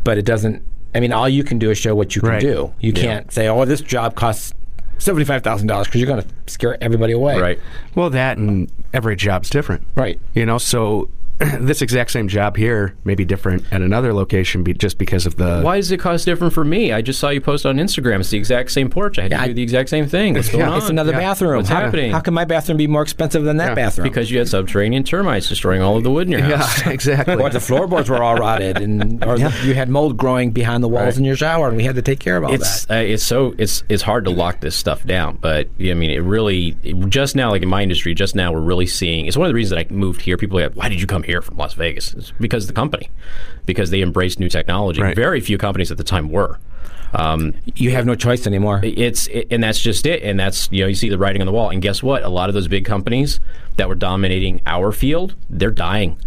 But 0.03 0.17
it 0.17 0.25
doesn't. 0.25 0.63
I 0.95 0.99
mean, 0.99 1.11
all 1.13 1.29
you 1.29 1.43
can 1.43 1.59
do 1.59 1.69
is 1.69 1.77
show 1.77 1.93
what 1.95 2.15
you 2.15 2.21
can 2.21 2.31
Right. 2.31 2.41
do. 2.41 2.71
You 2.79 2.91
Yeah. 2.95 3.01
can't 3.03 3.31
say, 3.31 3.47
"Oh, 3.47 3.63
this 3.65 3.81
job 3.81 4.15
costs 4.15 4.53
seventy-five 4.97 5.43
thousand 5.43 5.67
dollars," 5.67 5.87
because 5.87 6.01
you're 6.01 6.07
going 6.07 6.21
to 6.23 6.27
scare 6.47 6.77
everybody 6.83 7.13
away. 7.13 7.39
Right. 7.39 7.59
well, 7.95 8.09
that 8.09 8.37
and 8.37 8.69
every 8.93 9.15
job's 9.15 9.49
different. 9.49 9.83
Right. 9.95 10.19
You 10.33 10.45
know, 10.45 10.57
so 10.57 11.09
this 11.59 11.81
exact 11.81 12.11
same 12.11 12.27
job 12.27 12.57
here 12.57 12.95
may 13.05 13.15
be 13.15 13.23
different 13.25 13.63
at 13.71 13.81
another 13.81 14.13
location 14.13 14.63
be, 14.63 14.73
just 14.73 14.97
because 14.97 15.25
of 15.25 15.37
the. 15.37 15.61
Why 15.61 15.77
does 15.77 15.91
it 15.91 15.97
cost 15.99 16.25
different 16.25 16.53
for 16.53 16.65
me? 16.65 16.91
I 16.91 17.01
just 17.01 17.19
saw 17.19 17.29
you 17.29 17.39
post 17.41 17.65
on 17.65 17.77
Instagram. 17.77 18.19
It's 18.19 18.29
the 18.29 18.37
exact 18.37 18.71
same 18.71 18.89
porch. 18.89 19.17
I 19.17 19.23
had 19.23 19.31
Yeah, 19.31 19.37
to 19.37 19.43
I- 19.43 19.47
do 19.47 19.53
the 19.53 19.63
exact 19.63 19.89
same 19.89 20.05
thing. 20.07 20.33
What's 20.33 20.49
going 20.49 20.61
Yeah, 20.65 20.71
on? 20.71 20.77
It's 20.79 20.89
another 20.89 21.11
Yeah. 21.13 21.19
bathroom. 21.19 21.57
What's 21.57 21.69
how, 21.69 21.81
happening? 21.81 22.11
How 22.11 22.19
can 22.19 22.33
my 22.33 22.45
bathroom 22.45 22.77
be 22.77 22.87
more 22.87 23.01
expensive 23.01 23.43
than 23.43 23.57
that 23.57 23.69
Yeah. 23.69 23.75
bathroom? 23.75 24.03
Because 24.03 24.29
you 24.31 24.37
had 24.39 24.47
subterranean 24.49 25.03
termites 25.03 25.47
destroying 25.47 25.81
all 25.81 25.95
of 25.97 26.03
the 26.03 26.11
wood 26.11 26.27
in 26.27 26.31
your 26.33 26.41
house. 26.57 26.81
Yeah, 26.85 26.89
exactly. 26.93 27.35
or 27.35 27.49
the 27.49 27.59
floorboards 27.59 28.09
were 28.09 28.21
all 28.21 28.35
rotted, 28.37 28.77
and 28.77 29.23
or 29.23 29.37
you 29.37 29.73
had 29.75 29.89
mold 29.89 30.17
growing 30.17 30.51
behind 30.51 30.83
the 30.83 30.87
walls 30.89 31.05
Right. 31.05 31.17
in 31.17 31.23
your 31.25 31.35
shower, 31.37 31.69
and 31.69 31.77
we 31.77 31.83
had 31.83 31.95
to 31.95 32.01
take 32.01 32.19
care 32.19 32.35
of 32.37 32.43
all 32.43 32.53
it's 32.53 32.85
that. 32.85 32.97
uh, 32.99 33.01
it's 33.01 33.23
so 33.23 33.55
it's 33.57 33.83
it's 33.87 34.03
hard 34.03 34.25
to 34.25 34.31
lock 34.31 34.59
this 34.59 34.75
stuff 34.75 35.05
down 35.05 35.37
but 35.41 35.67
yeah, 35.77 35.91
i 35.91 35.95
mean 35.95 36.09
it 36.11 36.19
really 36.23 36.75
it- 36.83 36.95
just 37.09 37.35
now 37.35 37.51
like 37.51 37.61
in 37.61 37.69
my 37.69 37.81
industry 37.83 38.13
just 38.13 38.35
now 38.35 38.51
we're 38.51 38.59
really 38.59 38.85
seeing 38.85 39.25
it's 39.25 39.37
one 39.37 39.45
of 39.45 39.49
the 39.49 39.53
reasons 39.55 39.69
that 39.77 39.79
i 39.91 39.93
moved 39.93 40.21
here 40.21 40.35
people 40.37 40.59
are 40.59 40.63
like 40.63 40.73
why 40.73 40.89
did 40.89 40.99
you 40.99 41.07
come 41.07 41.23
here 41.23 41.28
from 41.41 41.57
las 41.57 41.73
vegas. 41.73 42.13
It's 42.13 42.31
because 42.39 42.63
of 42.63 42.67
the 42.67 42.73
company 42.73 43.09
because 43.65 43.89
they 43.91 44.01
embraced 44.01 44.39
new 44.39 44.49
technology. 44.49 45.01
Right. 45.01 45.15
very 45.15 45.39
few 45.41 45.57
companies 45.57 45.91
at 45.91 45.97
the 45.97 46.03
time 46.03 46.29
were. 46.29 46.59
Um, 47.13 47.55
You 47.75 47.91
have 47.91 48.05
no 48.05 48.13
choice 48.15 48.45
anymore. 48.45 48.81
it's 48.83 49.27
and 49.49 49.63
that's 49.63 49.79
just 49.79 50.05
it 50.05 50.21
and 50.21 50.39
that's 50.39 50.69
you 50.71 50.81
know 50.81 50.87
you 50.87 50.93
see 50.95 51.09
the 51.09 51.17
writing 51.17 51.41
on 51.41 51.45
the 51.47 51.51
wall. 51.53 51.69
And 51.69 51.81
guess 51.81 52.03
what? 52.03 52.23
A 52.23 52.29
lot 52.29 52.49
of 52.49 52.53
those 52.55 52.67
big 52.67 52.85
companies 52.85 53.39
that 53.77 53.87
were 53.87 53.95
dominating 53.95 54.61
our 54.67 54.91
field 54.91 55.35
they're 55.49 55.71
dying. 55.71 56.17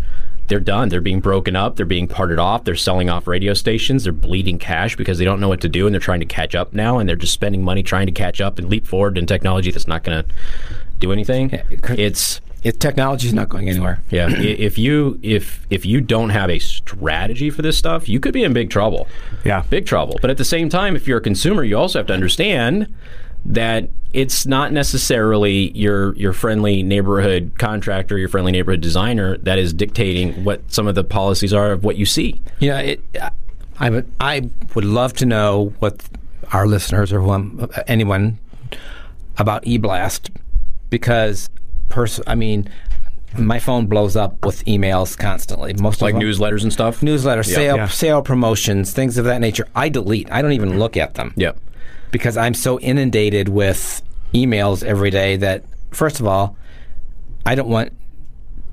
They're 0.48 0.58
done. 0.60 0.88
They're 0.88 1.00
being 1.00 1.20
broken 1.20 1.54
up. 1.56 1.76
They're 1.76 1.86
being 1.86 2.08
parted 2.08 2.38
off. 2.38 2.64
They're 2.64 2.74
selling 2.74 3.08
off 3.08 3.26
radio 3.28 3.54
stations. 3.54 4.04
They're 4.04 4.12
bleeding 4.12 4.58
cash 4.58 4.96
because 4.96 5.18
they 5.18 5.24
don't 5.24 5.40
know 5.40 5.48
what 5.48 5.60
to 5.62 5.68
do 5.68 5.86
and 5.86 5.94
they're 5.94 6.00
trying 6.00 6.20
to 6.20 6.26
catch 6.26 6.54
up 6.54 6.72
now 6.74 6.98
and 6.98 7.08
they're 7.08 7.16
just 7.16 7.32
spending 7.32 7.62
money 7.62 7.82
trying 7.82 8.06
to 8.06 8.12
catch 8.12 8.40
up 8.40 8.58
and 8.58 8.68
leap 8.68 8.86
forward 8.86 9.16
in 9.16 9.26
technology 9.26 9.70
that's 9.70 9.86
not 9.86 10.02
going 10.02 10.24
to 10.24 10.30
do 10.98 11.12
anything. 11.12 11.50
It's 11.96 12.40
It, 12.62 12.78
technology's 12.78 13.34
not 13.34 13.48
going 13.48 13.68
anywhere. 13.68 14.00
yeah, 14.10 14.28
if 14.30 14.78
you 14.78 15.18
if 15.22 15.66
if 15.70 15.84
you 15.84 16.00
don't 16.00 16.30
have 16.30 16.48
a 16.48 16.58
strategy 16.58 17.50
for 17.50 17.62
this 17.62 17.76
stuff, 17.76 18.08
you 18.08 18.20
could 18.20 18.32
be 18.32 18.44
in 18.44 18.52
big 18.52 18.70
trouble. 18.70 19.08
Yeah. 19.44 19.64
big 19.68 19.86
trouble. 19.86 20.18
But 20.20 20.30
at 20.30 20.38
the 20.38 20.44
same 20.44 20.68
time, 20.68 20.94
if 20.94 21.08
you're 21.08 21.18
a 21.18 21.22
consumer, 21.22 21.64
you 21.64 21.76
also 21.76 21.98
have 21.98 22.06
to 22.06 22.14
understand 22.14 22.92
that 23.44 23.88
it's 24.12 24.46
not 24.46 24.72
necessarily 24.72 25.72
your 25.76 26.14
your 26.14 26.32
friendly 26.32 26.82
neighborhood 26.82 27.52
contractor, 27.58 28.16
your 28.18 28.28
friendly 28.28 28.52
neighborhood 28.52 28.80
designer 28.80 29.38
that 29.38 29.58
is 29.58 29.72
dictating 29.72 30.44
what 30.44 30.60
some 30.70 30.86
of 30.86 30.94
the 30.94 31.02
policies 31.04 31.52
are 31.52 31.72
of 31.72 31.82
what 31.82 31.96
you 31.96 32.06
see. 32.06 32.40
You 32.60 32.70
know, 32.70 32.78
it, 32.78 33.00
I 33.78 33.90
would 33.90 34.10
I 34.20 34.48
would 34.74 34.84
love 34.84 35.14
to 35.14 35.26
know 35.26 35.74
what 35.80 36.04
our 36.52 36.66
listeners 36.66 37.12
or 37.12 37.20
whom, 37.20 37.68
anyone 37.86 38.38
about 39.38 39.64
eBlast 39.64 40.30
because 40.90 41.48
pers- 41.92 42.20
I 42.26 42.34
mean 42.34 42.68
my 43.38 43.58
phone 43.58 43.86
blows 43.86 44.14
up 44.14 44.44
with 44.44 44.62
emails 44.66 45.16
constantly. 45.16 45.72
Most 45.80 46.02
Like 46.02 46.14
of 46.14 46.20
them, 46.20 46.28
newsletters 46.28 46.62
and 46.64 46.72
stuff. 46.72 47.02
newsletter, 47.02 47.42
sale, 47.42 47.76
Yeah. 47.76 47.86
sale 47.88 48.20
promotions, 48.20 48.92
things 48.92 49.16
of 49.16 49.24
that 49.24 49.40
nature. 49.40 49.66
I 49.74 49.88
delete. 49.88 50.30
I 50.30 50.42
don't 50.42 50.52
even 50.52 50.78
look 50.78 50.96
at 50.96 51.14
them. 51.14 51.32
Yep. 51.36 51.56
because 52.10 52.36
I'm 52.36 52.52
so 52.52 52.78
inundated 52.80 53.48
with 53.48 54.02
emails 54.34 54.84
every 54.84 55.08
day 55.10 55.36
that 55.36 55.64
first 55.92 56.20
of 56.20 56.26
all, 56.26 56.56
I 57.46 57.54
don't 57.54 57.68
want 57.70 57.92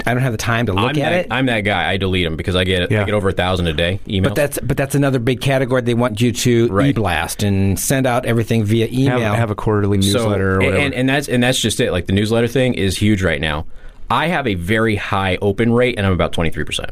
I 0.06 0.14
don't 0.14 0.24
have 0.24 0.32
the 0.32 0.38
time 0.38 0.66
to 0.68 0.74
look 0.74 0.82
I'm 0.84 0.90
at 0.92 0.96
that, 0.96 1.14
it. 1.14 1.28
I'm 1.30 1.46
that 1.48 1.62
guy. 1.62 1.90
I 1.90 1.98
delete 1.98 2.26
them 2.26 2.38
because 2.38 2.56
I 2.56 2.64
get 2.64 2.84
I 2.84 3.04
get 3.04 3.14
over 3.14 3.30
a 3.30 3.34
thousand 3.34 3.68
a 3.68 3.74
day 3.74 4.00
emails. 4.08 4.24
but 4.24 4.36
that's 4.36 4.58
but 4.60 4.78
that's 4.78 4.96
another 4.96 5.20
big 5.20 5.42
category. 5.42 5.82
They 5.82 5.94
want 5.94 6.22
you 6.22 6.32
to 6.32 6.68
Right. 6.70 6.90
e-blast 6.92 7.44
and 7.44 7.78
send 7.78 8.08
out 8.08 8.26
everything 8.26 8.64
via 8.64 8.86
Have, 8.88 8.94
email. 8.98 9.34
have 9.34 9.52
a 9.52 9.56
quarterly 9.56 10.02
So- 10.02 10.20
newsletter 10.20 10.56
or 10.56 10.58
whatever. 10.60 10.78
And, 10.78 10.94
and 10.94 11.10
that's 11.10 11.28
and 11.28 11.44
that's 11.44 11.60
just 11.60 11.80
it. 11.82 11.92
Like 11.92 12.06
the 12.08 12.14
newsletter 12.14 12.48
thing 12.48 12.76
is 12.76 12.98
huge 12.98 13.22
right 13.24 13.42
now. 13.42 13.66
I 14.10 14.28
have 14.28 14.48
a 14.48 14.54
very 14.56 14.96
high 14.96 15.38
open 15.42 15.72
rate, 15.74 15.96
and 15.98 16.08
I'm 16.08 16.14
about 16.14 16.32
twenty 16.34 16.50
three 16.50 16.64
percent, 16.64 16.92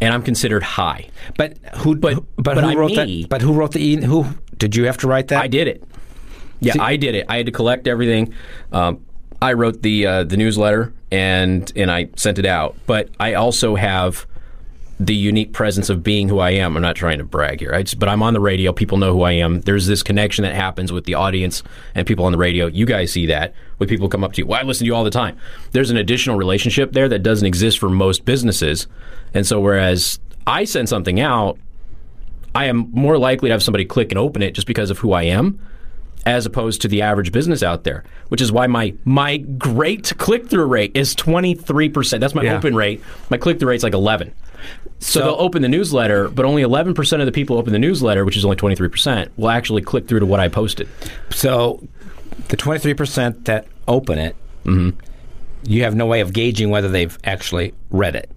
and 0.00 0.12
I'm 0.12 0.22
considered 0.22 0.62
high. 0.64 1.08
but 1.38 1.56
who 1.76 1.94
But- 1.96 2.14
but, 2.36 2.42
but 2.56 2.58
who 2.58 2.70
I'm 2.70 2.76
wrote 2.78 2.90
me. 2.96 3.22
that? 3.22 3.28
But 3.28 3.40
who 3.42 3.52
wrote 3.52 3.72
the 3.72 3.82
e- 3.84 4.04
who 4.04 4.26
did 4.58 4.74
you 4.74 4.84
have 4.86 4.96
to 4.98 5.06
write 5.08 5.28
that? 5.28 5.40
I 5.42 5.46
did 5.46 5.68
it. 5.68 5.84
Yeah, 6.60 6.72
See- 6.72 6.80
I 6.80 6.96
did 6.96 7.14
it. 7.14 7.26
I 7.28 7.36
had 7.36 7.46
to 7.46 7.52
collect 7.52 7.86
everything. 7.86 8.34
Um, 8.72 8.98
I 9.40 9.52
wrote 9.52 9.82
the 9.82 10.06
uh, 10.06 10.24
the 10.24 10.36
newsletter 10.36 10.92
and 11.10 11.72
and 11.76 11.90
I 11.90 12.08
sent 12.16 12.38
it 12.38 12.46
out. 12.46 12.76
But 12.86 13.08
I 13.20 13.34
also 13.34 13.74
have 13.76 14.26
the 14.98 15.14
unique 15.14 15.52
presence 15.52 15.90
of 15.90 16.02
being 16.02 16.28
who 16.28 16.38
I 16.38 16.50
am. 16.52 16.74
I'm 16.74 16.82
not 16.82 16.96
trying 16.96 17.18
to 17.18 17.24
brag 17.24 17.60
here, 17.60 17.78
just, 17.82 17.98
but 17.98 18.08
I'm 18.08 18.22
on 18.22 18.32
the 18.32 18.40
radio. 18.40 18.72
People 18.72 18.96
know 18.96 19.12
who 19.12 19.22
I 19.22 19.32
am. 19.32 19.60
There's 19.60 19.86
this 19.86 20.02
connection 20.02 20.42
that 20.44 20.54
happens 20.54 20.90
with 20.90 21.04
the 21.04 21.14
audience 21.14 21.62
and 21.94 22.06
people 22.06 22.24
on 22.24 22.32
the 22.32 22.38
radio. 22.38 22.66
You 22.66 22.86
guys 22.86 23.12
see 23.12 23.26
that 23.26 23.54
when 23.76 23.90
people 23.90 24.08
come 24.08 24.24
up 24.24 24.32
to 24.34 24.38
you. 24.42 24.46
Well, 24.46 24.58
I 24.58 24.62
listen 24.62 24.84
to 24.84 24.86
you 24.86 24.94
all 24.94 25.04
the 25.04 25.10
time. 25.10 25.36
There's 25.72 25.90
an 25.90 25.98
additional 25.98 26.36
relationship 26.36 26.92
there 26.92 27.10
that 27.10 27.22
doesn't 27.22 27.46
exist 27.46 27.78
for 27.78 27.90
most 27.90 28.24
businesses. 28.24 28.86
And 29.34 29.46
so, 29.46 29.60
whereas 29.60 30.18
I 30.46 30.64
send 30.64 30.88
something 30.88 31.20
out, 31.20 31.58
I 32.54 32.64
am 32.66 32.90
more 32.92 33.18
likely 33.18 33.50
to 33.50 33.52
have 33.52 33.62
somebody 33.62 33.84
click 33.84 34.12
and 34.12 34.18
open 34.18 34.40
it 34.40 34.52
just 34.52 34.66
because 34.66 34.88
of 34.88 34.98
who 34.98 35.12
I 35.12 35.24
am, 35.24 35.60
as 36.26 36.44
opposed 36.44 36.82
to 36.82 36.88
the 36.88 37.00
average 37.02 37.32
business 37.32 37.62
out 37.62 37.84
there. 37.84 38.04
Which 38.28 38.42
is 38.42 38.52
why 38.52 38.66
my 38.66 38.92
my 39.04 39.38
great 39.38 40.12
click 40.18 40.48
through 40.48 40.66
rate 40.66 40.92
is 40.94 41.14
twenty 41.14 41.54
three 41.54 41.88
percent. 41.88 42.20
That's 42.20 42.34
my 42.34 42.42
Yeah. 42.42 42.56
open 42.58 42.74
rate. 42.74 43.02
My 43.30 43.38
click 43.38 43.58
through 43.58 43.70
rate's 43.70 43.84
like 43.84 43.94
eleven. 43.94 44.32
So, 44.98 45.20
they'll 45.20 45.36
open 45.38 45.60
the 45.60 45.68
newsletter, 45.68 46.28
but 46.28 46.46
only 46.46 46.62
eleven 46.62 46.94
percent 46.94 47.20
of 47.20 47.26
the 47.26 47.32
people 47.32 47.58
open 47.58 47.72
the 47.72 47.78
newsletter, 47.78 48.24
which 48.24 48.36
is 48.36 48.44
only 48.44 48.56
twenty 48.56 48.74
three 48.76 48.88
percent, 48.88 49.30
will 49.36 49.50
actually 49.50 49.82
click 49.82 50.08
through 50.08 50.20
to 50.20 50.26
what 50.26 50.40
I 50.40 50.48
posted. 50.48 50.88
So 51.30 51.86
the 52.48 52.56
twenty 52.56 52.80
three 52.80 52.94
percent 52.94 53.44
that 53.46 53.66
open 53.86 54.18
it, 54.18 54.34
Mm-hmm. 54.64 54.98
you 55.64 55.82
have 55.84 55.94
no 55.94 56.06
way 56.06 56.20
of 56.20 56.32
gauging 56.32 56.70
whether 56.70 56.88
they've 56.88 57.16
actually 57.24 57.72
read 57.90 58.16
it. 58.16 58.28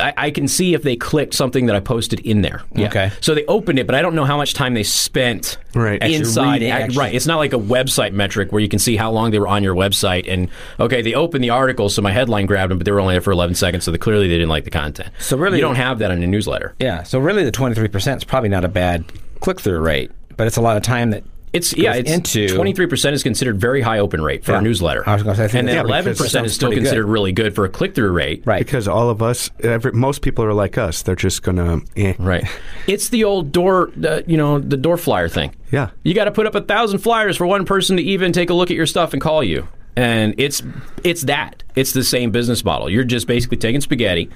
I, 0.00 0.14
I 0.16 0.30
can 0.30 0.48
see 0.48 0.72
if 0.74 0.82
they 0.82 0.96
clicked 0.96 1.34
something 1.34 1.66
that 1.66 1.76
I 1.76 1.80
posted 1.80 2.20
in 2.20 2.40
there. 2.42 2.62
Okay. 2.78 3.10
So 3.20 3.34
they 3.34 3.44
opened 3.46 3.78
it, 3.78 3.86
but 3.86 3.94
I 3.94 4.00
don't 4.02 4.14
know 4.14 4.24
how 4.24 4.36
much 4.36 4.54
time 4.54 4.74
they 4.74 4.82
spent 4.82 5.58
Right. 5.74 6.02
Inside. 6.02 6.62
Ac- 6.62 6.96
Right. 6.98 7.14
It's 7.14 7.26
not 7.26 7.36
like 7.36 7.52
a 7.52 7.58
website 7.58 8.12
metric 8.12 8.52
where 8.52 8.60
you 8.62 8.68
can 8.68 8.78
see 8.78 8.96
how 8.96 9.10
long 9.10 9.30
they 9.30 9.38
were 9.38 9.48
on 9.48 9.62
your 9.62 9.74
website. 9.74 10.24
And 10.32 10.48
okay, 10.80 11.02
they 11.02 11.12
opened 11.14 11.44
the 11.44 11.50
article, 11.50 11.88
so 11.90 12.00
my 12.00 12.12
headline 12.12 12.46
grabbed 12.46 12.70
them, 12.70 12.78
but 12.78 12.84
they 12.86 12.92
were 12.92 13.00
only 13.00 13.14
there 13.14 13.20
for 13.20 13.32
11 13.32 13.54
seconds, 13.56 13.84
so 13.84 13.90
they, 13.90 13.98
clearly 13.98 14.28
they 14.28 14.34
didn't 14.34 14.48
like 14.48 14.64
the 14.64 14.70
content. 14.70 15.10
So 15.18 15.36
really- 15.36 15.58
you 15.58 15.62
don't 15.62 15.74
have 15.76 15.98
that 15.98 16.10
in 16.10 16.22
a 16.22 16.26
newsletter. 16.26 16.74
Yeah. 16.78 17.02
So 17.02 17.18
really, 17.18 17.44
the 17.44 17.50
twenty 17.52 17.74
three 17.74 17.88
percent 17.88 18.20
is 18.22 18.24
probably 18.24 18.48
not 18.48 18.64
a 18.64 18.68
bad 18.68 19.04
click 19.40 19.60
through 19.60 19.80
rate, 19.80 20.10
but 20.38 20.46
it's 20.46 20.56
a 20.56 20.62
lot 20.62 20.76
of 20.78 20.82
time 20.82 21.10
that 21.10 21.22
It's 21.56 21.76
yeah, 21.76 21.94
it's 21.94 22.10
into 22.10 22.46
23% 22.46 23.12
is 23.12 23.22
considered 23.22 23.60
very 23.60 23.80
high 23.80 23.98
open 23.98 24.20
rate 24.20 24.44
for 24.44 24.52
Yeah. 24.52 24.58
a 24.58 24.62
newsletter. 24.62 25.08
I 25.08 25.14
was 25.14 25.22
gonna 25.22 25.36
say, 25.36 25.44
I 25.44 25.48
think 25.48 25.58
and 25.60 25.68
then 25.68 25.86
that's- 25.86 26.20
11% 26.20 26.44
is 26.46 26.54
still 26.54 26.68
pretty 26.68 26.80
good. 26.82 26.86
considered 26.88 27.06
really 27.06 27.32
good 27.32 27.54
for 27.54 27.64
a 27.64 27.68
click 27.68 27.94
through 27.94 28.10
rate. 28.12 28.42
right. 28.44 28.58
because 28.64 28.86
all 28.88 29.10
of 29.10 29.22
us, 29.22 29.50
every, 29.60 29.92
most 29.92 30.22
people 30.22 30.44
are 30.44 30.52
like 30.54 30.78
us. 30.78 31.02
They're 31.02 31.16
just 31.16 31.42
gonna, 31.42 31.80
eh. 31.96 32.14
Right. 32.18 32.44
It's 32.86 33.08
the 33.08 33.24
old 33.24 33.50
door, 33.52 33.90
uh, 34.06 34.20
you 34.26 34.36
know, 34.36 34.58
the 34.60 34.76
door 34.76 34.96
flyer 34.96 35.28
thing. 35.28 35.52
Yeah. 35.72 35.90
You 36.04 36.14
got 36.14 36.26
to 36.26 36.30
put 36.30 36.46
up 36.46 36.54
a 36.54 36.60
thousand 36.60 36.98
flyers 37.00 37.36
for 37.36 37.46
one 37.46 37.64
person 37.64 37.96
to 37.96 38.02
even 38.02 38.32
take 38.32 38.48
a 38.50 38.54
look 38.54 38.70
at 38.70 38.76
your 38.76 38.86
stuff 38.86 39.12
and 39.12 39.20
call 39.20 39.42
you. 39.42 39.66
And 39.96 40.34
it's 40.38 40.62
it's 41.04 41.22
that. 41.22 41.62
It's 41.74 41.92
the 41.92 42.04
same 42.04 42.30
business 42.30 42.64
model. 42.64 42.88
You're 42.90 43.02
just 43.04 43.26
basically 43.26 43.56
taking 43.56 43.80
spaghetti 43.80 44.30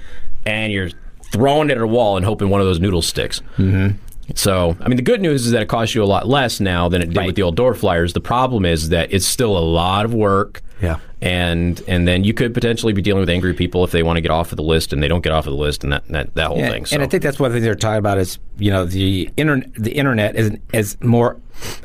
and 0.45 0.73
you're 0.73 0.89
throwing 1.31 1.69
it 1.69 1.77
at 1.77 1.81
a 1.83 1.87
wall 1.87 2.17
and 2.17 2.25
hoping 2.25 2.49
one 2.49 2.59
of 2.61 2.67
those 2.67 2.79
noodles 2.79 3.05
sticks. 3.07 3.41
Mm-hmm. 3.57 3.95
So, 4.35 4.75
I 4.79 4.87
mean, 4.87 4.97
the 4.97 5.01
good 5.03 5.21
news 5.21 5.45
is 5.45 5.51
that 5.51 5.61
it 5.61 5.67
costs 5.67 5.93
you 5.95 6.03
a 6.03 6.05
lot 6.05 6.27
less 6.27 6.59
now 6.59 6.89
than 6.89 7.01
it 7.01 7.07
did 7.07 7.17
Right. 7.17 7.25
with 7.27 7.35
the 7.35 7.41
old 7.43 7.55
door 7.55 7.73
flyers. 7.73 8.13
The 8.13 8.21
problem 8.21 8.65
is 8.65 8.89
that 8.89 9.11
it's 9.13 9.25
still 9.25 9.57
a 9.57 9.59
lot 9.63 10.05
of 10.05 10.13
work. 10.13 10.61
Yeah. 10.81 10.97
And 11.21 11.79
and 11.87 12.07
then 12.07 12.23
you 12.23 12.33
could 12.33 12.53
potentially 12.55 12.91
be 12.93 13.01
dealing 13.03 13.19
with 13.19 13.29
angry 13.29 13.53
people 13.53 13.83
if 13.83 13.91
they 13.91 14.01
want 14.01 14.17
to 14.17 14.21
get 14.21 14.31
off 14.31 14.51
of 14.51 14.55
the 14.57 14.63
list 14.63 14.91
and 14.93 15.03
they 15.03 15.07
don't 15.07 15.21
get 15.23 15.31
off 15.31 15.45
of 15.45 15.53
the 15.53 15.59
list 15.59 15.83
and 15.83 15.93
that 15.93 16.07
that, 16.07 16.33
that 16.33 16.47
whole 16.47 16.57
Yeah, 16.57 16.71
thing. 16.71 16.85
So. 16.87 16.95
And 16.95 17.03
I 17.03 17.07
think 17.07 17.21
that's 17.21 17.39
one 17.39 17.51
thing 17.51 17.61
they're 17.61 17.75
talking 17.75 17.99
about 17.99 18.17
is 18.17 18.39
you 18.57 18.71
know 18.71 18.85
the 18.85 19.29
internet 19.37 19.71
the 19.75 19.91
internet 19.91 20.35
is 20.35 20.51
is 20.73 20.97
more 21.01 21.37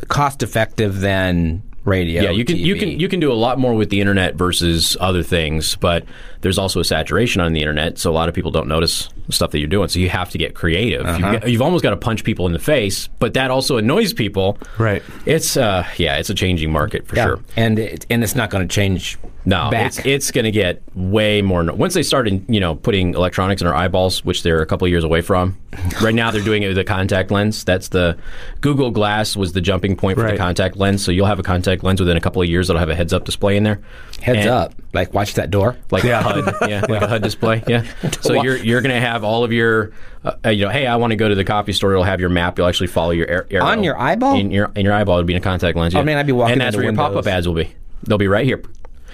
cost 0.09 0.42
effective 0.42 1.00
than 1.00 1.62
radio. 1.85 2.22
Yeah, 2.22 2.30
you 2.30 2.46
can 2.46 2.56
you 2.56 2.76
can 2.76 2.88
you 2.98 3.09
can 3.09 3.20
do 3.20 3.30
a 3.30 3.35
lot 3.35 3.59
more 3.59 3.74
with 3.74 3.90
the 3.90 4.00
internet 4.00 4.37
versus 4.37 4.96
other 5.00 5.22
things, 5.22 5.76
but 5.76 6.04
there's 6.40 6.59
also 6.59 6.81
a 6.81 6.85
saturation 6.85 7.40
on 7.40 7.53
the 7.53 7.61
internet, 7.61 7.99
so 7.99 8.11
a 8.11 8.12
lot 8.14 8.29
of 8.29 8.35
people 8.35 8.51
don't 8.51 8.68
notice 8.68 9.09
stuff 9.31 9.51
that 9.51 9.59
you're 9.59 9.68
doing. 9.68 9.88
So 9.88 9.99
you 9.99 10.09
have 10.09 10.31
to 10.31 10.38
get 10.38 10.55
creative. 10.55 11.05
Uh-huh. 11.05 11.33
You've, 11.42 11.49
you've 11.49 11.62
almost 11.62 11.83
got 11.83 11.90
to 11.90 11.96
punch 11.96 12.22
people 12.25 12.46
in 12.46 12.53
the 12.53 12.59
face, 12.59 13.09
but 13.18 13.35
that 13.35 13.51
also 13.51 13.77
annoys 13.77 14.12
people. 14.12 14.59
Right. 14.79 15.03
It's 15.25 15.57
uh 15.57 15.85
yeah, 15.96 16.16
it's 16.18 16.31
a 16.31 16.35
changing 16.35 16.70
market 16.72 17.07
for 17.07 17.16
yeah. 17.16 17.25
sure. 17.27 17.40
and 17.57 17.79
it, 17.79 18.07
and 18.11 18.22
it's 18.22 18.35
not 18.35 18.51
going 18.51 18.66
to 18.66 18.72
change. 18.72 19.18
No, 19.44 19.70
back. 19.70 19.87
it's 19.87 20.07
it's 20.07 20.31
going 20.33 20.44
to 20.44 20.51
get 20.51 20.83
way 20.96 21.40
more. 21.40 21.62
No- 21.62 21.75
Once 21.75 21.94
they 21.94 22.03
started, 22.03 22.44
you 22.49 22.59
know, 22.59 22.75
putting 22.75 23.14
electronics 23.14 23.62
in 23.62 23.68
our 23.68 23.75
eyeballs, 23.75 24.25
which 24.25 24.42
they're 24.42 24.61
a 24.61 24.66
couple 24.66 24.87
of 24.87 24.90
years 24.90 25.05
away 25.05 25.20
from. 25.20 25.57
right 26.03 26.14
now, 26.14 26.31
they're 26.33 26.40
doing 26.42 26.62
it 26.64 26.68
with 26.68 26.79
a 26.79 26.85
contact 26.85 27.31
lens. 27.31 27.62
That's 27.62 27.88
the 27.88 28.16
Google 28.61 28.90
Glass 28.90 29.37
was 29.37 29.53
the 29.53 29.61
jumping 29.61 29.94
point 29.94 30.18
for 30.18 30.29
the 30.29 30.37
contact 30.37 30.77
lens. 30.77 31.05
So 31.05 31.12
you'll 31.12 31.27
have 31.27 31.38
a 31.38 31.44
contact 31.44 31.85
lens 31.85 32.01
within 32.01 32.16
a 32.16 32.20
couple 32.20 32.42
of 32.42 32.49
years 32.49 32.66
that'll 32.68 32.81
have 32.81 32.88
a 32.88 32.94
heads 32.96 33.12
up 33.12 33.25
display 33.25 33.57
in 33.57 33.62
there. 33.62 33.81
Heads 34.20 34.38
And- 34.38 34.49
up, 34.49 34.75
like 34.92 35.14
watch 35.14 35.35
that 35.35 35.51
door. 35.51 35.77
like 35.92 36.03
a 36.05 36.09
HUD, 36.26 36.54
yeah, 36.70 36.84
like 36.88 37.02
a 37.02 37.06
HUD 37.06 37.22
display, 37.22 37.62
yeah. 37.66 37.84
So 38.20 38.42
you're 38.42 38.56
you're 38.56 38.80
going 38.80 38.94
to 38.94 39.00
have 39.00 39.24
all 39.24 39.44
of 39.44 39.52
your, 39.52 39.92
uh, 40.24 40.32
uh, 40.44 40.50
you 40.50 40.64
know, 40.64 40.70
hey, 40.70 40.86
I 40.86 40.96
want 40.96 41.12
to 41.12 41.16
go 41.16 41.28
to 41.28 41.34
the 41.34 41.44
coffee 41.44 41.72
store. 41.72 41.92
It'll 41.92 42.04
have 42.04 42.20
your 42.20 42.28
map. 42.28 42.58
You'll 42.58 42.68
actually 42.68 42.88
follow 42.88 43.10
your 43.10 43.30
ar- 43.30 43.46
arrow 43.50 43.64
On 43.64 43.82
your 43.84 43.98
eyeball? 43.98 44.36
In 44.36 44.50
your 44.50 44.70
in 44.74 44.84
your 44.84 44.94
eyeball 44.94 45.16
would 45.16 45.26
be 45.26 45.34
in 45.34 45.38
a 45.38 45.42
contact 45.42 45.76
lens. 45.76 45.94
Oh, 45.94 45.98
yeah. 45.98 46.04
man, 46.04 46.18
I'd 46.18 46.26
be 46.26 46.32
walking 46.32 46.52
and 46.52 46.60
that's 46.60 46.76
where 46.76 46.84
your 46.84 46.94
pop 46.94 47.14
up 47.14 47.26
ads 47.26 47.46
will 47.46 47.54
be. 47.54 47.74
They'll 48.04 48.18
be 48.18 48.28
right 48.28 48.44
here. 48.44 48.62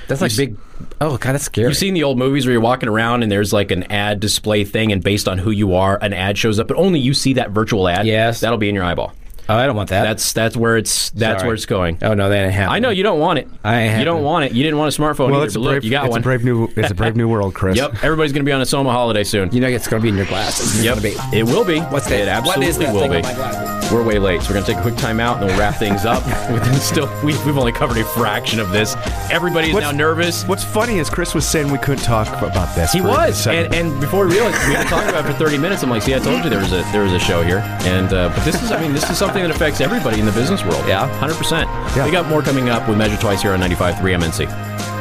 That's 0.09 0.20
like 0.20 0.37
big. 0.37 0.57
Oh 1.01 1.16
god, 1.16 1.33
that's 1.33 1.44
scary. 1.44 1.68
You've 1.68 1.77
seen 1.77 1.94
the 1.94 2.03
old 2.05 2.18
movies 2.18 2.44
where 2.46 2.53
you're 2.53 2.61
walking 2.61 2.88
around 2.88 3.22
and 3.22 3.31
there's 3.31 3.53
like 3.53 3.70
an 3.70 3.85
ad 3.85 4.20
display 4.20 4.64
thing, 4.64 4.92
and 4.92 5.03
based 5.03 5.29
on 5.29 5.38
who 5.38 5.51
you 5.51 5.75
are, 5.75 5.98
an 6.03 6.12
ad 6.12 6.37
shows 6.38 6.59
up, 6.59 6.68
but 6.68 6.77
only 6.77 6.98
you 6.98 7.14
see 7.14 7.35
that 7.35 7.51
virtual 7.51 7.88
ad. 7.88 8.07
Yes. 8.07 8.40
that'll 8.40 8.59
be 8.59 8.68
in 8.68 8.75
your 8.75 8.85
eyeball. 8.85 9.12
Oh, 9.49 9.57
I 9.57 9.67
don't 9.67 9.77
want 9.77 9.91
that. 9.91 10.03
That's 10.05 10.33
that's 10.33 10.57
where 10.57 10.77
it's 10.77 11.11
that's 11.11 11.41
Sorry. 11.41 11.49
where 11.49 11.55
it's 11.55 11.67
going. 11.67 11.99
Oh 12.03 12.15
no, 12.15 12.29
that 12.29 12.45
ain't 12.45 12.53
happening. 12.53 12.75
I 12.77 12.79
know 12.79 12.91
you 12.91 13.03
don't 13.03 13.19
want 13.21 13.39
it. 13.39 13.49
I 13.65 13.83
you 13.85 13.91
haven't. 13.91 14.07
don't 14.07 14.23
want 14.23 14.45
it. 14.47 14.53
You 14.53 14.63
didn't 14.63 14.79
want 14.79 14.97
a 14.97 15.01
smartphone 15.01 15.31
Well, 15.31 15.37
either, 15.37 15.47
it's 15.47 15.55
a 15.57 15.59
but 15.59 15.63
look, 15.65 15.73
brave, 15.75 15.85
you 15.85 15.91
got 15.91 16.05
it's 16.07 16.11
one. 16.13 16.21
a 16.21 16.23
brave 16.23 16.45
new, 16.45 16.69
it's 16.77 16.91
a 16.91 16.95
brave 16.95 17.17
new 17.17 17.29
world, 17.35 17.55
Chris. 17.55 17.77
Yep, 17.77 18.03
everybody's 18.05 18.33
going 18.33 18.45
to 18.45 18.49
be 18.49 18.53
on 18.53 18.61
a 18.61 18.67
Soma 18.67 18.91
holiday 18.93 19.25
soon. 19.25 19.51
You 19.53 19.61
know 19.61 19.69
it's 19.69 19.89
going 19.89 20.01
to 20.01 20.03
be 20.03 20.09
in 20.11 20.17
your 20.17 20.27
glasses. 20.27 20.75
It's 20.77 20.85
Yep, 20.85 20.97
gonna 21.03 21.31
be. 21.33 21.37
it 21.38 21.45
will 21.45 21.65
be. 21.65 21.81
What's 21.81 22.09
that? 22.09 22.21
It 22.21 22.29
absolutely 22.29 22.67
what 22.67 22.69
is 22.71 22.79
that 22.79 22.93
will 22.95 23.01
thing 23.09 23.81
be. 23.81 23.82
On 23.93 24.05
my 24.07 24.13
glasses? 24.13 24.15
We're 24.15 24.15
way 24.15 24.19
late, 24.19 24.43
so 24.43 24.49
we're 24.49 24.55
going 24.55 24.65
to 24.67 24.73
take 24.73 24.79
a 24.79 24.83
quick 24.83 24.97
time 24.97 25.21
out 25.21 25.38
and 25.38 25.47
we'll 25.47 25.59
wrap 25.59 25.77
things 25.77 26.05
up. 26.05 26.25
Within 26.53 26.75
still, 26.75 27.09
we, 27.23 27.33
we've 27.45 27.59
only 27.59 27.73
covered 27.73 27.99
a 27.99 28.05
fraction 28.05 28.61
of 28.61 28.71
this. 28.71 28.97
Everybody's 29.31 29.75
What's- 29.75 29.85
now 29.85 29.93
nervous. 29.93 30.45
What's 30.45 30.65
funny 30.65 30.99
is 30.99 31.09
Chris 31.11 31.35
was 31.35 31.47
saying 31.47 31.71
we 31.71 31.79
couldn't 31.79 32.05
talk 32.05 32.29
about 32.43 32.75
this. 32.75 32.93
He 32.93 33.01
was, 33.01 33.47
and, 33.47 33.73
and 33.75 34.01
before 34.01 34.27
we 34.27 34.35
realized 34.35 34.57
we 34.69 34.75
had 34.75 34.87
talked 34.88 35.09
about 35.09 35.25
it 35.25 35.33
for 35.33 35.38
30 35.38 35.59
minutes, 35.59 35.83
I'm 35.83 35.90
like, 35.90 36.03
see, 36.03 36.15
I 36.15 36.19
told 36.19 36.45
you 36.45 36.51
there 36.51 36.61
was 36.61 36.73
a 36.73 36.83
there 36.93 37.03
was 37.03 37.13
a 37.13 37.19
show 37.19 37.43
here, 37.43 37.59
and 37.85 38.13
uh, 38.13 38.29
but 38.35 38.45
this 38.45 38.63
is, 38.63 38.71
I 38.71 38.81
mean, 38.81 38.93
this 38.93 39.09
is 39.09 39.19
something 39.19 39.43
that 39.43 39.51
affects 39.51 39.81
everybody 39.81 40.21
in 40.21 40.27
the 40.27 40.33
business 40.33 40.63
world. 40.65 40.87
Yeah. 40.87 41.07
100. 41.09 41.37
percent 41.37 41.69
Yeah. 41.97 42.05
We 42.05 42.11
got 42.11 42.29
more 42.29 42.43
coming 42.43 42.69
up 42.69 42.88
with 42.88 42.99
Measure 42.99 43.17
Twice 43.17 43.43
here 43.43 43.53
on 43.53 43.61
95.3 43.61 43.97
MNC. 43.97 44.92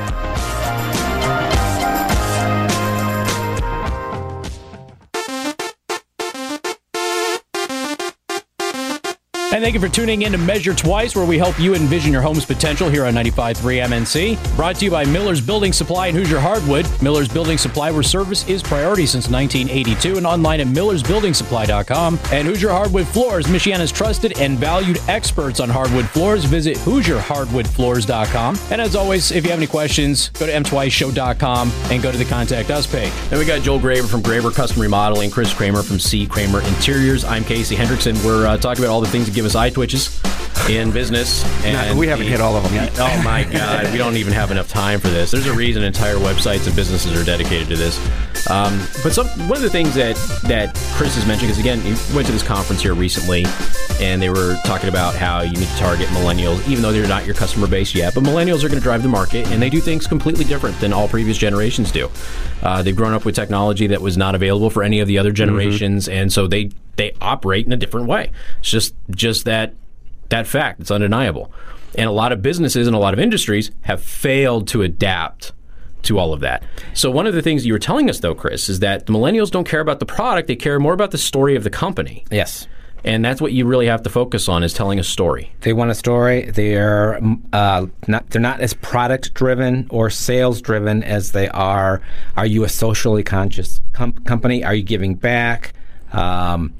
And 9.54 9.62
thank 9.62 9.74
you 9.74 9.82
for 9.82 9.89
tuning 9.89 10.22
in 10.22 10.32
to 10.32 10.38
Measure 10.38 10.74
Twice, 10.74 11.14
where 11.14 11.26
we 11.26 11.38
help 11.38 11.60
you 11.60 11.76
envision 11.76 12.14
your 12.14 12.22
home's 12.22 12.45
potential 12.45 12.89
here 12.89 13.04
on 13.04 13.14
95.3 13.14 13.84
MNC. 13.86 14.56
Brought 14.56 14.78
to 14.78 14.86
you 14.86 14.91
by 14.91 15.04
Miller's 15.04 15.41
Building 15.41 15.74
Supply 15.74 16.08
and 16.08 16.16
Hoosier 16.16 16.39
Hardwood. 16.39 16.88
Miller's 17.02 17.28
Building 17.28 17.58
Supply, 17.58 17.91
where 17.91 18.02
service 18.02 18.47
is 18.47 18.64
priority 18.64 19.06
since 19.06 19.28
1982, 19.28 20.16
and 20.16 20.26
online 20.26 20.62
at 20.62 20.68
millersbuildingsupply.com. 20.68 22.18
And 22.32 22.47
Hoosier 22.47 22.70
Hardwood 22.70 23.06
Floors, 23.08 23.47
Michiana's 23.47 23.91
trusted 23.91 24.39
and 24.39 24.58
valued 24.58 25.02
experts 25.10 25.60
on 25.60 25.68
hardwood 25.68 26.06
floors. 26.06 26.45
Visit 26.45 26.78
HoosierHardwoodFloors.com. 26.78 28.58
And 28.72 28.80
as 28.80 28.95
always, 28.95 29.32
if 29.34 29.43
you 29.43 29.49
have 29.49 29.60
any 29.60 29.68
questions, 29.68 30.30
go 30.30 30.45
to 30.45 30.52
mtwiceshow.com 30.54 31.72
and 31.91 32.02
go 32.02 32.10
to 32.10 32.18
the 32.18 32.24
Contact 32.24 32.70
Us 32.70 32.88
page. 32.88 33.12
Then 33.30 33.38
we 33.38 33.43
got 33.43 33.64
Joel 33.64 33.82
Graber 33.82 34.10
from 34.10 34.22
Graber 34.22 34.56
Custom 34.56 34.82
Remodeling, 34.82 35.30
Chris 35.30 35.54
Kramer 35.54 35.84
from 35.84 35.99
C. 35.99 36.26
Kramer 36.26 36.62
Interiors. 36.62 37.26
I'm 37.26 37.43
Casey 37.43 37.76
Hendrickson. 37.76 38.24
We're 38.24 38.47
uh, 38.47 38.56
talking 38.56 38.82
about 38.82 38.93
all 38.93 39.02
the 39.02 39.10
things 39.10 39.26
that 39.26 39.41
give 39.42 39.48
us 39.48 39.56
eye 39.56 39.72
twitches 39.72 40.31
in 40.78 40.91
business. 40.91 41.43
And 41.65 41.97
we 41.97 42.07
haven't 42.07 42.26
the- 42.26 42.32
hit 42.32 42.41
all 42.41 42.55
of 42.55 42.63
them 42.63 42.74
yet. 42.74 42.91
Oh 42.99 43.22
my 43.24 43.43
God, 43.51 43.91
we 43.91 43.97
don't 43.97 44.17
even 44.17 44.34
have 44.34 44.51
enough 44.51 44.67
time 44.67 44.99
for 44.99 45.09
this. 45.09 45.32
There's 45.32 45.47
a 45.47 45.53
reason 45.53 45.84
entire 45.84 46.15
websites 46.15 46.67
and 46.67 46.76
businesses 46.76 47.19
are 47.19 47.24
dedicated 47.24 47.67
to 47.69 47.76
this. 47.76 47.99
Um, 48.49 48.80
but 49.03 49.13
some 49.13 49.28
one 49.47 49.57
of 49.57 49.61
the 49.61 49.69
things 49.69 49.93
that 49.95 50.15
that 50.43 50.76
Chris 50.95 51.15
has 51.15 51.26
mentioned, 51.28 51.49
because 51.49 51.59
again, 51.59 51.80
he 51.82 51.89
went 52.15 52.26
to 52.28 52.34
this 52.34 52.43
conference 52.43 52.82
here 52.82 52.93
recently, 52.95 53.45
and 53.99 54.22
they 54.22 54.30
were 54.30 54.57
talking 54.65 54.89
about 54.89 55.15
how 55.15 55.41
you 55.41 55.51
need 55.51 55.67
to 55.67 55.78
target 55.78 56.07
millennials, 56.09 56.67
even 56.67 56.82
though 56.82 56.91
they're 56.91 57.07
not 57.07 57.26
your 57.26 57.36
customer 57.36 57.67
base 57.67 57.93
yet. 57.93 58.15
But 58.15 58.24
millennials 58.24 58.63
are 58.63 58.67
going 58.67 58.80
to 58.80 58.84
drive 58.84 59.03
the 59.03 59.09
market, 59.09 59.47
and 59.51 59.61
they 59.61 59.69
do 59.69 59.80
things 59.80 60.07
completely 60.07 60.43
different 60.45 60.80
than 60.80 60.91
all 60.91 61.07
previous 61.07 61.38
generations 61.38 61.91
do. 61.91 62.09
Uh, 62.63 62.82
they've 62.82 62.95
grown 62.95 63.13
up 63.13 63.26
with 63.26 63.36
technology 63.36 63.88
that 63.88 64.01
was 64.01 64.17
not 64.17 64.34
available 64.34 64.69
for 64.69 64.82
any 64.84 64.99
of 64.99 65.07
the 65.07 65.17
other 65.19 65.32
generations, 65.32 66.07
and 66.07 66.34
so 66.34 66.47
they 66.47 66.72
they 66.95 67.13
operate 67.22 67.65
in 67.65 67.72
a 67.72 67.78
different 67.78 68.07
way. 68.07 68.32
It's 68.59 68.69
just 68.72 68.95
just 69.11 69.45
that 69.45 69.74
that 70.32 70.48
fact. 70.48 70.82
It's 70.82 70.92
undeniable. 70.92 71.52
And 71.96 72.08
a 72.08 72.12
lot 72.12 72.32
of 72.32 72.42
businesses 72.42 72.88
and 72.88 72.96
a 72.96 73.00
lot 73.00 73.14
of 73.14 73.20
industries 73.20 73.72
have 73.82 74.02
failed 74.02 74.68
to 74.70 74.82
adapt 74.82 75.54
to 76.04 76.18
all 76.18 76.34
of 76.34 76.40
that. 76.40 76.64
So 76.94 77.12
one 77.12 77.28
of 77.28 77.34
the 77.34 77.42
things 77.42 77.66
you 77.66 77.74
were 77.74 77.80
telling 77.80 78.10
us 78.10 78.20
though, 78.20 78.36
Chris, 78.36 78.70
is 78.70 78.80
that 78.80 79.06
the 79.06 79.14
millennials 79.14 79.52
don't 79.52 79.68
care 79.68 79.82
about 79.82 80.00
the 80.00 80.06
product, 80.06 80.48
they 80.48 80.56
care 80.56 80.80
more 80.80 80.94
about 80.94 81.12
the 81.12 81.18
story 81.18 81.56
of 81.56 81.64
the 81.64 81.70
company. 81.70 82.26
Yes. 82.32 82.68
And 83.04 83.26
that's 83.26 83.42
what 83.42 83.52
you 83.52 83.66
really 83.66 83.88
have 83.88 84.04
to 84.04 84.10
focus 84.10 84.48
on 84.48 84.64
is 84.64 84.74
telling 84.74 85.00
a 85.00 85.04
story. 85.04 85.52
They 85.62 85.74
want 85.74 85.90
a 85.90 85.96
story. 85.96 86.52
They're 86.52 87.20
uh, 87.52 87.88
not. 88.08 88.30
They're 88.30 88.42
not 88.42 88.62
as 88.62 88.76
product 88.76 89.34
driven 89.34 89.88
or 89.90 90.12
sales 90.12 90.62
driven 90.62 91.04
as 91.04 91.32
they 91.32 91.50
are. 91.50 92.02
Are 92.38 92.46
you 92.46 92.64
a 92.64 92.70
socially 92.70 93.24
conscious 93.24 93.82
com- 93.94 94.14
company? 94.14 94.64
Are 94.64 94.76
you 94.76 94.84
giving 94.84 95.16
back? 95.16 95.74
Um, 96.14 96.76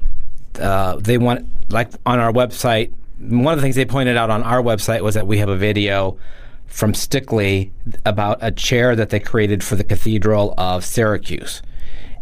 uh, 0.60 0.96
they 0.96 1.18
want 1.18 1.48
like 1.70 1.90
on 2.06 2.20
our 2.20 2.32
website. 2.32 2.92
One 3.28 3.52
of 3.54 3.58
the 3.58 3.62
things 3.62 3.76
they 3.76 3.84
pointed 3.84 4.16
out 4.16 4.30
on 4.30 4.42
our 4.42 4.60
website 4.62 5.02
was 5.02 5.14
that 5.14 5.26
we 5.26 5.38
have 5.38 5.48
a 5.48 5.56
video 5.56 6.18
from 6.66 6.92
Stickley 6.92 7.70
about 8.04 8.38
a 8.40 8.50
chair 8.50 8.96
that 8.96 9.10
they 9.10 9.20
created 9.20 9.62
for 9.62 9.76
the 9.76 9.84
Cathedral 9.84 10.54
of 10.58 10.84
Syracuse, 10.84 11.62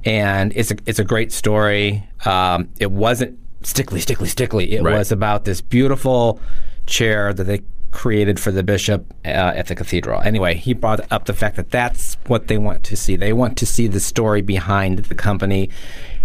and 0.04 0.52
it's 0.56 0.70
a 0.70 0.76
it's 0.86 0.98
a 0.98 1.04
great 1.04 1.32
story. 1.32 2.06
Um, 2.24 2.68
it 2.78 2.90
wasn't 2.90 3.38
Stickley, 3.62 4.00
Stickley, 4.00 4.28
Stickley. 4.28 4.70
It 4.72 4.82
Right. 4.82 4.98
was 4.98 5.12
about 5.12 5.44
this 5.44 5.60
beautiful 5.60 6.40
chair 6.86 7.32
that 7.32 7.44
they 7.44 7.60
created 7.92 8.38
for 8.38 8.50
the 8.52 8.62
bishop 8.62 9.04
uh, 9.24 9.28
at 9.28 9.66
the 9.66 9.74
cathedral. 9.74 10.20
Anyway, 10.22 10.54
he 10.54 10.74
brought 10.74 11.00
up 11.12 11.24
the 11.24 11.32
fact 11.34 11.56
that 11.56 11.70
that's 11.70 12.16
what 12.26 12.46
they 12.48 12.58
want 12.58 12.84
to 12.84 12.96
see. 12.96 13.16
They 13.16 13.32
want 13.32 13.56
to 13.58 13.66
see 13.66 13.86
the 13.86 14.00
story 14.00 14.42
behind 14.42 14.98
the 15.00 15.14
company. 15.14 15.70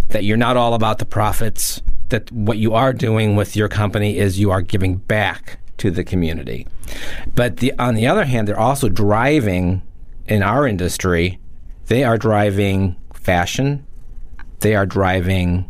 That 0.09 0.23
you're 0.23 0.37
not 0.37 0.57
all 0.57 0.73
about 0.75 0.99
the 0.99 1.05
profits. 1.05 1.81
That 2.09 2.31
what 2.31 2.57
you 2.57 2.73
are 2.73 2.93
doing 2.93 3.35
with 3.35 3.55
your 3.55 3.67
company 3.67 4.17
is 4.17 4.39
you 4.39 4.51
are 4.51 4.61
giving 4.61 4.97
back 4.97 5.59
to 5.77 5.91
the 5.91 6.03
community. 6.03 6.67
But 7.33 7.57
the, 7.57 7.73
on 7.79 7.95
the 7.95 8.07
other 8.07 8.25
hand, 8.25 8.47
they're 8.47 8.59
also 8.59 8.89
driving 8.89 9.81
in 10.27 10.43
our 10.43 10.67
industry. 10.67 11.39
They 11.87 12.03
are 12.03 12.17
driving 12.17 12.95
fashion. 13.13 13.85
They 14.59 14.75
are 14.75 14.85
driving 14.85 15.69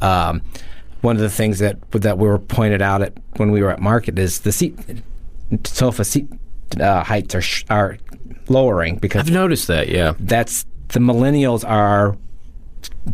um, 0.00 0.42
one 1.00 1.16
of 1.16 1.22
the 1.22 1.30
things 1.30 1.58
that 1.58 1.78
that 1.92 2.18
we 2.18 2.26
were 2.26 2.38
pointed 2.38 2.82
out 2.82 3.02
at 3.02 3.12
when 3.36 3.50
we 3.50 3.62
were 3.62 3.70
at 3.70 3.80
market 3.80 4.18
is 4.18 4.40
the 4.40 4.52
seat 4.52 4.78
sofa 5.64 6.04
seat 6.04 6.28
uh, 6.80 7.04
heights 7.04 7.34
are 7.34 7.42
sh- 7.42 7.64
are 7.70 7.98
lowering 8.48 8.96
because 8.96 9.20
I've 9.20 9.32
noticed 9.32 9.68
that, 9.68 9.88
yeah. 9.88 10.14
that's 10.18 10.66
the 10.88 11.00
millennials 11.00 11.68
are 11.68 12.16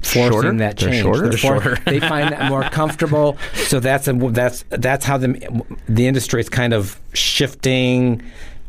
forcing 0.02 0.30
Shorter? 0.32 0.52
that 0.58 0.76
They're 0.78 0.88
change. 0.90 1.02
shorter? 1.02 1.28
They're 1.28 1.32
for- 1.38 1.62
Shorter. 1.62 1.78
they 1.84 2.00
find 2.00 2.32
that 2.32 2.48
more 2.48 2.62
comfortable. 2.70 3.36
So 3.54 3.80
that's 3.80 4.08
a, 4.08 4.12
that's 4.12 4.64
that's 4.70 5.04
how 5.04 5.18
the 5.18 5.62
the 5.88 6.06
industry 6.06 6.40
is 6.40 6.48
kind 6.48 6.72
of 6.72 6.98
shifting 7.12 8.22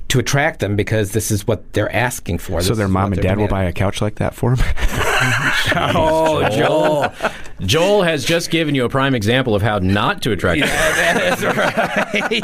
to 0.09 0.19
attract 0.19 0.59
them 0.59 0.76
because 0.76 1.11
this 1.13 1.32
is 1.32 1.47
what 1.47 1.72
they're 1.74 1.93
asking 1.95 2.38
for. 2.38 2.61
so 2.61 2.69
This 2.69 2.78
their 2.80 2.88
mom 2.88 3.13
and 3.13 3.15
they're 3.15 3.24
dad 3.24 3.38
will 3.38 3.47
buy 3.47 3.63
a 3.63 3.72
couch 3.72 4.01
like 4.01 4.15
that 4.15 4.34
for 4.36 4.55
them. 4.55 4.65
Oh, 5.93 6.47
Joel. 6.49 7.13
Joel 7.61 8.01
has 8.03 8.26
just 8.26 8.49
given 8.49 8.74
you 8.76 8.86
a 8.86 8.89
prime 8.89 9.13
example 9.13 9.53
of 9.55 9.61
how 9.61 9.78
not 9.80 10.22
to 10.24 10.32
attract 10.32 10.61
that 10.61 11.38
is 11.38 11.45
right. 11.45 12.41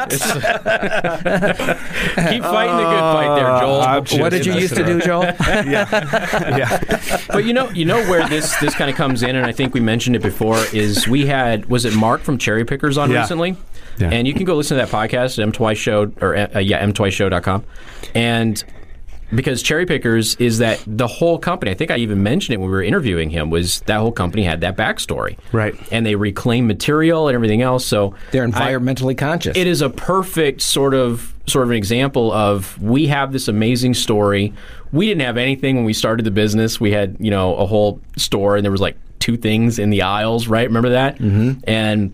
Keep 2.30 2.44
fighting 2.44 2.78
the 2.78 2.84
good 2.84 3.00
fight 3.00 3.36
there, 3.36 3.60
Joel. 3.60 3.82
I'm 3.82 4.04
just 4.06 4.22
what 4.22 4.30
did 4.30 4.46
you 4.46 4.54
used 4.54 4.76
to 4.76 4.84
do, 4.86 5.00
Joel? 5.02 5.24
yeah. 5.40 5.66
yeah. 6.58 7.22
But 7.30 7.46
you 7.46 7.54
know, 7.54 7.70
you 7.72 7.86
know 7.86 7.98
where 8.10 8.28
this 8.28 8.56
this 8.58 8.76
kind 8.76 8.90
of 8.90 8.96
comes 8.96 9.24
in, 9.24 9.36
and 9.36 9.46
I 9.46 9.52
think 9.52 9.74
we 9.74 9.80
mentioned 9.80 10.16
it 10.16 10.22
before. 10.22 10.58
Is 10.74 11.08
we 11.08 11.26
had 11.26 11.66
was 11.68 11.86
it 11.86 11.96
Mark 11.96 12.22
from 12.22 12.38
Cherry 12.38 12.66
Pickers 12.66 12.98
on 12.98 13.10
Yeah. 13.12 13.22
recently, 13.22 13.56
Yeah. 13.98 14.10
and 14.12 14.28
you 14.28 14.34
can 14.34 14.44
go 14.46 14.56
listen 14.56 14.78
to 14.78 14.86
that 14.86 14.92
podcast 14.94 15.40
at 15.40 15.44
m 15.44 15.52
twice 15.52 15.78
show 15.78 16.12
or 16.22 16.36
uh, 16.38 16.60
yeah 16.60 16.86
mtwiceshow.com, 16.86 17.64
and 18.14 18.64
because 19.34 19.62
Cherry 19.62 19.86
Pickers 19.86 20.36
is 20.36 20.60
that 20.60 20.82
the 20.88 21.08
whole 21.08 21.38
company. 21.38 21.72
I 21.72 21.74
think 21.74 21.92
I 21.92 21.98
even 21.98 22.24
mentioned 22.24 22.54
it 22.54 22.58
when 22.60 22.70
we 22.70 22.76
were 22.76 22.84
interviewing 22.84 23.30
him. 23.30 23.50
Was 23.50 23.82
that 23.82 23.98
whole 23.98 24.12
company 24.12 24.44
had 24.44 24.62
that 24.62 24.78
backstory, 24.78 25.38
Right. 25.52 25.76
And 25.92 26.06
they 26.06 26.16
reclaim 26.16 26.68
material 26.68 27.28
and 27.28 27.36
everything 27.36 27.62
else. 27.62 27.86
So 27.86 28.16
They're 28.32 28.44
I- 28.44 28.48
environmentally 28.48 29.18
conscious. 29.18 29.56
it 29.58 29.68
is 29.68 29.82
a 29.82 29.90
perfect 29.90 30.62
sort 30.62 30.94
of 30.94 31.34
sort 31.48 31.64
of 31.64 31.72
an 31.72 31.78
example 31.78 32.32
of 32.32 32.82
we 32.82 33.08
have 33.08 33.32
this 33.32 33.48
amazing 33.48 33.94
story. 33.94 34.54
We 34.92 35.06
didn't 35.08 35.22
have 35.22 35.38
anything 35.38 35.76
when 35.78 35.86
we 35.86 35.94
started 35.94 36.26
the 36.26 36.32
business. 36.32 36.80
We 36.80 36.92
had 36.92 37.18
you 37.20 37.32
know 37.32 37.56
a 37.56 37.66
whole 37.66 38.00
store 38.18 38.56
and 38.56 38.64
there 38.64 38.72
was 38.72 38.82
like 38.82 38.98
two 39.20 39.36
things 39.38 39.80
in 39.80 39.90
the 39.90 40.04
aisles, 40.04 40.48
right? 40.48 40.68
Remember 40.68 40.90
that? 40.90 41.18
Mm-hmm. 41.18 41.60
And 41.66 42.14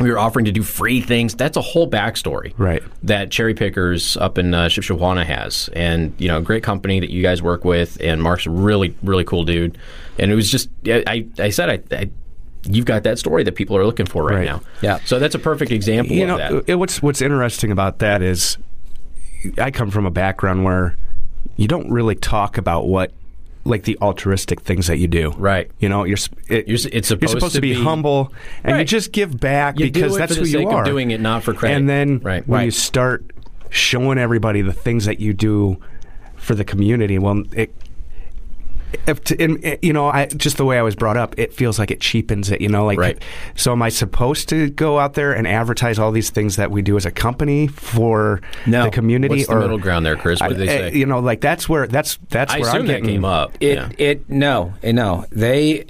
we 0.00 0.10
were 0.10 0.18
offering 0.18 0.44
to 0.44 0.52
do 0.52 0.62
free 0.62 1.00
things. 1.00 1.34
That's 1.34 1.56
a 1.56 1.60
whole 1.60 1.90
backstory, 1.90 2.52
Right. 2.56 2.82
That 3.02 3.30
Cherry 3.30 3.54
Pickers 3.54 4.16
up 4.16 4.38
in 4.38 4.54
uh, 4.54 4.66
Shipshewana 4.66 5.24
has, 5.24 5.68
and 5.72 6.14
you 6.18 6.28
know, 6.28 6.40
great 6.40 6.62
company 6.62 7.00
that 7.00 7.10
you 7.10 7.22
guys 7.22 7.42
work 7.42 7.64
with. 7.64 7.98
And 8.00 8.22
Mark's 8.22 8.46
a 8.46 8.50
really, 8.50 8.94
really 9.02 9.24
cool 9.24 9.44
dude. 9.44 9.76
And 10.18 10.30
it 10.30 10.34
was 10.34 10.50
just, 10.50 10.68
I, 10.86 11.02
I, 11.06 11.26
I 11.38 11.50
said, 11.50 11.68
I, 11.92 11.96
I, 11.96 12.10
you've 12.64 12.84
got 12.86 13.02
that 13.04 13.18
story 13.18 13.42
that 13.44 13.54
people 13.56 13.76
are 13.76 13.84
looking 13.84 14.06
for 14.06 14.24
right, 14.24 14.36
Right. 14.36 14.44
now. 14.46 14.62
Yeah. 14.82 14.98
So 15.04 15.18
that's 15.18 15.34
a 15.34 15.38
perfect 15.38 15.70
example 15.72 16.14
you 16.14 16.22
of 16.24 16.28
know, 16.28 16.38
that. 16.60 16.64
it- 16.70 16.74
what's 16.76 17.02
what's 17.02 17.20
interesting 17.20 17.72
about 17.72 17.98
that 18.00 18.22
is, 18.22 18.56
I 19.58 19.70
come 19.70 19.90
from 19.90 20.06
a 20.06 20.10
background 20.10 20.64
where 20.64 20.96
you 21.56 21.66
don't 21.68 21.90
really 21.90 22.14
talk 22.14 22.58
about 22.58 22.86
what, 22.86 23.12
like 23.68 23.84
the 23.84 23.96
altruistic 24.00 24.60
things 24.62 24.86
that 24.88 24.98
you 24.98 25.06
do. 25.06 25.30
Right. 25.36 25.70
You 25.78 25.88
know, 25.88 26.04
you're 26.04 26.16
it, 26.48 26.66
You're 26.66 26.78
it's 26.92 27.08
supposed 27.08 27.22
you're 27.22 27.28
supposed 27.28 27.54
to 27.54 27.60
be, 27.60 27.74
be- 27.74 27.82
humble 27.82 28.32
and 28.64 28.78
you 28.78 28.84
just 28.84 29.12
give 29.12 29.38
back 29.38 29.78
You 29.78 29.90
because 29.90 30.16
that's 30.16 30.34
who 30.36 30.44
you 30.44 30.68
are. 30.68 30.84
doing 30.84 31.10
it, 31.10 31.20
not 31.20 31.42
for 31.42 31.54
credit. 31.54 31.76
And 31.76 31.88
then 31.88 32.18
Right. 32.20 32.46
when 32.48 32.58
Right. 32.58 32.64
you 32.64 32.70
start 32.70 33.24
showing 33.70 34.18
everybody 34.18 34.62
the 34.62 34.72
things 34.72 35.04
that 35.04 35.20
you 35.20 35.32
do 35.34 35.78
for 36.36 36.54
the 36.54 36.64
community, 36.64 37.18
well, 37.18 37.42
it. 37.52 37.74
If 39.06 39.22
to, 39.24 39.42
and, 39.42 39.64
uh, 39.64 39.76
you 39.82 39.92
know, 39.92 40.08
I 40.08 40.26
just 40.26 40.56
the 40.56 40.64
way 40.64 40.78
I 40.78 40.82
was 40.82 40.96
brought 40.96 41.16
up, 41.16 41.38
it 41.38 41.52
feels 41.52 41.78
like 41.78 41.90
it 41.90 42.00
cheapens 42.00 42.50
it. 42.50 42.60
You 42.60 42.68
know, 42.68 42.86
like 42.86 42.98
Right. 42.98 43.22
so. 43.54 43.72
Am 43.72 43.82
I 43.82 43.90
supposed 43.90 44.48
to 44.48 44.70
go 44.70 44.98
out 44.98 45.14
there 45.14 45.32
and 45.32 45.46
advertise 45.46 45.98
all 45.98 46.10
these 46.10 46.30
things 46.30 46.56
that 46.56 46.70
we 46.70 46.80
do 46.82 46.96
as 46.96 47.04
a 47.04 47.10
company 47.10 47.66
for 47.66 48.40
No. 48.66 48.84
the 48.84 48.90
community? 48.90 49.36
What's 49.36 49.48
the 49.48 49.56
middle 49.56 49.78
ground 49.78 50.06
there, 50.06 50.16
Chris? 50.16 50.40
What 50.40 50.50
did 50.50 50.58
they 50.58 50.86
I- 50.86 50.90
say? 50.90 50.96
You 50.96 51.04
know, 51.06 51.18
like 51.20 51.40
that's 51.42 51.68
where 51.68 51.86
that's 51.86 52.18
that's 52.30 52.54
I 52.54 52.60
where 52.60 52.70
I'm 52.70 52.86
that 52.86 52.92
getting 52.94 53.04
came 53.04 53.24
up. 53.24 53.52
It 53.60 53.76
yeah. 53.76 53.88
it 53.98 54.28
no 54.30 54.72
eh, 54.82 54.92
no 54.92 55.26
they 55.30 55.84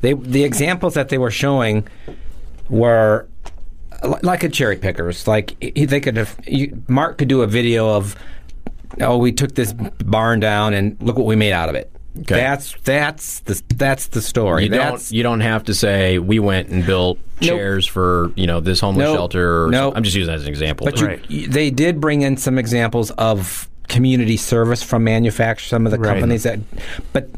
they 0.00 0.14
the 0.14 0.44
examples 0.44 0.94
that 0.94 1.10
they 1.10 1.18
were 1.18 1.30
showing 1.30 1.86
were 2.68 3.26
like 4.22 4.42
a 4.42 4.48
cherry 4.48 4.76
pickers. 4.76 5.26
Like 5.26 5.54
they 5.60 6.00
could 6.00 6.16
have. 6.16 6.38
You, 6.46 6.82
Mark 6.88 7.18
could 7.18 7.28
do 7.28 7.42
a 7.42 7.46
video 7.46 7.88
of, 7.96 8.16
oh, 9.00 9.18
we 9.18 9.32
took 9.32 9.54
this 9.54 9.72
barn 9.72 10.40
down 10.40 10.72
and 10.74 10.96
look 11.02 11.16
what 11.16 11.26
we 11.26 11.36
made 11.36 11.52
out 11.52 11.68
of 11.68 11.74
it. 11.74 11.90
Okay. 12.20 12.34
That's 12.34 12.74
that's 12.84 13.40
the 13.40 13.62
that's 13.76 14.08
the 14.08 14.20
story. 14.22 14.64
You 14.64 14.70
that's, 14.70 15.08
don't 15.10 15.16
you 15.16 15.22
don't 15.22 15.40
have 15.40 15.64
to 15.64 15.74
say 15.74 16.18
we 16.18 16.38
went 16.38 16.68
and 16.68 16.84
built 16.84 17.18
Nope. 17.40 17.48
chairs 17.50 17.86
for 17.86 18.32
you 18.34 18.46
know 18.46 18.60
this 18.60 18.80
homeless 18.80 19.04
Nope. 19.04 19.16
shelter. 19.16 19.64
Or 19.66 19.70
Nope. 19.70 19.94
I'm 19.96 20.02
just 20.02 20.16
using 20.16 20.32
that 20.32 20.38
as 20.40 20.42
an 20.42 20.48
example. 20.48 20.84
But 20.86 21.00
Right. 21.00 21.30
you- 21.30 21.46
they 21.48 21.70
did 21.70 22.00
bring 22.00 22.22
in 22.22 22.36
some 22.36 22.58
examples 22.58 23.10
of 23.12 23.68
community 23.88 24.36
service 24.36 24.82
from 24.82 25.04
manufacturers, 25.04 25.68
some 25.70 25.86
of 25.86 25.92
the 25.92 25.98
Right. 25.98 26.10
companies 26.12 26.42
that, 26.42 26.58
but 27.12 27.28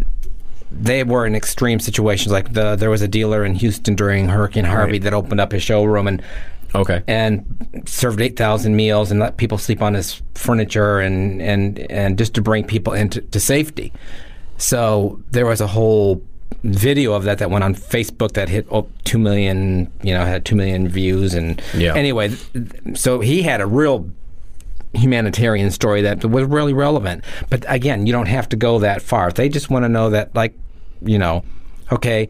they 0.73 1.05
were 1.05 1.27
in 1.27 1.35
extreme 1.35 1.79
situations. 1.81 2.33
Like 2.33 2.53
the 2.55 2.77
there 2.77 2.91
was 2.91 3.03
a 3.03 3.09
dealer 3.09 3.45
in 3.45 3.55
Houston 3.57 3.95
during 3.95 4.29
Hurricane 4.29 4.65
Harvey 4.65 4.93
Right. 4.93 5.03
that 5.03 5.15
opened 5.15 5.41
up 5.41 5.53
his 5.53 5.63
showroom 5.63 6.07
and 6.07 6.23
okay. 6.75 7.03
and 7.07 7.45
served 7.87 8.21
eight 8.21 8.37
thousand 8.37 8.77
meals 8.77 9.11
and 9.11 9.21
let 9.21 9.37
people 9.37 9.59
sleep 9.59 9.83
on 9.83 9.95
his 9.95 10.23
furniture 10.35 11.01
and 11.01 11.43
and 11.43 11.79
and 11.91 12.17
just 12.17 12.35
to 12.35 12.41
bring 12.41 12.65
people 12.65 12.93
into 12.95 13.21
to 13.21 13.39
safety. 13.41 13.93
So 14.61 15.21
there 15.31 15.47
was 15.47 15.61
a 15.61 15.67
whole 15.67 16.23
video 16.65 17.15
of 17.15 17.25
that 17.25 17.39
that 17.39 17.51
went 17.51 17.65
on 17.65 17.75
Facebook 17.75 18.33
that 18.33 18.49
hit 18.49 18.67
oh, 18.71 18.87
two 19.05 19.19
million, 19.19 19.91
you 20.03 20.13
know, 20.13 20.25
had 20.25 20.45
two 20.45 20.55
million 20.55 20.87
views 20.89 21.33
and 21.35 21.61
Yeah. 21.75 21.95
anyway, 21.95 22.31
so 22.95 23.21
he 23.21 23.43
had 23.43 23.61
a 23.61 23.67
real 23.67 24.11
humanitarian 24.93 25.71
story 25.71 26.03
that 26.03 26.25
was 26.25 26.45
really 26.45 26.73
relevant. 26.75 27.25
But 27.49 27.65
again, 27.69 28.07
you 28.07 28.13
don't 28.13 28.27
have 28.27 28.49
to 28.51 28.57
go 28.57 28.79
that 28.81 29.01
far. 29.01 29.31
They 29.31 29.49
just 29.49 29.71
want 29.71 29.85
to 29.85 29.89
know 29.89 30.11
that, 30.11 30.35
like, 30.35 30.55
you 31.01 31.19
know, 31.19 31.45
okay, 31.93 32.29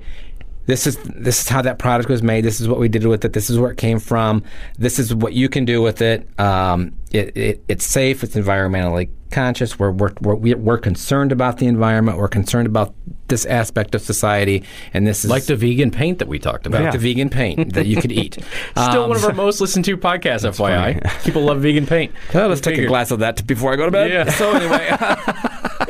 this 0.66 0.86
is 0.86 0.96
this 1.16 1.40
is 1.42 1.48
how 1.48 1.62
that 1.62 1.78
product 1.78 2.08
was 2.08 2.22
made. 2.22 2.44
This 2.44 2.60
is 2.60 2.68
what 2.68 2.78
we 2.78 2.88
did 2.88 3.06
with 3.06 3.24
it. 3.24 3.32
This 3.32 3.50
is 3.50 3.58
where 3.58 3.70
it 3.70 3.76
came 3.76 3.98
from. 3.98 4.42
This 4.78 4.98
is 4.98 5.14
what 5.14 5.32
you 5.32 5.48
can 5.48 5.64
do 5.64 5.82
with 5.82 6.00
it. 6.02 6.28
Um, 6.38 6.92
it, 7.10 7.36
it 7.36 7.64
it's 7.68 7.84
safe. 7.84 8.22
It's 8.22 8.34
environmentally 8.36 9.10
conscious. 9.30 9.78
We're 9.78 9.90
we're, 9.90 10.12
we're 10.20 10.56
we're 10.56 10.78
concerned 10.78 11.32
about 11.32 11.58
the 11.58 11.66
environment. 11.66 12.18
We're 12.18 12.28
concerned 12.28 12.66
about 12.66 12.94
this 13.28 13.46
aspect 13.46 13.94
of 13.94 14.02
society. 14.02 14.64
And 14.92 15.06
this 15.06 15.24
is 15.24 15.30
like 15.30 15.44
the 15.44 15.56
vegan 15.56 15.90
paint 15.90 16.18
that 16.18 16.28
we 16.28 16.38
talked 16.38 16.66
about. 16.66 16.92
the 16.92 16.98
vegan 16.98 17.30
paint 17.30 17.74
that 17.74 17.86
you 17.86 17.96
could 17.96 18.12
eat. 18.12 18.34
Still 18.72 19.04
Um, 19.04 19.08
one 19.08 19.16
of 19.16 19.24
our 19.24 19.32
most 19.32 19.60
listened 19.60 19.84
to 19.86 19.96
podcasts, 19.96 20.44
FYI. 20.56 21.22
People 21.24 21.42
love 21.42 21.60
vegan 21.62 21.86
paint. 21.86 22.12
well, 22.34 22.48
let's 22.48 22.60
take 22.60 22.76
a 22.78 22.86
glass 22.86 23.10
of 23.12 23.20
that 23.20 23.46
before 23.46 23.72
I 23.72 23.76
go 23.76 23.84
to 23.86 23.90
bed. 23.92 24.10
Yeah. 24.10 24.30
So 24.40 24.52
anyway, 24.52 24.88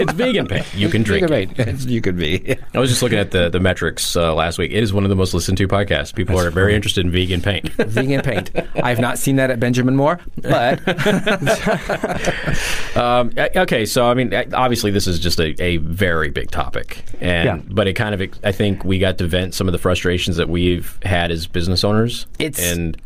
It's 0.01 0.13
vegan 0.13 0.47
paint. 0.47 0.67
You 0.75 0.89
can 0.89 1.03
drink 1.03 1.29
you 1.29 1.35
it. 1.37 1.55
can, 1.55 1.77
be. 1.77 1.93
you 1.93 2.01
could 2.01 2.17
be. 2.17 2.57
I 2.75 2.79
was 2.79 2.91
just 2.91 3.03
looking 3.03 3.19
at 3.19 3.31
the, 3.31 3.49
the 3.49 3.61
metrics 3.61 4.17
uh, 4.17 4.35
last 4.35 4.59
week. 4.59 4.73
It 4.73 4.83
is 4.83 4.93
one 4.93 5.05
of 5.05 5.11
the 5.11 5.17
most 5.17 5.35
listened 5.35 5.59
to 5.59 5.69
podcasts. 5.69 6.15
People 6.15 6.39
are 6.41 6.51
very 6.51 6.75
interested 6.75 7.05
in 7.05 7.13
vegan 7.13 7.41
paint. 7.43 7.69
vegan 7.75 8.23
paint. 8.23 8.51
I've 8.83 9.01
not 9.01 9.19
seen 9.19 9.37
that 9.37 9.51
at 9.51 9.61
Benjamin 9.61 9.97
Moore, 9.97 10.19
but 10.43 10.81
Um, 12.97 13.31
uh, 13.37 13.49
okay, 13.57 13.87
so 13.87 14.09
I 14.09 14.15
mean, 14.15 14.33
uh, 14.35 14.45
obviously, 14.53 14.91
this 14.91 15.07
is 15.07 15.19
just 15.19 15.39
a, 15.41 15.61
a 15.63 15.77
very 15.79 16.31
big 16.31 16.51
topic, 16.51 17.05
and 17.21 17.47
Yeah. 17.47 17.61
but 17.73 17.87
it 17.87 17.95
kind 17.95 18.15
of, 18.21 18.39
I 18.45 18.53
think, 18.53 18.85
we 18.85 18.99
got 18.99 19.19
to 19.19 19.27
vent 19.27 19.55
some 19.55 19.69
of 19.69 19.73
the 19.73 19.79
frustrations 19.79 20.37
that 20.37 20.49
we've 20.49 20.99
had 21.03 21.31
as 21.31 21.47
business 21.47 21.85
owners, 21.85 22.27
It's- 22.39 22.61
and 22.73 23.01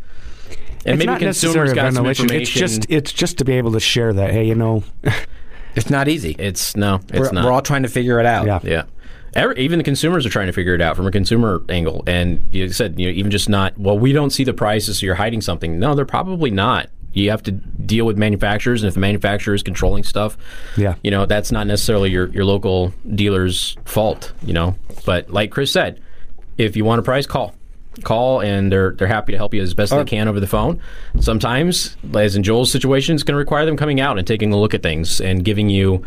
and 0.87 0.97
it's 0.97 0.99
maybe 0.99 1.07
not 1.07 1.19
consumers 1.21 1.55
necessarily 1.55 1.73
a 1.73 1.75
got 1.75 1.95
some 1.95 2.07
information. 2.07 2.43
It's 2.43 2.51
just 2.51 2.87
it's 2.91 3.13
just 3.13 3.39
to 3.39 3.45
be 3.45 3.55
able 3.55 3.73
to 3.73 3.81
share 3.81 4.13
that. 4.13 4.33
Hey, 4.33 4.47
you 4.47 4.55
know, 4.55 4.85
it's 5.77 5.91
not 5.91 6.09
easy. 6.09 6.37
it's 6.39 6.77
no, 6.77 7.01
it's 7.09 7.19
we're, 7.19 7.33
not. 7.33 7.45
we're 7.45 7.53
all 7.53 7.63
trying 7.63 7.83
to 7.83 7.89
figure 7.89 8.21
it 8.21 8.27
out. 8.27 8.47
Yeah. 8.47 8.61
Yeah. 8.63 8.83
Every, 9.35 9.59
even 9.59 9.79
the 9.79 9.85
consumers 9.85 10.25
are 10.25 10.29
trying 10.31 10.47
to 10.47 10.53
figure 10.53 10.75
it 10.75 10.81
out 10.81 10.95
from 10.97 11.07
a 11.09 11.11
consumer 11.11 11.63
angle. 11.69 12.05
And 12.07 12.47
you 12.53 12.69
said, 12.71 12.99
you 13.01 13.07
know, 13.07 13.13
even 13.13 13.33
just 13.33 13.49
not, 13.49 13.77
well, 13.77 13.99
we 13.99 14.13
don't 14.13 14.31
see 14.31 14.45
the 14.45 14.55
prices, 14.55 14.99
so 15.01 15.07
you're 15.07 15.17
hiding 15.17 15.41
something. 15.41 15.79
No, 15.81 15.95
they're 15.97 16.05
probably 16.05 16.51
not. 16.53 16.89
You 17.13 17.31
have 17.31 17.43
to 17.45 17.53
deal 17.53 18.07
with 18.07 18.17
manufacturers, 18.17 18.83
and 18.83 18.89
if 18.89 18.95
the 18.95 19.01
manufacturer 19.01 19.55
is 19.55 19.63
controlling 19.65 20.05
stuff, 20.05 20.37
Yeah. 20.77 20.95
you 21.03 21.11
know, 21.11 21.27
that's 21.27 21.51
not 21.51 21.67
necessarily 21.67 22.11
your, 22.11 22.29
your 22.29 22.45
local 22.45 22.93
dealer's 23.15 23.77
fault, 23.85 24.33
you 24.43 24.53
know. 24.53 24.77
But 25.05 25.31
like 25.31 25.51
Chris 25.51 25.73
said, 25.73 26.01
if 26.59 26.77
you 26.77 26.85
want 26.85 27.01
a 27.01 27.03
price, 27.03 27.27
call. 27.27 27.55
Call 28.03 28.41
and 28.41 28.73
they're 28.73 28.93
they're 28.93 29.07
happy 29.09 29.33
to 29.33 29.39
help 29.39 29.55
you 29.55 29.63
as 29.63 29.75
best 29.75 29.93
they 29.93 30.05
can 30.05 30.27
over 30.29 30.41
the 30.41 30.47
phone. 30.47 30.81
Sometimes, 31.21 31.97
as 32.15 32.37
in 32.37 32.43
Joel's 32.43 32.71
situation, 32.73 33.15
it's 33.15 33.23
going 33.23 33.35
to 33.35 33.39
require 33.39 33.65
them 33.67 33.77
coming 33.77 34.01
out 34.01 34.19
and 34.19 34.27
taking 34.27 34.53
a 34.53 34.57
look 34.57 34.75
at 34.75 34.83
things 34.83 35.21
and 35.21 35.45
giving 35.45 35.69
you 35.71 36.05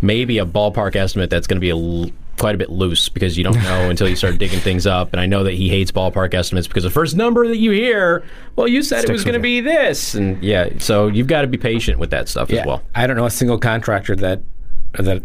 maybe 0.00 0.38
a 0.38 0.44
ballpark 0.46 0.96
estimate 0.96 1.30
that's 1.30 1.46
going 1.46 1.56
to 1.56 1.60
be 1.60 1.70
a 1.70 1.76
l- 1.76 2.10
quite 2.38 2.54
a 2.54 2.58
bit 2.58 2.70
loose 2.70 3.08
because 3.08 3.38
you 3.38 3.44
don't 3.44 3.56
know 3.62 3.88
until 3.90 4.08
you 4.08 4.16
start 4.16 4.36
digging 4.38 4.58
things 4.60 4.86
up. 4.86 5.12
And 5.12 5.20
I 5.20 5.26
know 5.26 5.44
that 5.44 5.54
he 5.54 5.68
hates 5.68 5.90
ballpark 5.92 6.34
estimates 6.34 6.66
because 6.66 6.82
the 6.82 6.90
first 6.90 7.14
number 7.16 7.46
that 7.48 7.58
you 7.58 7.70
hear, 7.70 8.24
well, 8.56 8.66
you 8.68 8.82
said 8.82 9.04
it 9.04 9.10
was 9.12 9.24
going 9.24 9.34
to 9.34 9.40
be 9.40 9.60
this, 9.60 10.14
and 10.14 10.42
yeah, 10.42 10.68
so 10.78 11.06
you've 11.06 11.28
got 11.28 11.42
to 11.42 11.46
be 11.48 11.56
patient 11.58 11.98
with 11.98 12.10
that 12.10 12.28
stuff 12.28 12.50
Yeah. 12.50 12.60
as 12.60 12.66
well. 12.66 12.82
I 12.94 13.06
don't 13.06 13.16
know 13.16 13.26
a 13.26 13.30
single 13.30 13.58
contractor 13.58 14.16
that 14.16 14.42
that 14.98 15.22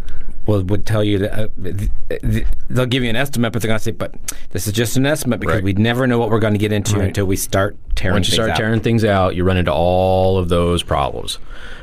will, 0.47 0.63
would 0.63 0.85
tell 0.85 1.03
you 1.03 1.19
that 1.19 1.33
uh, 1.33 1.47
th- 1.61 1.89
th- 2.21 2.45
they'll 2.69 2.85
give 2.85 3.03
you 3.03 3.09
an 3.09 3.15
estimate, 3.15 3.53
but 3.53 3.61
they're 3.61 3.67
going 3.69 3.77
to 3.79 3.83
say, 3.83 3.91
"But 3.91 4.15
this 4.51 4.65
is 4.67 4.73
just 4.73 4.97
an 4.97 5.05
estimate 5.05 5.39
because 5.39 5.55
Right. 5.55 5.63
we 5.63 5.73
never 5.73 6.07
know 6.07 6.17
what 6.17 6.29
we're 6.31 6.39
going 6.39 6.53
to 6.53 6.59
get 6.59 6.71
into 6.71 6.95
Right. 6.97 7.07
until 7.09 7.25
we 7.25 7.35
start 7.35 7.77
tearing 7.95 8.15
Once 8.15 8.27
you 8.27 8.31
things 8.31 8.35
start 8.35 8.49
out. 8.51 8.57
tearing 8.57 8.79
things 8.79 9.03
out, 9.05 9.35
you 9.35 9.43
run 9.43 9.57
into 9.57 9.71
all 9.73 10.37
of 10.37 10.49
those 10.49 10.81
problems. 10.83 11.37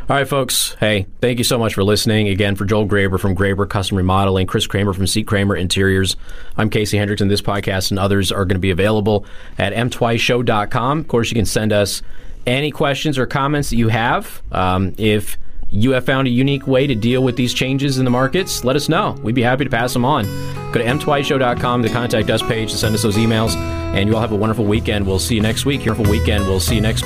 All 0.08 0.16
right, 0.16 0.28
folks. 0.28 0.76
Hey, 0.80 1.06
thank 1.22 1.38
you 1.38 1.44
so 1.44 1.58
much 1.58 1.72
for 1.74 1.82
listening. 1.82 2.28
Again, 2.28 2.56
for 2.56 2.66
Joel 2.66 2.86
Graber 2.86 3.18
from 3.18 3.34
Graber 3.34 3.66
Custom 3.66 3.96
Remodeling, 3.96 4.46
Chris 4.46 4.66
Kramer 4.66 4.92
from 4.92 5.06
C. 5.06 5.22
Kramer 5.22 5.56
Interiors. 5.56 6.16
I'm 6.58 6.68
Casey 6.68 6.98
Hendricks 6.98 7.22
Hendrickson. 7.22 7.28
This 7.30 7.40
podcast 7.40 7.90
and 7.90 7.98
others 7.98 8.30
are 8.30 8.44
going 8.44 8.56
to 8.56 8.60
be 8.60 8.70
available 8.70 9.24
at 9.58 9.72
mtwiceshow.com. 9.72 11.00
Of 11.00 11.08
course, 11.08 11.30
you 11.30 11.34
can 11.34 11.46
send 11.46 11.72
us 11.72 12.02
any 12.46 12.70
questions 12.70 13.18
or 13.18 13.24
comments 13.26 13.70
that 13.70 13.76
you 13.76 13.88
have. 13.88 14.42
Um, 14.52 14.94
if 14.98 15.38
you 15.74 15.90
have 15.90 16.06
found 16.06 16.28
a 16.28 16.30
unique 16.30 16.66
way 16.66 16.86
to 16.86 16.94
deal 16.94 17.22
with 17.22 17.36
these 17.36 17.52
changes 17.52 17.98
in 17.98 18.04
the 18.04 18.10
markets, 18.10 18.64
let 18.64 18.76
us 18.76 18.88
know. 18.88 19.16
We'd 19.22 19.34
be 19.34 19.42
happy 19.42 19.64
to 19.64 19.70
pass 19.70 19.92
them 19.92 20.04
on. 20.04 20.24
Go 20.72 20.80
to 20.80 20.84
mtwiceshow.com, 20.84 21.82
the 21.82 21.88
contact 21.88 22.30
us 22.30 22.42
page, 22.42 22.70
to 22.72 22.78
send 22.78 22.94
us 22.94 23.02
those 23.02 23.16
emails. 23.16 23.56
And 23.56 24.08
you 24.08 24.14
all 24.14 24.20
have 24.20 24.32
a 24.32 24.36
wonderful 24.36 24.64
weekend. 24.64 25.06
We'll 25.06 25.18
see 25.18 25.34
you 25.34 25.40
next 25.40 25.64
week. 25.64 25.80
Wonderful 25.80 26.10
weekend. 26.10 26.44
We'll 26.46 26.60
see 26.60 26.76
you 26.76 26.80
next 26.80 27.04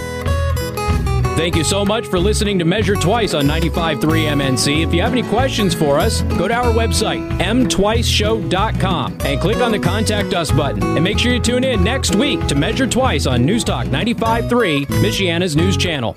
Thank 1.39 1.55
you 1.55 1.63
so 1.63 1.85
much 1.85 2.09
for 2.09 2.19
listening 2.19 2.59
to 2.59 2.65
Measure 2.65 2.97
Twice 2.97 3.33
on 3.33 3.47
95.3 3.47 4.01
MNC. 4.01 4.85
If 4.85 4.93
you 4.93 5.01
have 5.03 5.13
any 5.13 5.23
questions 5.23 5.73
for 5.73 5.97
us, 5.97 6.23
go 6.23 6.49
to 6.49 6.55
our 6.55 6.73
website, 6.73 7.31
mtwiceshow.com, 7.39 9.19
and 9.25 9.41
click 9.41 9.59
on 9.59 9.71
the 9.71 9.79
Contact 9.79 10.35
Us 10.35 10.51
button. 10.51 10.83
And 10.83 11.05
make 11.05 11.17
sure 11.17 11.33
you 11.33 11.39
tune 11.39 11.63
in 11.63 11.85
next 11.85 12.17
week 12.17 12.45
to 12.49 12.57
Measure 12.57 12.89
Twice 12.89 13.27
on 13.27 13.45
News 13.45 13.63
Talk 13.63 13.87
95.3, 13.87 14.87
Michiana's 14.87 15.55
news 15.55 15.77
channel. 15.77 16.17